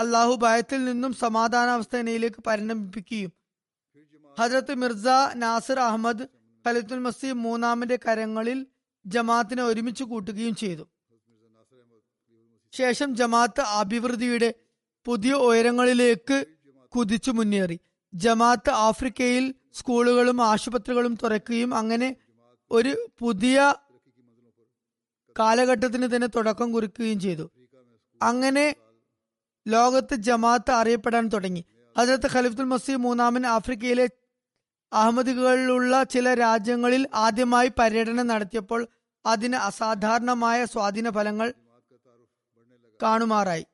അള്ളാഹു 0.00 0.34
ഭയത്തിൽ 0.44 0.80
നിന്നും 0.88 1.12
സമാധാനാവസ്ഥയിലേക്ക് 1.22 2.40
പരിണമിപ്പിക്കുകയും. 2.48 3.30
ഹജറത്ത് 4.38 4.74
മിർസ 4.82 5.06
നാസർ 5.42 5.78
അഹമ്മദ് 5.86 6.24
ഖലിത്തുൽ 6.64 7.00
മസീം 7.06 7.36
മൂന്നാമന്റെ 7.46 7.96
കരങ്ങളിൽ 8.04 8.58
ജമാഅത്തിനെ 9.04 9.62
ഒരുമിച്ച് 9.70 10.04
കൂട്ടുകയും 10.04 10.54
ചെയ്തു. 10.62 10.84
ശേഷം 12.72 13.10
ജമാഅത്ത് 13.20 13.62
അഭിവൃദ്ധിയുടെ 13.80 14.50
പുതിയ 15.06 15.34
ഉയരങ്ങളിലേക്ക് 15.48 16.38
കുതിച്ചു 16.92 17.32
മുന്നേറി. 17.38 17.78
ജമാഅത്ത് 18.12 18.72
ആഫ്രിക്കയിൽ 18.88 19.44
സ്കൂളുകളും 19.78 20.38
ആശുപത്രികളും 20.42 21.14
തുറക്കുകയും 21.22 21.70
അങ്ങനെ 21.80 22.08
ഒരു 22.70 22.92
പുതിയ 23.20 23.58
കാലഘട്ടത്തിന് 25.36 26.06
തന്നെ 26.14 26.28
തുടക്കം 26.36 26.68
കുറിക്കുകയും 26.72 27.18
ചെയ്തു. 27.26 27.46
അങ്ങനെ 28.20 28.66
ലോകത്ത് 29.68 30.14
ജമാഅത്ത് 30.14 30.70
അറിയപ്പെടാൻ 30.70 31.28
തുടങ്ങി. 31.28 31.64
ഹജരത്ത് 31.96 32.30
ഖലിഫുൽ 32.32 32.64
മസീഹ് 32.64 32.96
മൂന്നാമൻ 32.96 33.46
ആഫ്രിക്കയിലെ 33.46 34.06
അഹമ്മദികളിലുള്ള 34.92 36.02
ചില 36.02 36.34
രാജ്യങ്ങളിൽ 36.34 37.08
ആദ്യമായി 37.14 37.70
പര്യടനം 37.78 38.26
നടത്തിയപ്പോൾ 38.26 38.88
അതിന് 39.26 39.56
അസാധാരണമായ 39.56 40.64
സ്വാധീന 40.64 41.10
ഫലങ്ങൾ 41.10 41.48
കാണുമാറായി. 43.02 43.66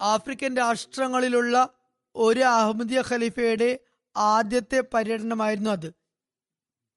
ആഫ്രിക്കൻ 0.00 0.56
രാഷ്ട്രങ്ങളിലുള്ള 0.56 1.68
ഒരു 2.16 2.40
അഹമ്മദിയ 2.40 3.02
ഖലീഫയുടെ 3.10 3.70
ആദ്യത്തെ 4.16 4.84
പര്യടനമായിരുന്നു 4.94 5.70
അത്. 5.70 5.88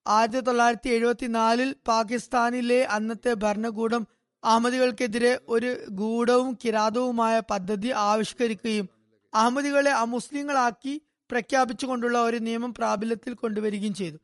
ആയിരത്തി 0.07 0.39
തൊള്ളായിരത്തി 0.39 0.89
എഴുപത്തിനാലിൽ 0.89 1.75
പാകിസ്ഥാനിലെ 1.87 2.83
അന്നത്തെ 2.85 3.33
ഭരണകൂടം 3.33 4.07
അഹമ്മദികൾക്കെതിരെ 4.45 5.39
ഒരു 5.47 5.85
ഗൂഢവും 5.89 6.57
കിരാതവുമായ 6.63 7.39
പദ്ധതി 7.39 7.87
ആവിഷ്കരിക്കുകയും 7.87 8.89
അഹമ്മദികളെ 9.33 9.91
അമുസ്ലിങ്ങളാക്കി 9.91 11.01
പ്രഖ്യാപിച്ചുകൊണ്ടുള്ള 11.31 12.17
ഒരു 12.23 12.37
നിയമം 12.37 12.73
പ്രാബല്യത്തിൽ 12.73 13.33
കൊണ്ടുവരികയും 13.33 13.93
ചെയ്തു. 13.93 14.17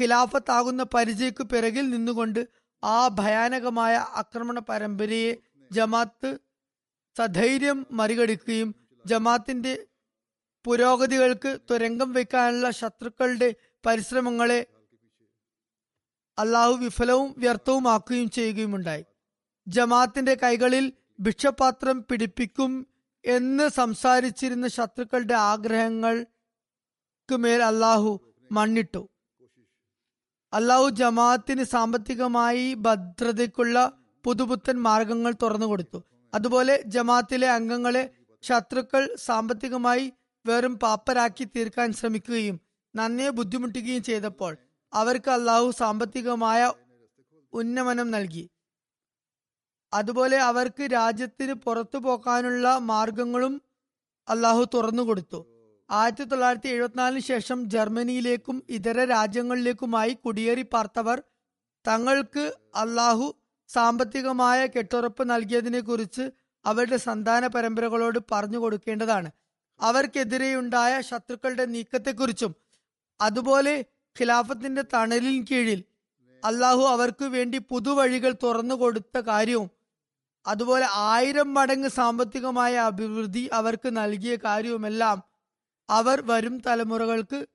ഖിലാഫത്താകുന്ന 0.00 0.82
പരിചയക്കു 0.94 1.42
പിറകിൽ 1.42 1.90
നിന്നുകൊണ്ട് 1.90 2.48
ആ 2.84 3.08
ഭയാനകമായ 3.08 3.96
ആക്രമണ 3.96 4.58
പരമ്പരയെ 4.58 5.36
ജമാത്ത് 5.72 6.38
സധൈര്യം 7.16 7.86
മറികടിക്കുകയും 7.90 8.74
ജമാത്തിന്റെ 9.06 9.86
പുരോഗതികൾക്ക് 10.64 11.58
തുരങ്കം 11.70 12.12
വയ്ക്കാനുള്ള 12.12 12.70
ശത്രുക്കളുടെ 12.70 13.54
പരിശ്രമങ്ങളെ 13.86 14.66
അള്ളാഹു 16.38 16.72
വിഫലവും 16.72 17.34
വ്യർത്ഥവുമാക്കുകയും 17.38 18.30
ചെയ്യുകയുമുണ്ടായി. 18.30 19.04
ജമാത്തിന്റെ 19.66 20.34
കൈകളിൽ 20.34 20.92
ഭിക്ഷപാത്രം 21.20 22.04
പിടിപ്പിക്കും 22.10 22.86
എന്ന് 23.24 23.68
സംസാരിച്ചിരുന്ന 23.68 24.68
ശത്രുക്കളുടെ 24.68 25.34
ആഗ്രഹങ്ങൾക്ക് 25.34 27.38
മേൽ 27.38 27.62
അള്ളാഹു 27.62 28.20
മണ്ണിട്ടു. 28.50 29.08
അള്ളാഹു 30.52 30.90
ജമാഅത്തിന് 30.90 31.64
സാമ്പത്തികമായി 31.64 32.74
ഭദ്രതയ്ക്കുള്ള 32.74 33.92
പുതുപുത്തൻ 34.24 34.82
മാർഗങ്ങൾ 34.82 35.34
തുറന്നു 35.42 35.66
കൊടുത്തു. 35.66 36.04
അതുപോലെ 36.34 36.82
ജമാഅത്തിലെ 36.86 37.50
അംഗങ്ങളെ 37.50 38.10
ശത്രുക്കൾ 38.42 39.16
സാമ്പത്തികമായി 39.16 40.12
വെറും 40.44 40.78
പാപ്പരാക്കി 40.78 41.44
തീർക്കാൻ 41.44 41.92
ശ്രമിക്കുകയും 41.92 42.60
നന്നെ 42.94 43.30
ബുദ്ധിമുട്ടുകയും 43.30 44.02
ചെയ്തപ്പോൾ 44.02 44.56
അവർക്ക് 44.92 45.30
അള്ളാഹു 45.30 45.70
സാമ്പത്തികമായ 45.70 46.72
ഉന്നമനം 47.52 48.10
നൽകി. 48.10 48.50
അതുപോലെ 49.94 50.38
അവർക്ക് 50.40 50.88
രാജ്യത്തിന് 50.92 51.52
പുറത്തു 51.52 51.98
പോകാനുള്ള 51.98 52.78
മാർഗങ്ങളും 52.78 53.62
അള്ളാഹു 54.28 54.66
തുറന്നു 54.74 55.02
കൊടുത്തു. 55.02 55.46
ആയിരത്തി 55.90 56.24
തൊള്ളായിരത്തി 56.24 56.68
എഴുപത്തിനാലിന് 56.68 57.20
ശേഷം 57.20 57.70
ജർമ്മനിയിലേക്കും 57.70 58.62
ഇതര 58.68 59.04
രാജ്യങ്ങളിലേക്കുമായി 59.04 60.14
കുടിയേറി 60.14 60.62
പാർത്തവർ 60.62 61.22
തങ്ങൾക്ക് 61.88 62.44
അള്ളാഹു 62.74 63.34
സാമ്പത്തികമായ 63.68 64.66
കെട്ടുറപ്പ് 64.66 65.30
നൽകിയതിനെ 65.30 65.80
കുറിച്ച് 65.80 66.30
അവരുടെ 66.64 66.96
സന്താന 66.96 67.46
പരമ്പരകളോട് 67.46 68.18
പറഞ്ഞു 68.32 68.58
കൊടുക്കേണ്ടതാണ്. 68.58 69.30
അവർക്കെതിരെയുണ്ടായ 69.80 71.00
ശത്രുക്കളുടെ 71.00 71.64
നീക്കത്തെക്കുറിച്ചും 71.64 72.54
അതുപോലെ 73.20 73.84
ഖിലാഫത്തിന്റെ 74.16 74.82
തണലിൻ 74.94 75.46
കീഴിൽ 75.50 75.84
അള്ളാഹു 76.46 76.82
അവർക്ക് 76.82 77.24
വേണ്ടി 77.24 77.58
പുതുവഴികൾ 77.58 78.34
തുറന്നു 78.42 78.74
കൊടുത്ത 78.74 79.18
കാര്യവും 79.18 79.70
അതുപോലെ 80.46 80.86
ആയിരം 80.92 81.54
മടങ്ങ് 81.54 81.88
സാമ്പത്തികമായ 81.88 82.74
അഭിവൃദ്ധി 82.90 83.50
അവർക്ക് 83.52 83.88
നൽകിയ 83.96 84.36
കാര്യവുമെല്ലാം 84.44 85.22
അവർ 85.90 86.22
വരും 86.26 86.62
തലമുറകൾക്ക് 86.66 87.46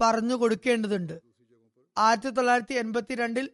പറഞ്ഞു 0.00 0.34
കൊടുക്കേണ്ടതുണ്ട്. 0.34 1.20
ആയിരത്തി 1.98 2.30
തൊള്ളായിരത്തി 2.30 2.74
എൺപത്തിരണ്ടിൽ 2.74 3.46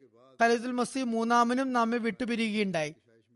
ഖലീദുൽ 0.42 0.72
മസീ 0.72 1.02
മൂന്നാമനും 1.02 1.72
നമ്മെ 1.72 1.98
വിട്ടുപിരിയുകയുണ്ടായി. 1.98 2.94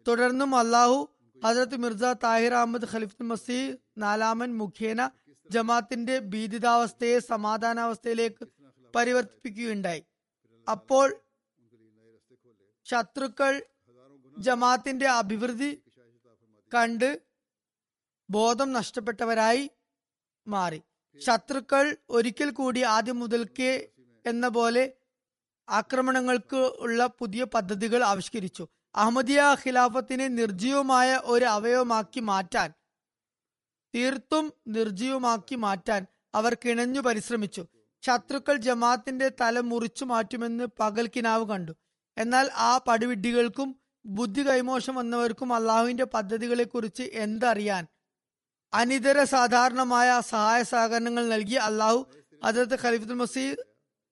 തുടർന്നും 0.09 0.57
അള്ളാഹു 0.57 0.99
ഹജറത്ത് 1.45 1.77
മിർസ 1.77 2.03
താഹിർ 2.25 2.55
അഹമ്മദ് 2.55 2.89
ഖലീഫുൽ 2.93 3.27
മസീ 3.27 3.59
നാലാമൻ 3.99 4.59
മുഖേന 4.59 5.11
ജമാത്തിന്റെ 5.51 6.19
ഭീതിതാവസ്ഥയെ 6.19 7.19
സമാധാനാവസ്ഥയിലേക്ക് 7.19 8.45
പരിവർത്തിപ്പിക്കുകയുണ്ടായി. 8.95 10.03
അപ്പോൾ 10.71 11.09
ശത്രുക്കൾ 12.87 13.55
ജമാത്തിന്റെ 14.37 15.07
അഭിവൃദ്ധി 15.09 15.71
കണ്ട് 16.73 17.09
ബോധം 18.31 18.73
നഷ്ടപ്പെട്ടവരായി 18.73 19.65
മാറി. 20.47 20.81
ശത്രുക്കൾ 21.21 21.97
ഒരിക്കൽ 22.11 22.51
കൂടി 22.51 22.81
ആദ്യം 22.95 23.19
മുതൽക്കേ 23.19 23.73
എന്ന 24.25 24.49
പോലെ 24.49 24.85
ആക്രമണങ്ങൾക്ക് 25.69 26.57
ഉള്ള 26.57 27.07
പുതിയ 27.07 27.45
പദ്ധതികൾ 27.45 28.05
ആവിഷ്കരിച്ചു. 28.05 28.65
അഹമ്മദിയ 28.95 29.41
ഖിലാഫത്തിനെ 29.63 30.29
നിർജീവമായ 30.29 31.21
ഒരു 31.25 31.45
അവയവമാക്കി 31.45 32.21
മാറ്റാൻ 32.21 32.69
തീർത്തും 33.95 34.53
നിർജീവമാക്കി 34.69 35.55
മാറ്റാൻ 35.55 36.07
അവർ 36.35 36.55
കിണഞ്ഞു 36.55 37.01
പരിശ്രമിച്ചു. 37.01 37.63
ശത്രുക്കൾ 38.03 38.57
ജമാഅത്തിന്റെ 38.57 39.29
തല 39.41 39.61
മുറിച്ചു 39.61 40.05
മാറ്റുമെന്ന് 40.05 40.65
പകൽ 40.81 41.07
കിനാവ് 41.07 41.45
കണ്ടു. 41.49 41.73
എന്നാൽ 42.17 42.51
ആ 42.55 42.79
പടിവിഡ്ഢികൾക്കും 42.79 43.81
ബുദ്ധി 44.07 44.43
കൈമോശം 44.43 44.95
വന്നവർക്കും 44.95 45.53
അള്ളാഹുവിന്റെ 45.53 46.05
പദ്ധതികളെ 46.05 46.65
കുറിച്ച് 46.65 47.03
എന്തറിയാൻ 47.03 47.87
അനിതര 48.75 49.25
സാധാരണമായ 49.25 50.21
സഹായ 50.21 50.63
സഹകരണങ്ങൾ 50.63 51.29
നൽകി 51.29 51.55
അള്ളാഹു 51.55 52.13
അതത് 52.45 52.81
ഖലീഫുൽ 52.83 53.15
മസീദ് 53.15 53.65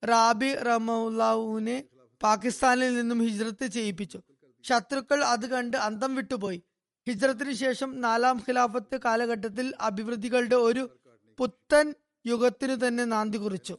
റാബി 0.03 0.55
റമുല്ലാഹുവിനെ 0.55 1.83
പാകിസ്ഥാനിൽ 2.23 2.95
നിന്നും 2.95 3.21
ഹിജ്രത്ത് 3.21 3.65
ചെയ്യിപ്പിച്ചു. 3.65 4.19
ശത്രുക്കൾ 4.63 5.23
അത് 5.23 5.45
കണ്ട് 5.45 5.77
അന്തം 5.77 6.15
വിട്ടുപോയി. 6.15 6.63
ഹിജ്രത്തിന് 7.07 7.53
ശേഷം 7.53 8.01
നാലാം 8.01 8.37
ഖിലാഫത്ത് 8.37 9.01
കാലഘട്ടത്തിൽ 9.05 9.73
അഭിവൃദ്ധികളുടെ 9.79 10.55
ഒരു 10.55 10.83
പുത്തൻ 11.37 11.93
യുഗത്തിനു 12.27 12.87
തന്നെ 12.87 13.05
നാന്തി 13.05 13.37
കുറിച്ചു. 13.37 13.77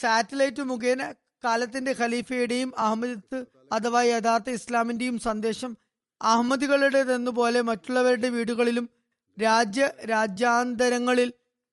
സാറ്റലൈറ്റ് 0.00 0.62
മുഖേന 0.62 1.14
കാലത്തിന്റെ 1.44 1.94
ഖലീഫയുടെയും 2.00 2.72
അഹമ്മദ് 2.78 3.44
അഥവാ 3.72 4.02
യഥാർത്ഥ 4.02 4.50
ഇസ്ലാമിന്റെയും 4.50 5.18
സന്ദേശം 5.18 5.76
അഹമ്മദികളുടേതെന്നുപോലെ 6.22 7.60
മറ്റുള്ളവരുടെ 7.60 8.28
വീടുകളിലും 8.28 8.90
രാജ്യ 9.42 9.90
രാജ്യാന്തരങ്ങളിൽ 10.10 11.32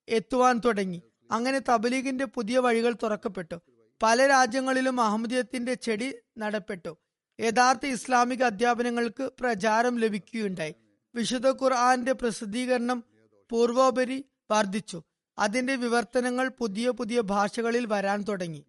എത്തുവാൻ 0.09 0.61
തുടങ്ങി. 0.65 1.01
അങ്ങനെ 1.31 1.59
തബലീഗിന്റെ 1.59 2.25
പുതിയ 2.25 2.59
വഴികൾ 2.59 2.95
തുറക്കപ്പെട്ടു. 3.03 3.55
പല 4.03 4.27
രാജ്യങ്ങളിലും 4.27 5.01
അഹമ്മദിയത്തിന്റെ 5.01 5.73
ചെടി 5.73 6.13
നടപ്പെട്ടു. 6.37 6.97
യഥാർത്ഥ 7.39 7.85
ഇസ്ലാമിക 7.85 8.43
അധ്യാപനങ്ങൾക്ക് 8.43 9.31
പ്രചാരം 9.39 9.99
ലഭിക്കുകയുണ്ടായി. 9.99 10.75
വിശുദ്ധ 11.15 11.47
ഖുർആന്റെ 11.47 12.13
പ്രസിദ്ധീകരണം 12.13 13.03
പൂർവോപരി 13.49 14.25
വർദ്ധിച്ചു. 14.51 15.03
അതിന്റെ 15.39 15.75
വിവർത്തനങ്ങൾ 15.75 16.49
പുതിയ 16.49 16.89
പുതിയ 16.89 17.21
ഭാഷകളിൽ 17.21 17.85
വരാൻ 17.85 18.21
തുടങ്ങി. 18.21 18.65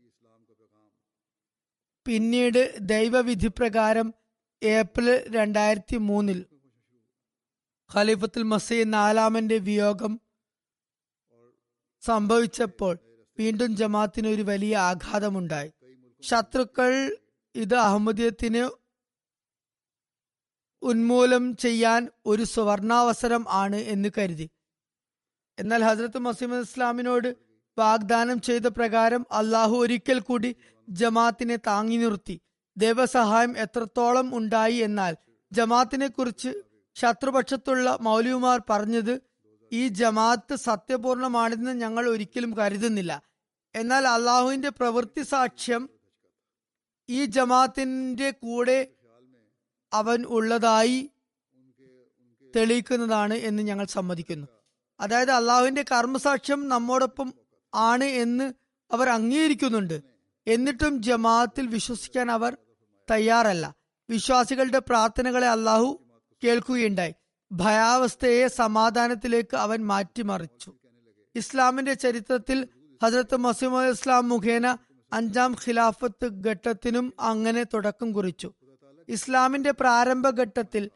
പിന്നീട് 2.06 2.78
ദൈവവിധി 2.80 3.46
പ്രകാരം 3.46 4.14
ഏപ്രിൽ 4.62 5.26
രണ്ടായിരത്തി 5.28 5.96
മൂന്നിൽ 5.96 6.46
ഖലീഫത്തുൽ 7.94 8.42
മസീ 8.42 8.84
നാലാമന്റെ 8.84 9.58
വിയോഗം 9.58 10.20
സംഭവിച്ചപ്പോൾ 12.02 12.98
വീണ്ടും 13.38 13.76
ജമാത്തിന് 13.76 14.28
ഒരു 14.28 14.42
വലിയ 14.42 14.76
ആഘാതമുണ്ടായി. 14.76 15.70
ശത്രുക്കൾ 16.22 17.16
ഇത് 17.54 17.74
അഹമ്മദിയത്തിന് 17.74 18.70
ഉന്മൂലം 20.82 21.56
ചെയ്യാൻ 21.56 22.08
ഒരു 22.26 22.42
സുവർണാവസരം 22.42 23.44
ആണ് 23.48 23.76
എന്ന് 23.76 24.08
കരുതി. 24.18 24.50
എന്നാൽ 25.58 25.82
ഹസ്രത്ത് 25.84 26.18
മസീമദ് 26.18 26.60
ഇസ്ലാമിനോട് 26.60 27.49
വാഗ്ദാനം 27.78 28.40
ചെയ്ത 28.40 28.66
പ്രകാരം 28.66 29.26
അള്ളാഹു 29.32 29.74
ഒരിക്കൽ 29.74 30.18
കൂടി 30.20 30.50
ജമാത്തിനെ 30.88 31.56
താങ്ങി 31.56 31.96
നിർത്തി. 31.96 32.36
ദൈവസഹായം 32.76 33.52
എത്രത്തോളം 33.58 34.26
ഉണ്ടായി 34.38 34.76
എന്നാൽ 34.76 35.14
ജമാത്തിനെ 35.52 36.08
കുറിച്ച് 36.08 36.50
ശത്രുപക്ഷത്തുള്ള 36.96 37.98
മൗലവിമാർ 38.00 38.58
പറഞ്ഞത് 38.70 39.14
ഈ 39.72 39.88
ജമാഅത്ത് 39.88 40.54
സത്യപൂർണമാണെന്ന് 40.56 41.72
ഞങ്ങൾ 41.80 42.04
ഒരിക്കലും 42.08 42.52
കരുതുന്നില്ല. 42.58 43.12
എന്നാൽ 43.74 44.04
അള്ളാഹുവിന്റെ 44.06 44.70
പ്രവൃത്തി 44.70 45.22
സാക്ഷ്യം 45.22 45.82
ഈ 47.08 47.20
ജമാഅത്തിന്റെ 47.36 48.30
കൂടെ 48.30 48.78
അവൻ 49.92 50.20
ഉള്ളതായി 50.28 50.98
തെളിയിക്കുന്നതാണ് 52.54 53.34
എന്ന് 53.48 53.62
ഞങ്ങൾ 53.62 53.86
സമ്മതിക്കുന്നു. 53.96 54.46
അതായത് 55.00 55.30
അള്ളാഹുവിന്റെ 55.30 55.84
കർമ്മസാക്ഷ്യം 55.92 56.68
നമ്മോടൊപ്പം 56.68 57.28
ആണ് 57.74 58.04
എന്ന് 58.04 58.52
അവർ 58.92 59.08
അംഗീകരിക്കുന്നുണ്ട്. 59.08 60.02
എന്നിട്ടും 60.46 61.02
ജമാഅത്തിൽ 61.02 61.66
വിശ്വസിക്കാൻ 61.66 62.30
അവർ 62.30 62.56
തയ്യാറല്ല. 63.10 63.74
വിശ്വാസികളുടെ 64.10 64.78
പ്രാർത്ഥനകളെ 64.78 65.48
അള്ളാഹു 65.48 66.06
കേൾക്കുകയുണ്ടായി. 66.44 67.14
ഭയാവസ്ഥയെ 67.52 68.46
സമാധാനത്തിലേക്ക് 68.46 69.56
അവൻ 69.56 69.86
മാറ്റിമറിച്ചു. 69.86 70.74
ഇസ്ലാമിന്റെ 71.34 71.94
ചരിത്രത്തിൽ 71.94 72.68
ഹസരത്ത് 73.02 73.36
മസീമദ് 73.36 73.90
ഇസ്ലാം 73.90 74.28
മുഖേന 74.28 74.76
അഞ്ചാം 75.12 75.52
ഖിലാഫത്ത് 75.52 76.46
ഘട്ടത്തിനും 76.46 77.12
അങ്ങനെ 77.20 77.64
തുടക്കം 77.64 78.12
കുറിച്ചു. 78.12 78.52
ഇസ്ലാമിന്റെ 79.08 79.70
പ്രാരംഭഘട്ടത്തിൽ 79.70 80.90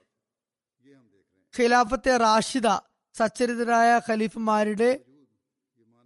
ഖിലാഫത്തെ 1.60 2.16
റാഷിദ 2.16 2.68
സച്ചരിതരായ 3.14 4.00
ഖലീഫുമാരുടെ 4.08 5.00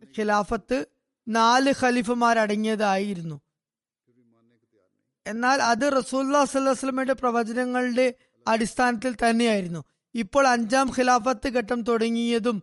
ഖിലാഫത്ത് 0.05 0.87
നാല് 1.29 1.75
ഖലീഫുമാരടങ്ങിയതായിരുന്നു. 1.83 3.41
എന്നാൽ 5.27 5.63
അത് 5.63 5.97
റസൂല്ലാ 5.97 6.45
സല്ലാസ്ലമയുടെ 6.45 7.13
പ്രവചനങ്ങളുടെ 7.13 8.15
അടിസ്ഥാനത്തിൽ 8.49 9.15
തന്നെയായിരുന്നു. 9.15 9.85
ഇപ്പോൾ 10.15 10.49
അഞ്ചാം 10.49 10.93
ഖിലാഫത്ത് 10.99 11.49
ഘട്ടം 11.49 11.83
തുടങ്ങിയതും 11.83 12.63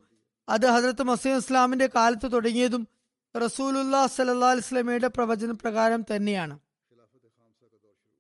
അത് 0.50 0.66
ഹസരത്ത് 0.66 1.04
മസീം 1.04 1.38
ഇസ്ലാമിന്റെ 1.38 1.90
കാലത്ത് 1.96 2.32
തുടങ്ങിയതും 2.34 2.88
റസൂലുല്ലാ 3.38 4.08
സല്ലാ 4.08 4.50
അലിസ്ലമയുടെ 4.50 5.08
പ്രവചന 5.08 5.52
പ്രകാരം 5.52 6.02
തന്നെയാണ്. 6.02 6.60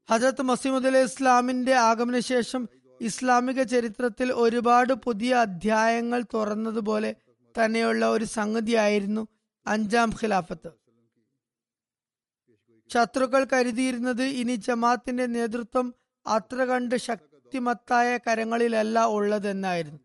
ഹജരത്ത് 0.09 0.41
മസീമുദ് 0.41 0.87
അലൈഹി 0.87 1.05
ഇസ്ലാമിന്റെ 1.05 1.73
ആഗമനശേഷം 1.73 2.69
ഇസ്ലാമിക 3.01 3.63
ചരിത്രത്തിൽ 3.63 4.31
ഒരുപാട് 4.31 4.93
പുതിയ 4.93 5.35
അധ്യായങ്ങൾ 5.35 6.23
തുറന്നതുപോലെ 6.33 7.15
തന്നെയുള്ള 7.63 8.05
ഒരു 8.05 8.25
സംഗതിയായിരുന്നു 8.25 9.27
അഞ്ചാം 9.67 10.09
ഖിലാഫത്ത്. 10.09 10.71
ശത്രുക്കൾ 12.93 13.47
കരുതിയിരുന്നത് 13.53 14.23
ഇനി 14.23 14.55
ജമാത്തിന്റെ 14.55 15.25
നേതൃത്വം 15.25 15.95
അത്ര 16.27 16.55
കണ്ട് 16.55 16.95
ശക്തിമത്തായ 16.95 18.17
കരങ്ങളിലല്ല 18.17 19.05
ഉള്ളതെന്നായിരുന്നു. 19.05 19.99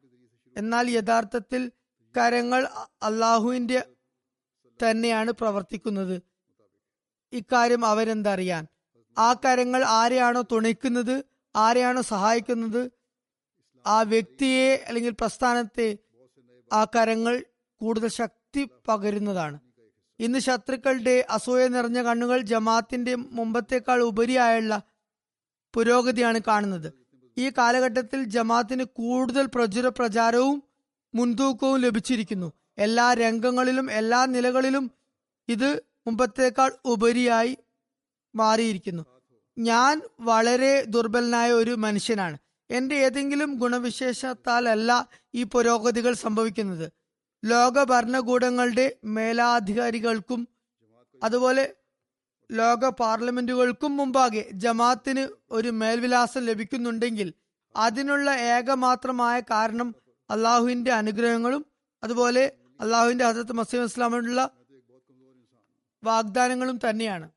എന്നാൽ 0.56 0.90
യഥാർത്ഥത്തിൽ 0.90 1.72
കരങ്ങൾ 2.16 2.68
അള്ളാഹുവിന്റെ 3.02 3.86
തന്നെയാണ് 4.82 5.30
പ്രവർത്തിക്കുന്നത്. 5.30 6.22
ഇക്കാര്യം 7.32 7.86
അവരെന്തറിയാൻ? 7.86 8.66
ആ 9.18 9.32
കരങ്ങൾ 9.32 9.84
ആരെയാണോ 9.84 10.42
തുണയ്ക്കുന്നത് 10.42 11.24
ആരെയാണോ 11.56 12.02
സഹായിക്കുന്നത്? 12.02 12.90
ആ 13.86 14.02
വ്യക്തിയെ 14.02 14.84
അല്ലെങ്കിൽ 14.86 15.10
പ്രസ്ഥാനത്തെ 15.10 15.98
ആ 16.72 16.84
കരങ്ങൾ 16.84 17.44
കൂടുതൽ 17.80 18.08
ശക്തി 18.08 18.68
പകരുന്നതാണ്. 18.88 19.58
ഇന്ന് 20.20 20.38
ശത്രുക്കളുടെ 20.38 21.26
അസൂയ 21.30 21.68
നിറഞ്ഞ 21.68 22.02
കണ്ണുകൾ 22.02 22.40
ജമാഅത്തിന്റെ 22.40 23.14
മുമ്പത്തേക്കാൾ 23.14 24.00
ഉപരിയായുള്ള 24.00 24.82
പുരോഗതിയാണ് 25.74 26.40
കാണുന്നത്. 26.48 26.92
ഈ 27.38 27.50
കാലഘട്ടത്തിൽ 27.58 28.24
ജമാഅത്തിന് 28.24 28.84
കൂടുതൽ 28.84 29.46
പ്രചുര 29.46 29.88
പ്രചാരവും 29.88 30.62
മുൻതൂക്കവും 31.14 31.80
ലഭിച്ചിരിക്കുന്നു. 31.80 32.52
എല്ലാ 32.78 33.14
രംഗങ്ങളിലും 33.14 33.90
എല്ലാ 33.90 34.24
നിലകളിലും 34.24 34.90
ഇത് 35.48 35.82
മുമ്പത്തേക്കാൾ 36.06 36.72
ഉപരിയായി 36.84 37.56
മാറിയിരിക്കുന്നു. 38.34 39.02
ഞാൻ 39.58 40.02
വളരെ 40.20 40.84
ദുർബലനായ 40.84 41.52
ഒരു 41.52 41.70
മനുഷ്യനാണ്. 41.70 42.38
എന്റെ 42.70 42.96
ഏതെങ്കിലും 42.96 43.54
ഗുണവിശേഷത്താലല്ല 43.54 45.08
ഈ 45.34 45.42
പുരോഗതികൾ 45.42 46.12
സംഭവിക്കുന്നത്. 46.14 46.92
ലോക 47.44 47.84
ഭരണകൂടങ്ങളുടെ 47.84 48.96
മേലാധികാരികൾക്കും 49.04 50.48
അതുപോലെ 51.24 51.74
ലോക 52.50 52.88
പാർലമെന്റുകൾക്കും 52.88 53.96
മുമ്പാകെ 53.96 54.48
ജമാത്തിന് 54.52 55.28
ഒരു 55.50 55.68
മേൽവിലാസം 55.68 56.40
ലഭിക്കുന്നുണ്ടെങ്കിൽ 56.40 57.34
അതിനുള്ള 57.76 58.30
ഏകമാത്രമായ 58.30 59.40
കാരണം 59.40 59.94
അള്ളാഹുവിന്റെ 60.30 60.92
അനുഗ്രഹങ്ങളും 60.92 61.66
അതുപോലെ 62.02 62.52
അള്ളാഹുവിന്റെ 62.80 63.24
ഹസരത്ത് 63.24 63.52
മസീം 63.52 63.84
ഇസ്ലാമിനുള്ള 63.84 64.50
വാഗ്ദാനങ്ങളും 66.04 66.78
തന്നെയാണ്. 66.90 67.30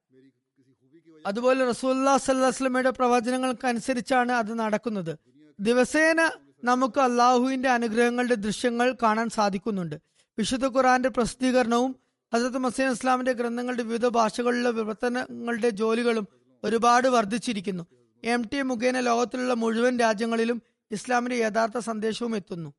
അതുപോലെ 1.25 1.65
റസൂല്ലാ 1.65 2.17
സല്ലാസ്ലമയുടെ 2.17 2.89
പ്രവചനങ്ങൾക്ക് 2.89 3.67
അനുസരിച്ചാണ് 3.67 4.31
അത് 4.31 4.59
നടക്കുന്നത്. 4.59 5.17
ദിവസേന 5.59 6.31
നമുക്ക് 6.63 6.99
അള്ളാഹുവിന്റെ 6.99 7.69
അനുഗ്രഹങ്ങളുടെ 7.69 8.35
ദൃശ്യങ്ങൾ 8.35 8.95
കാണാൻ 9.03 9.29
സാധിക്കുന്നുണ്ട്. 9.29 9.95
വിശുദ്ധ 10.39 10.65
ഖുറാന്റെ 10.65 11.09
പ്രസിദ്ധീകരണവും 11.09 11.95
ഹസരത്ത് 12.33 12.57
മസീൻ 12.57 12.91
ഇസ്ലാമിന്റെ 12.91 13.31
ഗ്രന്ഥങ്ങളുടെ 13.31 13.83
വിവിധ 13.83 14.07
ഭാഷകളിലെ 14.07 14.71
വിവർത്തനങ്ങളുടെ 14.71 15.69
ജോലികളും 15.69 16.27
ഒരുപാട് 16.63 17.07
വർദ്ധിച്ചിരിക്കുന്നു. 17.07 17.83
എം 18.25 18.41
ടി 18.53 18.61
മുഖേന 18.61 18.99
ലോകത്തിലുള്ള 18.99 19.53
മുഴുവൻ 19.53 19.99
രാജ്യങ്ങളിലും 19.99 20.61
ഇസ്ലാമിന്റെ 20.91 21.35
യഥാർത്ഥ 21.35 21.77
സന്ദേശവും 21.79 22.35
എത്തുന്നു. 22.35 22.73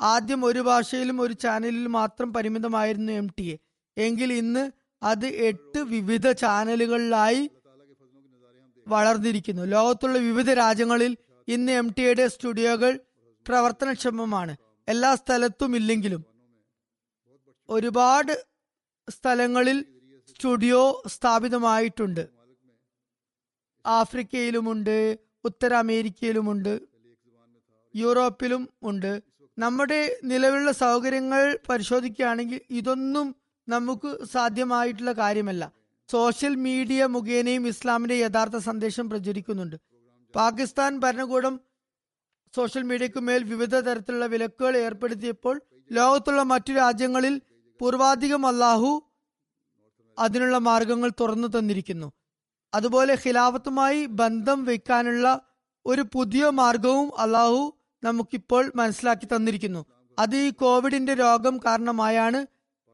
ആദ്യം 0.00 0.44
ഒരു 0.44 0.58
ഭാഷയിലും 0.58 1.20
ഒരു 1.20 1.32
ചാനലിൽ 1.32 1.86
മാത്രം 1.86 2.32
പരിമിതമായിരുന്നു 2.32 3.12
എം 3.12 3.28
ടി 3.38 3.58
എങ്കിൽ 3.98 4.32
ഇന്ന് 4.32 4.70
അത് 5.02 5.26
എട്ട് 5.26 5.78
വിവിധ 5.78 6.30
ചാനലുകളിലായി 6.30 7.50
വളർന്നിരിക്കുന്നു. 8.88 9.62
ലോകത്തുള്ള 9.62 10.18
വിവിധ 10.18 10.50
രാജ്യങ്ങളിൽ 10.50 11.16
ഇന്ന് 11.48 11.72
എം 11.72 11.94
ടി 11.98 12.02
എയുടെ 12.02 12.28
സ്റ്റുഡിയോകൾ 12.28 13.00
പ്രവർത്തനക്ഷമമാണ്. 13.48 14.56
എല്ലാ 14.88 15.14
സ്ഥലത്തും 15.14 15.76
ഇല്ലെങ്കിലും 15.76 16.24
ഒരുപാട് 17.68 18.46
സ്ഥലങ്ങളിൽ 19.08 19.84
സ്റ്റുഡിയോ 20.28 21.02
സ്ഥാപിതമായിട്ടുണ്ട്. 21.06 22.28
ആഫ്രിക്കയിലുമുണ്ട് 23.86 25.18
ഉത്തര 25.44 25.74
അമേരിക്കയിലുമുണ്ട് 25.74 26.80
യൂറോപ്പിലും 27.96 28.68
ഉണ്ട്. 28.82 29.22
നമ്മുടെ 29.58 30.18
നിലവിലുള്ള 30.24 30.72
സൗകര്യങ്ങൾ 30.72 31.58
പരിശോധിക്കുകയാണെങ്കിൽ 31.68 32.60
ഇതൊന്നും 32.70 33.36
നമുക്ക് 33.68 34.24
സാധ്യമായിട്ടുള്ള 34.24 35.12
കാര്യമല്ല. 35.12 35.72
സോഷ്യൽ 36.10 36.54
മീഡിയ 36.54 37.06
മുഖേനയും 37.06 37.66
ഇസ്ലാമിന്റെ 37.66 38.14
യഥാർത്ഥ 38.14 38.56
സന്ദേശം 38.56 39.10
പ്രചരിക്കുന്നുണ്ട്. 39.10 39.76
പാകിസ്ഥാൻ 40.36 40.98
ഭരണകൂടം 40.98 41.60
സോഷ്യൽ 42.56 42.82
മീഡിയയ്ക്ക് 42.82 43.20
മേൽ 43.20 43.44
വിവിധ 43.44 43.74
തരത്തിലുള്ള 43.76 44.26
വിലക്കുകൾ 44.26 44.76
ഏർപ്പെടുത്തിയപ്പോൾ 44.76 45.62
ലോകത്തുള്ള 45.92 46.42
മറ്റു 46.42 46.72
രാജ്യങ്ങളിൽ 46.72 47.40
പൂർവാധികം 47.80 48.46
അല്ലാഹു 48.46 49.02
അതിനുള്ള 50.18 50.58
മാർഗങ്ങൾ 50.58 51.10
തുറന്നു 51.20 51.48
തന്നിരിക്കുന്നു. 51.48 52.12
അതുപോലെ 52.74 53.14
ഖിലാഫത്തുമായി 53.14 54.06
ബന്ധം 54.06 54.64
വെക്കാനുള്ള 54.64 55.40
ഒരു 55.86 56.04
പുതിയ 56.12 56.50
മാർഗവും 56.50 57.20
അള്ളാഹു 57.20 57.78
നമുക്കിപ്പോൾ 58.04 58.72
മനസ്സിലാക്കി 58.76 59.26
തന്നിരിക്കുന്നു. 59.26 59.86
അത് 60.18 60.36
ഈ 60.36 60.50
കോവിഡിന്റെ 60.50 61.14
രോഗം 61.14 61.58
കാരണമായാണ് 61.58 62.46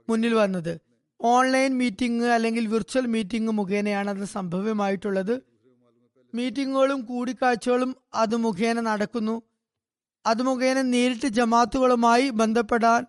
മുന്നിൽ 0.09 0.35
വന്നത്. 0.35 0.90
ഓൺലൈൻ 1.23 1.79
മീറ്റിംഗ് 1.79 2.25
അല്ലെങ്കിൽ 2.25 2.67
വിർച്വൽ 2.67 3.07
മീറ്റിംഗ് 3.07 3.51
മുഖേനയാണ് 3.51 4.11
അത് 4.11 4.25
സംഭവ്യമായിട്ടുള്ളത്. 4.25 5.43
മീറ്റിങ്ങുകളും 6.35 7.05
കൂടിക്കാഴ്ചകളും 7.05 7.97
അത് 8.15 8.37
മുഖേന 8.37 8.81
നടക്കുന്നു. 8.81 9.43
അത് 10.27 10.43
മുഖേന 10.43 10.83
നേരിട്ട് 10.83 11.27
ജമാത്തുകളുമായി 11.27 12.31
ബന്ധപ്പെടാൻ 12.31 13.07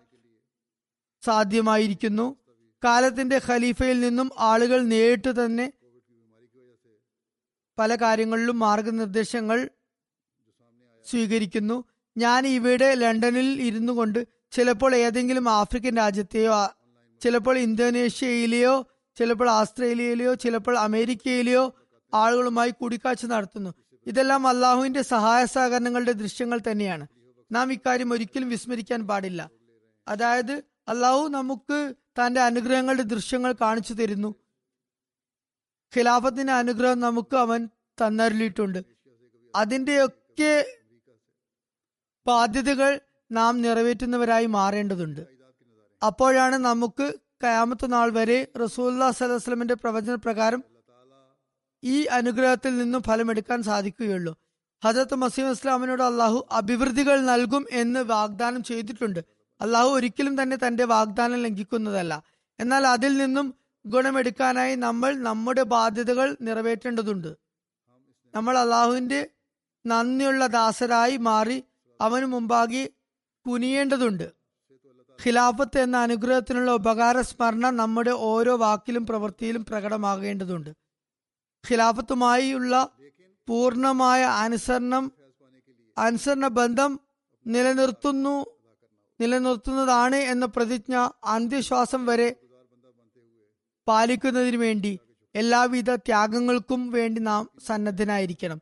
സാധ്യമായിരിക്കുന്നു. 1.24 2.36
കാലത്തിന്റെ 2.84 3.40
ഖലീഫയിൽ 3.48 4.00
നിന്നും 4.00 4.30
ആളുകൾ 4.38 4.82
നേരിട്ട് 4.82 5.44
തന്നെ 5.44 5.72
പല 7.78 7.94
കാര്യങ്ങളിലും 7.94 8.58
മാർഗനിർദ്ദേശങ്ങൾ 8.58 9.70
സ്വീകരിക്കുന്നു. 11.10 11.84
ഞാൻ 12.16 12.46
ഇവിടെ 12.46 12.94
ലണ്ടനിൽ 12.94 13.62
ഇരുന്നു 13.62 13.92
കൊണ്ട് 13.92 14.26
ചിലപ്പോൾ 14.52 14.94
ഏതെങ്കിലും 14.94 15.48
ആഫ്രിക്കൻ 15.48 15.96
രാജ്യത്തെയോ 15.96 16.52
ചിലപ്പോൾ 17.22 17.58
ഇന്തോനേഷ്യയിലെയോ 17.58 18.86
ചിലപ്പോൾ 19.16 19.50
ആസ്ട്രേലിയയിലെയോ 19.50 20.34
ചിലപ്പോൾ 20.34 20.78
അമേരിക്കയിലെയോ 20.78 21.74
ആളുകളുമായി 22.14 22.70
കൂടിക്കാഴ്ച 22.70 23.26
നടത്തുന്നു. 23.26 23.74
ഇതെല്ലാം 24.06 24.46
അള്ളാഹുവിന്റെ 24.46 25.02
സഹായ 25.02 25.44
സഹകരണങ്ങളുടെ 25.44 26.12
ദൃശ്യങ്ങൾ 26.12 26.60
തന്നെയാണ്. 26.70 27.06
നാം 27.52 27.72
ഇക്കാര്യം 27.72 28.12
ഒരിക്കലും 28.12 28.48
വിസ്മരിക്കാൻ 28.48 29.06
പാടില്ല. 29.06 29.50
അതായത് 30.08 30.62
അള്ളാഹു 30.88 31.28
നമുക്ക് 31.28 31.94
തന്റെ 32.06 32.40
അനുഗ്രഹങ്ങളുടെ 32.40 33.02
ദൃശ്യങ്ങൾ 33.02 33.54
കാണിച്ചു 33.60 33.94
തരുന്നു. 33.94 34.34
ഖിലാഫത്തിന്റെ 35.96 36.52
അനുഗ്രഹം 36.52 37.00
നമുക്ക് 37.00 37.36
അവൻ 37.36 37.68
തന്നരുളിയിട്ടുണ്ട്. 38.06 38.84
അതിന്റെയൊക്കെ 39.54 40.66
ബാധ്യതകൾ 42.26 43.00
നാം 43.32 43.62
നിറവേറ്റുന്നവരായി 43.62 44.46
മാറേണ്ടതുണ്ട്. 44.46 45.31
അപ്പോഴാണ് 46.02 46.54
നമുക്ക് 46.54 47.14
കയാമത്ത് 47.44 47.92
നാൾ 47.92 48.10
വരെ 48.10 48.48
റസൂല്ലാ 48.64 49.10
സലഹ്സ്ലമിന്റെ 49.10 49.74
പ്രവചന 49.74 50.14
പ്രകാരം 50.14 50.64
ഈ 51.84 52.04
അനുഗ്രഹത്തിൽ 52.04 52.78
നിന്നും 52.78 53.02
ഫലമെടുക്കാൻ 53.02 53.62
സാധിക്കുകയുള്ളൂ. 53.62 54.36
ഹജറത്ത് 54.84 55.14
മസീം 55.14 55.50
ഇസ്ലാമിനോട് 55.50 56.02
അള്ളാഹു 56.02 56.48
അഭിവൃദ്ധികൾ 56.52 57.20
നൽകും 57.20 57.66
എന്ന് 57.70 58.00
വാഗ്ദാനം 58.00 58.62
ചെയ്തിട്ടുണ്ട്. 58.62 59.20
അള്ളാഹു 59.60 59.88
ഒരിക്കലും 59.88 60.42
തന്നെ 60.42 60.56
തന്റെ 60.56 60.84
വാഗ്ദാനം 60.84 61.42
ലംഘിക്കുന്നതല്ല. 61.42 62.22
എന്നാൽ 62.60 62.86
അതിൽ 62.86 63.16
നിന്നും 63.16 63.54
ഗുണമെടുക്കാനായി 63.86 64.74
നമ്മൾ 64.74 65.14
നമ്മുടെ 65.14 65.62
ബാധ്യതകൾ 65.62 66.36
നിറവേറ്റേണ്ടതുണ്ട്. 66.40 67.36
നമ്മൾ 68.34 68.58
അള്ളാഹുവിന്റെ 68.58 69.30
നന്ദിയുള്ള 69.86 70.46
ദാസരായി 70.46 71.16
മാറി 71.16 71.64
അവന് 72.00 72.24
മുമ്പാകെ 72.24 72.88
കുനിയേണ്ടതുണ്ട്. 73.46 74.41
ഖിലാഫത്ത് 75.22 75.78
എന്ന 75.78 75.96
അനുഗ്രഹത്തിനുള്ള 75.96 76.70
ഉപകാര 76.72 77.20
സ്മരണ 77.20 77.66
നമ്മുടെ 77.70 78.10
ഓരോ 78.10 78.56
വാക്കിലും 78.56 79.06
പ്രവൃത്തിയിലും 79.06 79.64
പ്രകടമാകേണ്ടതുണ്ട്. 79.64 80.70
ഖിലാഫത്തുമായുള്ള 81.64 82.88
പൂർണമായ 83.48 84.22
അനുസരണം 84.22 85.12
അനുസരണ 85.98 86.46
ബന്ധം 86.48 87.00
നിലനിർത്തുന്നു 87.46 88.34
നിലനിർത്തുന്നതാണ് 89.20 90.18
എന്ന 90.32 90.46
പ്രതിജ്ഞ 90.46 90.94
അന്ത്യശ്വാസം 91.24 92.06
വരെ 92.06 92.28
പാലിക്കുന്നതിന് 93.86 94.56
വേണ്ടി 94.56 94.92
എല്ലാവിധ 95.34 95.90
ത്യാഗങ്ങൾക്കും 95.94 96.90
വേണ്ടി 96.90 97.20
നാം 97.20 97.50
സന്നദ്ധനായിരിക്കണം. 97.66 98.58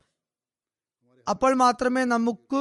അപ്പോൾ 1.29 1.55
മാത്രമേ 1.55 2.05
നമുക്ക് 2.05 2.61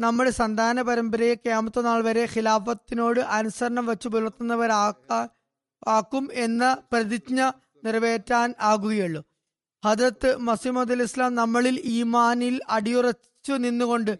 നമ്മുടെ 0.00 0.30
സന്താന 0.30 0.82
പരമ്പരയെ 0.82 1.34
ക്യാമത്ത 1.34 1.80
നാൾ 1.80 2.02
വരെ 2.02 2.28
ഖിലാഫത്തിനോട് 2.36 3.20
അനുസരണം 3.20 3.86
വെച്ച് 3.86 4.08
പുലർത്തുന്നവരാക്കാൻ 4.08 5.28
ആക്കും 5.88 6.28
എന്ന 6.32 6.76
പ്രതിജ്ഞ 6.92 7.50
നിറവേറ്റാൻ 7.84 8.54
ആകുകയുള്ളൂ. 8.60 9.24
ഹജരത്ത് 9.84 10.36
മസീമദ് 10.36 11.02
ഇസ്ലാം 11.02 11.34
നമ്മളിൽ 11.34 11.80
ഈമാനിൽ 11.84 12.60
അടിയുറച്ചു 12.68 13.52
നിന്നുകൊണ്ട് 13.52 14.18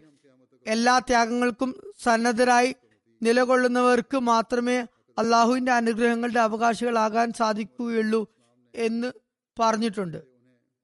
എല്ലാ 0.67 0.99
ത്യാഗങ്ങൾക്കും 0.99 1.93
സന്നദ്ധരായി 2.03 2.75
നിലകൊള്ളുന്നവർക്ക് 3.23 4.17
മാത്രമേ 4.17 4.85
അള്ളാഹുവിന്റെ 5.19 5.71
അനുഗ്രഹങ്ങളുടെ 5.71 6.39
അവകാശികളാകാൻ 6.39 7.33
സാധിക്കുകയുള്ളൂ 7.33 8.27
എന്ന് 8.75 9.11
പറഞ്ഞിട്ടുണ്ട്. 9.59 10.23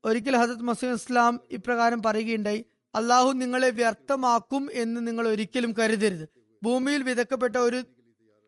ഒരിക്കൽ 0.05 0.37
ഹസത്ത് 0.37 0.61
മസീം 0.61 0.93
ഇസ്ലാം 0.93 1.39
ഇപ്രകാരം 1.51 2.03
പറയുകയുണ്ടായി. 2.03 2.65
അള്ളാഹു 2.97 3.31
നിങ്ങളെ 3.31 3.69
വ്യർത്ഥമാക്കും 3.69 4.69
എന്ന് 4.73 5.07
നിങ്ങൾ 5.07 5.27
ഒരിക്കലും 5.27 5.71
കരുതരുത്. 5.71 6.29
ഭൂമിയിൽ 6.63 7.03
വിതക്കപ്പെട്ട 7.03 7.55
ഒരു 7.55 7.83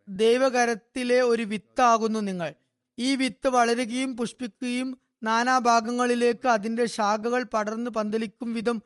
ദൈവകരത്തിലെ 0.09 1.21
ഒരു 1.21 1.43
വിത്താകുന്നു 1.43 2.19
നിങ്ങൾ. 2.19 2.53
ഈ 2.99 3.15
വിത്ത് 3.15 3.47
വളരുകയും 3.47 4.17
പുഷ്പിക്കുകയും 4.17 4.97
നാനാഭാഗങ്ങളിലേക്ക് 5.23 6.47
അതിന്റെ 6.47 6.85
ശാഖകൾ 6.85 7.43
പടർന്ന് 7.43 7.91
പന്തലിക്കും 7.91 8.53
വിധം 8.53 8.81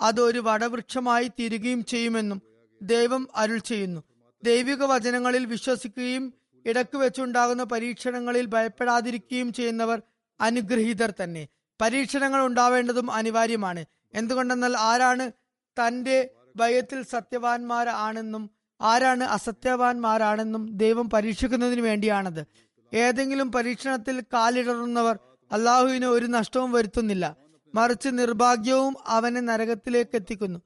അത് 0.00 0.20
ഒരു 0.20 0.38
വടവൃക്ഷമായി 0.38 1.28
തീരുകയും 1.28 1.84
ചെയ്യുമെന്നും 1.84 2.42
ദൈവം 2.82 3.28
അരുൾ 3.36 3.58
ചെയ്യുന്നു. 3.58 4.00
ദൈവിക 4.44 4.82
വചനങ്ങളിൽ 4.82 5.46
വിശ്വസിക്കുകയും 5.46 6.34
ഇടയ്ക്ക് 6.66 6.96
വെച്ചുണ്ടാകുന്ന 6.96 7.64
പരീക്ഷണങ്ങളിൽ 7.64 8.46
ഭയപ്പെടാതിരിക്കുകയും 8.46 9.52
ചെയ്യുന്നവർ 9.52 10.02
അനുഗ്രഹീതർ 10.40 11.14
തന്നെ. 11.22 11.48
പരീക്ഷണങ്ങൾ 11.80 12.46
ഉണ്ടാവേണ്ടതും 12.46 13.10
അനിവാര്യമാണ്. 13.10 13.84
എന്തുകൊണ്ടെന്നാൽ 14.14 14.76
ആരാണ് 14.76 15.32
തന്റെ 15.76 16.30
ഭയത്തിൽ 16.56 17.02
സത്യവാന്മാരാണെന്നും 17.02 18.50
ആരാണ് 18.80 19.24
അസത്യവാന്മാരാണെന്നും 19.24 20.76
ദൈവം 20.76 21.10
പരീക്ഷിക്കുന്നതിന് 21.10 21.80
വേണ്ടിയാണത്. 21.80 22.46
ഏതെങ്കിലും 22.94 23.52
പരീക്ഷണത്തിൽ 23.52 24.20
കാലിടറുന്നവർ 24.20 25.18
അള്ളാഹുവിന് 25.52 26.04
ഒരു 26.06 26.26
നഷ്ടവും 26.26 26.72
വരുത്തുന്നില്ല. 26.72 27.36
മറിച്ച് 27.74 28.08
നിർഭാഗ്യവും 28.12 28.96
അവനെ 29.06 29.40
നരകത്തിലേക്ക് 29.40 30.16
എത്തിക്കുന്നു. 30.16 30.58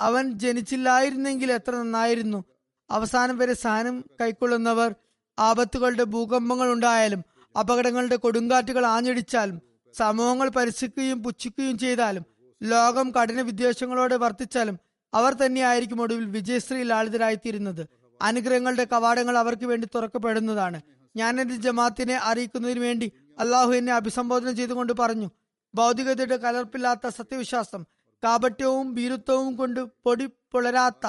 അവൻ 0.00 0.32
ജനിച്ചില്ലായിരുന്നെങ്കിൽ 0.32 1.52
എത്ര 1.52 1.74
നന്നായിരുന്നു. 1.76 2.44
അവസാനം 2.90 3.38
വരെ 3.38 3.52
സ്ഥാനം 3.52 4.04
കൈക്കൊള്ളുന്നവർ 4.20 4.94
ആപത്തുകളുടെ 5.38 6.04
ഭൂകമ്പങ്ങൾ 6.04 6.72
ഉണ്ടായാലും 6.72 7.24
അപകടങ്ങളുടെ 7.58 8.16
കൊടുങ്കാറ്റുകൾ 8.16 8.86
ആഞ്ഞടിച്ചാലും 8.86 9.62
സമൂഹങ്ങൾ 9.94 10.48
പരിശിക്കുകയും 10.48 11.22
പുച്ഛിക്കുകയും 11.22 11.78
ചെയ്താലും 11.78 12.33
ലോകം 12.64 13.10
കഠിന 13.10 13.40
വിദ്വേഷങ്ങളോടെ 13.40 14.16
വർത്തിച്ചാലും 14.16 14.78
അവർ 15.14 15.34
തന്നെയായിരിക്കും 15.34 16.00
ഒടുവിൽ 16.00 16.24
വിജയശ്രീ 16.24 16.82
ലാളിതരായിത്തീരുന്നത്. 16.82 17.88
അനുഗ്രഹങ്ങളുടെ 18.22 18.84
കവാടങ്ങൾ 18.84 19.38
അവർക്ക് 19.38 19.66
വേണ്ടി 19.66 19.88
തുറക്കപ്പെടുന്നതാണ്. 19.94 20.80
ഞാൻ 21.16 21.40
എന്റെ 21.40 21.56
ജമാത്തിനെ 21.56 22.16
അറിയിക്കുന്നതിന് 22.16 22.80
വേണ്ടി 22.80 23.12
അള്ളാഹു 23.38 23.72
എന്നെ 23.72 23.92
അഭിസംബോധന 23.92 24.50
ചെയ്തുകൊണ്ട് 24.50 24.92
പറഞ്ഞു 24.98 25.30
ഭൗതികതയുടെ 25.74 26.36
കലർപ്പില്ലാത്ത 26.36 27.06
സത്യവിശ്വാസം 27.08 27.84
കാപട്യവും 28.22 28.94
ഭീരുത്വവും 28.94 29.56
കൊണ്ട് 29.56 29.80
പൊടി 30.04 30.26
പുലരാത്ത 30.52 31.06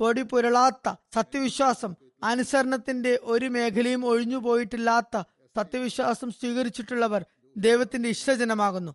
പൊടി 0.00 0.22
പുരളാത്ത 0.22 0.94
സത്യവിശ്വാസം 1.14 1.94
അനുസരണത്തിന്റെ 2.24 3.18
ഒരു 3.22 3.46
മേഖലയും 3.46 4.06
ഒഴിഞ്ഞു 4.06 4.36
പോയിട്ടില്ലാത്ത 4.36 5.22
സത്യവിശ്വാസം 5.56 6.30
സ്വീകരിച്ചിട്ടുള്ളവർ 6.30 7.24
ദൈവത്തിന്റെ 7.56 8.08
ഇഷ്ടജനമാകുന്നു. 8.08 8.92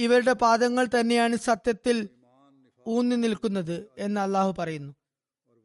ഇവരുടെ 0.00 0.32
പാദങ്ങൾ 0.32 0.88
തന്നെയാണ് 1.00 1.36
സത്യത്തിൽ 1.36 2.08
ഊന്നി 2.88 3.16
നിൽക്കുന്നത് 3.16 3.86
എന്ന് 3.98 4.20
അള്ളാഹു 4.20 4.54
പറയുന്നു. 4.58 4.92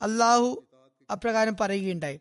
അള്ളാഹു 0.01 0.67
അപ്രകാരം 1.11 1.55
പറയുകയുണ്ടായി. 1.61 2.19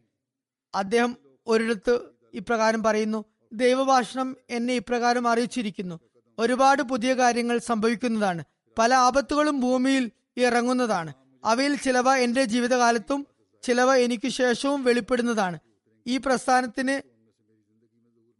അദ്ദേഹം 0.74 1.16
ഒരിടത്ത് 1.46 2.00
ഇപ്രകാരം 2.34 2.82
പറയുന്നു 2.82 3.24
ദൈവഭാഷണം 3.52 4.36
എന്നെ 4.50 4.74
ഇപ്രകാരം 4.74 5.28
അറിയിച്ചിരിക്കുന്നു. 5.28 6.00
ഒരുപാട് 6.38 6.82
പുതിയ 6.82 7.14
കാര്യങ്ങൾ 7.14 7.58
സംഭവിക്കുന്നതാണ്. 7.58 8.44
പല 8.78 8.94
ആപത്തുകളും 8.94 9.60
ഭൂമിയിൽ 9.60 10.10
ഇറങ്ങുന്നതാണ്. 10.36 11.12
അവയിൽ 11.44 11.76
ചിലവ 11.76 12.14
എന്റെ 12.14 12.44
ജീവിതകാലത്തും 12.44 13.26
ചിലവ 13.62 13.94
എനിക്ക് 13.94 14.28
ശേഷവും 14.28 14.84
വെളിപ്പെടുന്നതാണ്. 14.84 15.58
ഈ 16.06 16.16
പ്രസ്ഥാനത്തിന് 16.16 17.13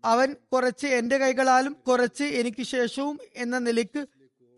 അവൻ 0.05 0.36
കുറച്ച് 0.52 0.86
എന്റെ 0.86 1.18
കൈകളാലും 1.18 1.72
കുറച്ച് 1.72 2.24
എനിക്ക് 2.24 2.62
ശേഷവും 2.62 3.18
എന്ന 3.34 3.59
നിലയ്ക്ക് 3.59 4.07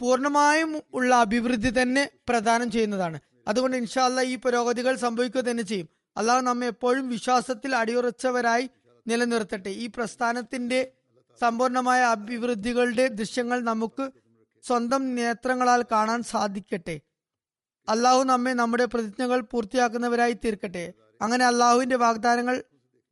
പൂർണമായും 0.01 0.83
ഉള്ള 0.95 1.15
അഭിവൃദ്ധി 1.15 1.83
തന്നെ 1.83 2.11
പ്രദാനം 2.29 2.71
ചെയ്യുന്നതാണ്. 2.71 3.21
അതുകൊണ്ട് 3.49 3.77
ഇൻഷാല്ല 3.77 4.23
ഈ 4.23 4.37
പുരോഗതികൾ 4.37 4.97
സംഭവിക്കുക 4.97 5.41
തന്നെ 5.41 5.63
ചെയ്യും. 5.63 5.89
അള്ളാഹു 6.17 6.41
നമ്മെ 6.41 6.67
എപ്പോഴും 6.67 7.09
വിശ്വാസത്തിൽ 7.09 7.77
അടിയുറച്ചവരായി 7.77 8.71
നിലനിർത്തട്ടെ. 9.07 9.69
ഈ 9.69 9.87
പ്രസ്ഥാനത്തിന്റെ 9.87 10.93
സമ്പൂർണമായ 11.41 12.01
അഭിവൃദ്ധികളുടെ 12.01 13.09
ദൃശ്യങ്ങൾ 13.09 13.61
നമുക്ക് 13.61 14.11
സ്വന്തം 14.67 15.15
നേത്രങ്ങളാൽ 15.15 15.85
കാണാൻ 15.93 16.23
സാധിക്കട്ടെ. 16.23 17.01
അള്ളാഹു 17.89 18.23
നമ്മെ 18.23 18.53
നമ്മുടെ 18.53 18.85
പ്രതിജ്ഞകൾ 18.85 19.41
പൂർത്തിയാക്കുന്നവരായി 19.41 20.33
തീർക്കട്ടെ. 20.33 20.93
അങ്ങനെ 21.23 21.45
അള്ളാഹുവിന്റെ 21.45 21.97
വാഗ്ദാനങ്ങൾ 21.97 22.65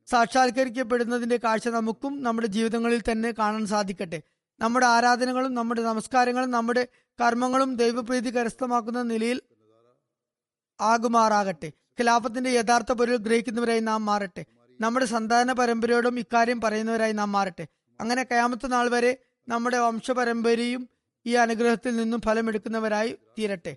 സാക്ഷാത്കരിക്കപ്പെടുന്നതിന്റെ 0.05 1.37
കാഴ്ച 1.37 1.67
നമുക്കും 1.67 2.23
നമ്മുടെ 2.23 2.47
ജീവിതങ്ങളിൽ 2.47 3.01
തന്നെ 3.11 3.31
കാണാൻ 3.31 3.65
സാധിക്കട്ടെ. 3.65 4.21
നമ്മുടെ 4.59 4.85
ആരാധനകളും 4.85 5.53
നമ്മുടെ 5.53 5.81
നമസ്കാരങ്ങളും 5.81 6.51
നമ്മുടെ 6.51 6.87
കർമ്മങ്ങളും 7.21 7.75
ദൈവപ്രീതി 7.75 8.29
കരസ്ഥമാക്കുന്ന 8.29 9.01
നിലയിൽ 9.01 9.41
ആകുമാറാകട്ടെ. 10.81 11.67
ഖിലാഫത്തിന്റെ 11.67 12.49
യഥാർത്ഥ 12.49 12.91
പൊരുൾ 12.91 13.15
ഗ്രഹിക്കുന്നവരായി 13.15 13.79
നാം 13.79 14.05
മാറട്ടെ. 14.05 14.45
നമ്മുടെ 14.81 15.05
സന്താന 15.05 15.51
പരമ്പരയോടും 15.51 16.19
ഇക്കാര്യം 16.19 16.61
പറയുന്നവരായി 16.61 17.11
നാം 17.11 17.31
മാറട്ടെ. 17.31 17.67
അങ്ങനെ 17.99 18.23
കയാമത്ത 18.23 18.67
നാൾ 18.67 18.89
വരെ 18.89 19.17
നമ്മുടെ 19.47 19.77
വംശപരമ്പരയും 19.77 20.89
ഈ 21.25 21.33
അനുഗ്രഹത്തിൽ 21.33 21.95
നിന്നും 21.95 22.21
ഫലമെടുക്കുന്നവരായി 22.21 23.17
തീരട്ടെ. 23.39 23.75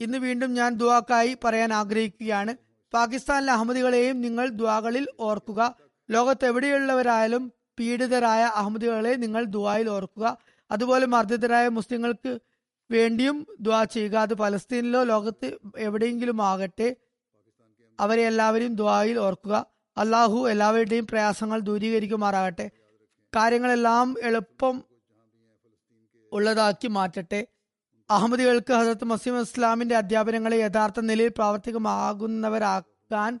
ഇന്ന് 0.00 0.18
വീണ്ടും 0.18 0.54
ഞാൻ 0.54 0.74
ദുവാക്കായി 0.74 1.36
പറയാൻ 1.44 1.72
ആഗ്രഹിക്കുകയാണ്. 1.72 2.63
പാകിസ്ഥാനിലെ 2.94 3.52
അഹമ്മദികളെയും 3.52 4.20
നിങ്ങൾ 4.20 4.48
ദ്വാകളിൽ 4.48 5.06
ഓർക്കുക. 5.20 5.76
ലോകത്തെവിടെയുള്ളവരായാലും 6.10 7.52
പീഡിതരായ 7.78 8.42
അഹമ്മദികളെ 8.42 9.14
നിങ്ങൾ 9.14 9.44
ദ്വായിൽ 9.44 9.88
ഓർക്കുക. 9.88 10.38
അതുപോലെ 10.70 11.06
മർദ്ദിതരായ 11.06 11.68
മുസ്ലിങ്ങൾക്ക് 11.68 12.38
വേണ്ടിയും 12.90 13.46
ദ്വാ 13.60 13.84
ചെയ്യുക. 13.84 14.16
അത് 14.16 14.34
പലസ്തീനിലോ 14.34 15.02
ലോകത്ത് 15.02 15.58
എവിടെയെങ്കിലും 15.78 16.42
ആകട്ടെ 16.42 16.96
അവരെ 18.00 18.22
എല്ലാവരെയും 18.26 18.74
ദ്വായിൽ 18.74 19.18
ഓർക്കുക. 19.18 19.66
അള്ളാഹു 19.96 20.48
എല്ലാവരുടെയും 20.48 21.06
പ്രയാസങ്ങൾ 21.06 21.60
ദൂരീകരിക്കുമാറാകട്ടെ. 21.60 22.70
കാര്യങ്ങളെല്ലാം 23.36 24.16
എളുപ്പം 24.22 24.84
ഉള്ളതാക്കി 26.32 26.88
മാറ്റട്ടെ. 26.88 27.46
അഹമ്മദികൾക്ക് 28.14 28.72
ഹസരത്ത് 28.72 29.04
മസീം 29.04 29.40
ഇസ്ലാമിന്റെ 29.40 29.96
അധ്യാപനങ്ങളെ 29.96 30.56
യഥാർത്ഥ 30.56 31.00
നിലയിൽ 31.00 31.28
പ്രാവർത്തികമാകുന്നവരാക്കാൻ 31.28 33.40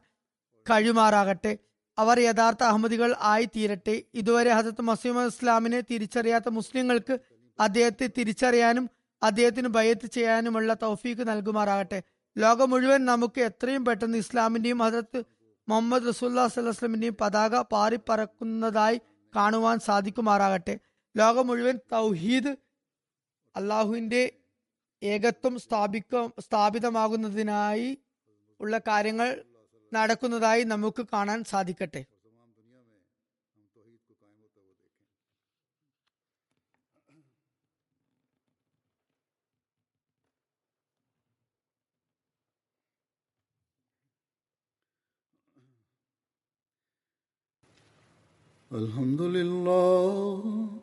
കഴിയുമാറാകട്ടെ. 0.70 1.58
അവർ 1.98 2.18
യഥാർത്ഥ 2.18 2.64
അഹമ്മദികൾ 2.64 3.14
ആയി 3.20 3.48
തീരട്ടെ 3.56 4.02
ഇതുവരെ 4.14 4.50
ഹസരത്ത് 4.50 4.82
മസീം 4.82 5.26
ഇസ്ലാമിനെ 5.26 5.80
തിരിച്ചറിയാത്ത 5.80 6.48
മുസ്ലിങ്ങൾക്ക് 6.48 7.18
അദ്ദേഹത്തെ 7.60 8.10
തിരിച്ചറിയാനും 8.18 8.90
അദ്ദേഹത്തിന് 9.22 9.68
ബയത്ത് 9.68 10.06
ചെയ്യാനുമുള്ള 10.06 10.74
തൗഫീക്ക് 10.74 11.28
നൽകുമാറാകട്ടെ. 11.28 12.02
ലോകം 12.38 12.70
മുഴുവൻ 12.70 13.04
നമുക്ക് 13.04 13.40
എത്രയും 13.40 13.84
പെട്ടെന്ന് 13.84 14.18
ഇസ്ലാമിന്റെയും 14.18 14.78
ഹസരത്ത് 14.78 15.24
മുഹമ്മദ് 15.68 16.08
റസൂല്ലാ 16.08 16.48
സ്വലമിന്റെയും 16.48 17.16
പതാക 17.20 17.60
പാറിപ്പറക്കുന്നതായി 17.60 19.00
കാണുവാൻ 19.36 19.78
സാധിക്കുമാറാകട്ടെ. 19.78 20.78
ലോകം 21.16 21.46
മുഴുവൻ 21.46 21.78
തൗഹീദ് 21.92 22.56
അള്ളാഹുവിന്റെ 23.56 24.32
ഏകത്വം 25.03 25.59
സ്ഥാപിക്ക 25.59 26.27
സ്ഥാപിതമാകുന്നതിനായി 26.39 27.89
ഉള്ള 28.59 28.77
കാര്യങ്ങൾ 28.87 29.29
നടക്കുന്നതായി 29.91 30.63
നമുക്ക് 30.63 31.05
കാണാൻ 31.13 31.43
സാധിക്കട്ടെ 31.43 32.03
الحمد 48.71 49.21
لله 49.21 50.82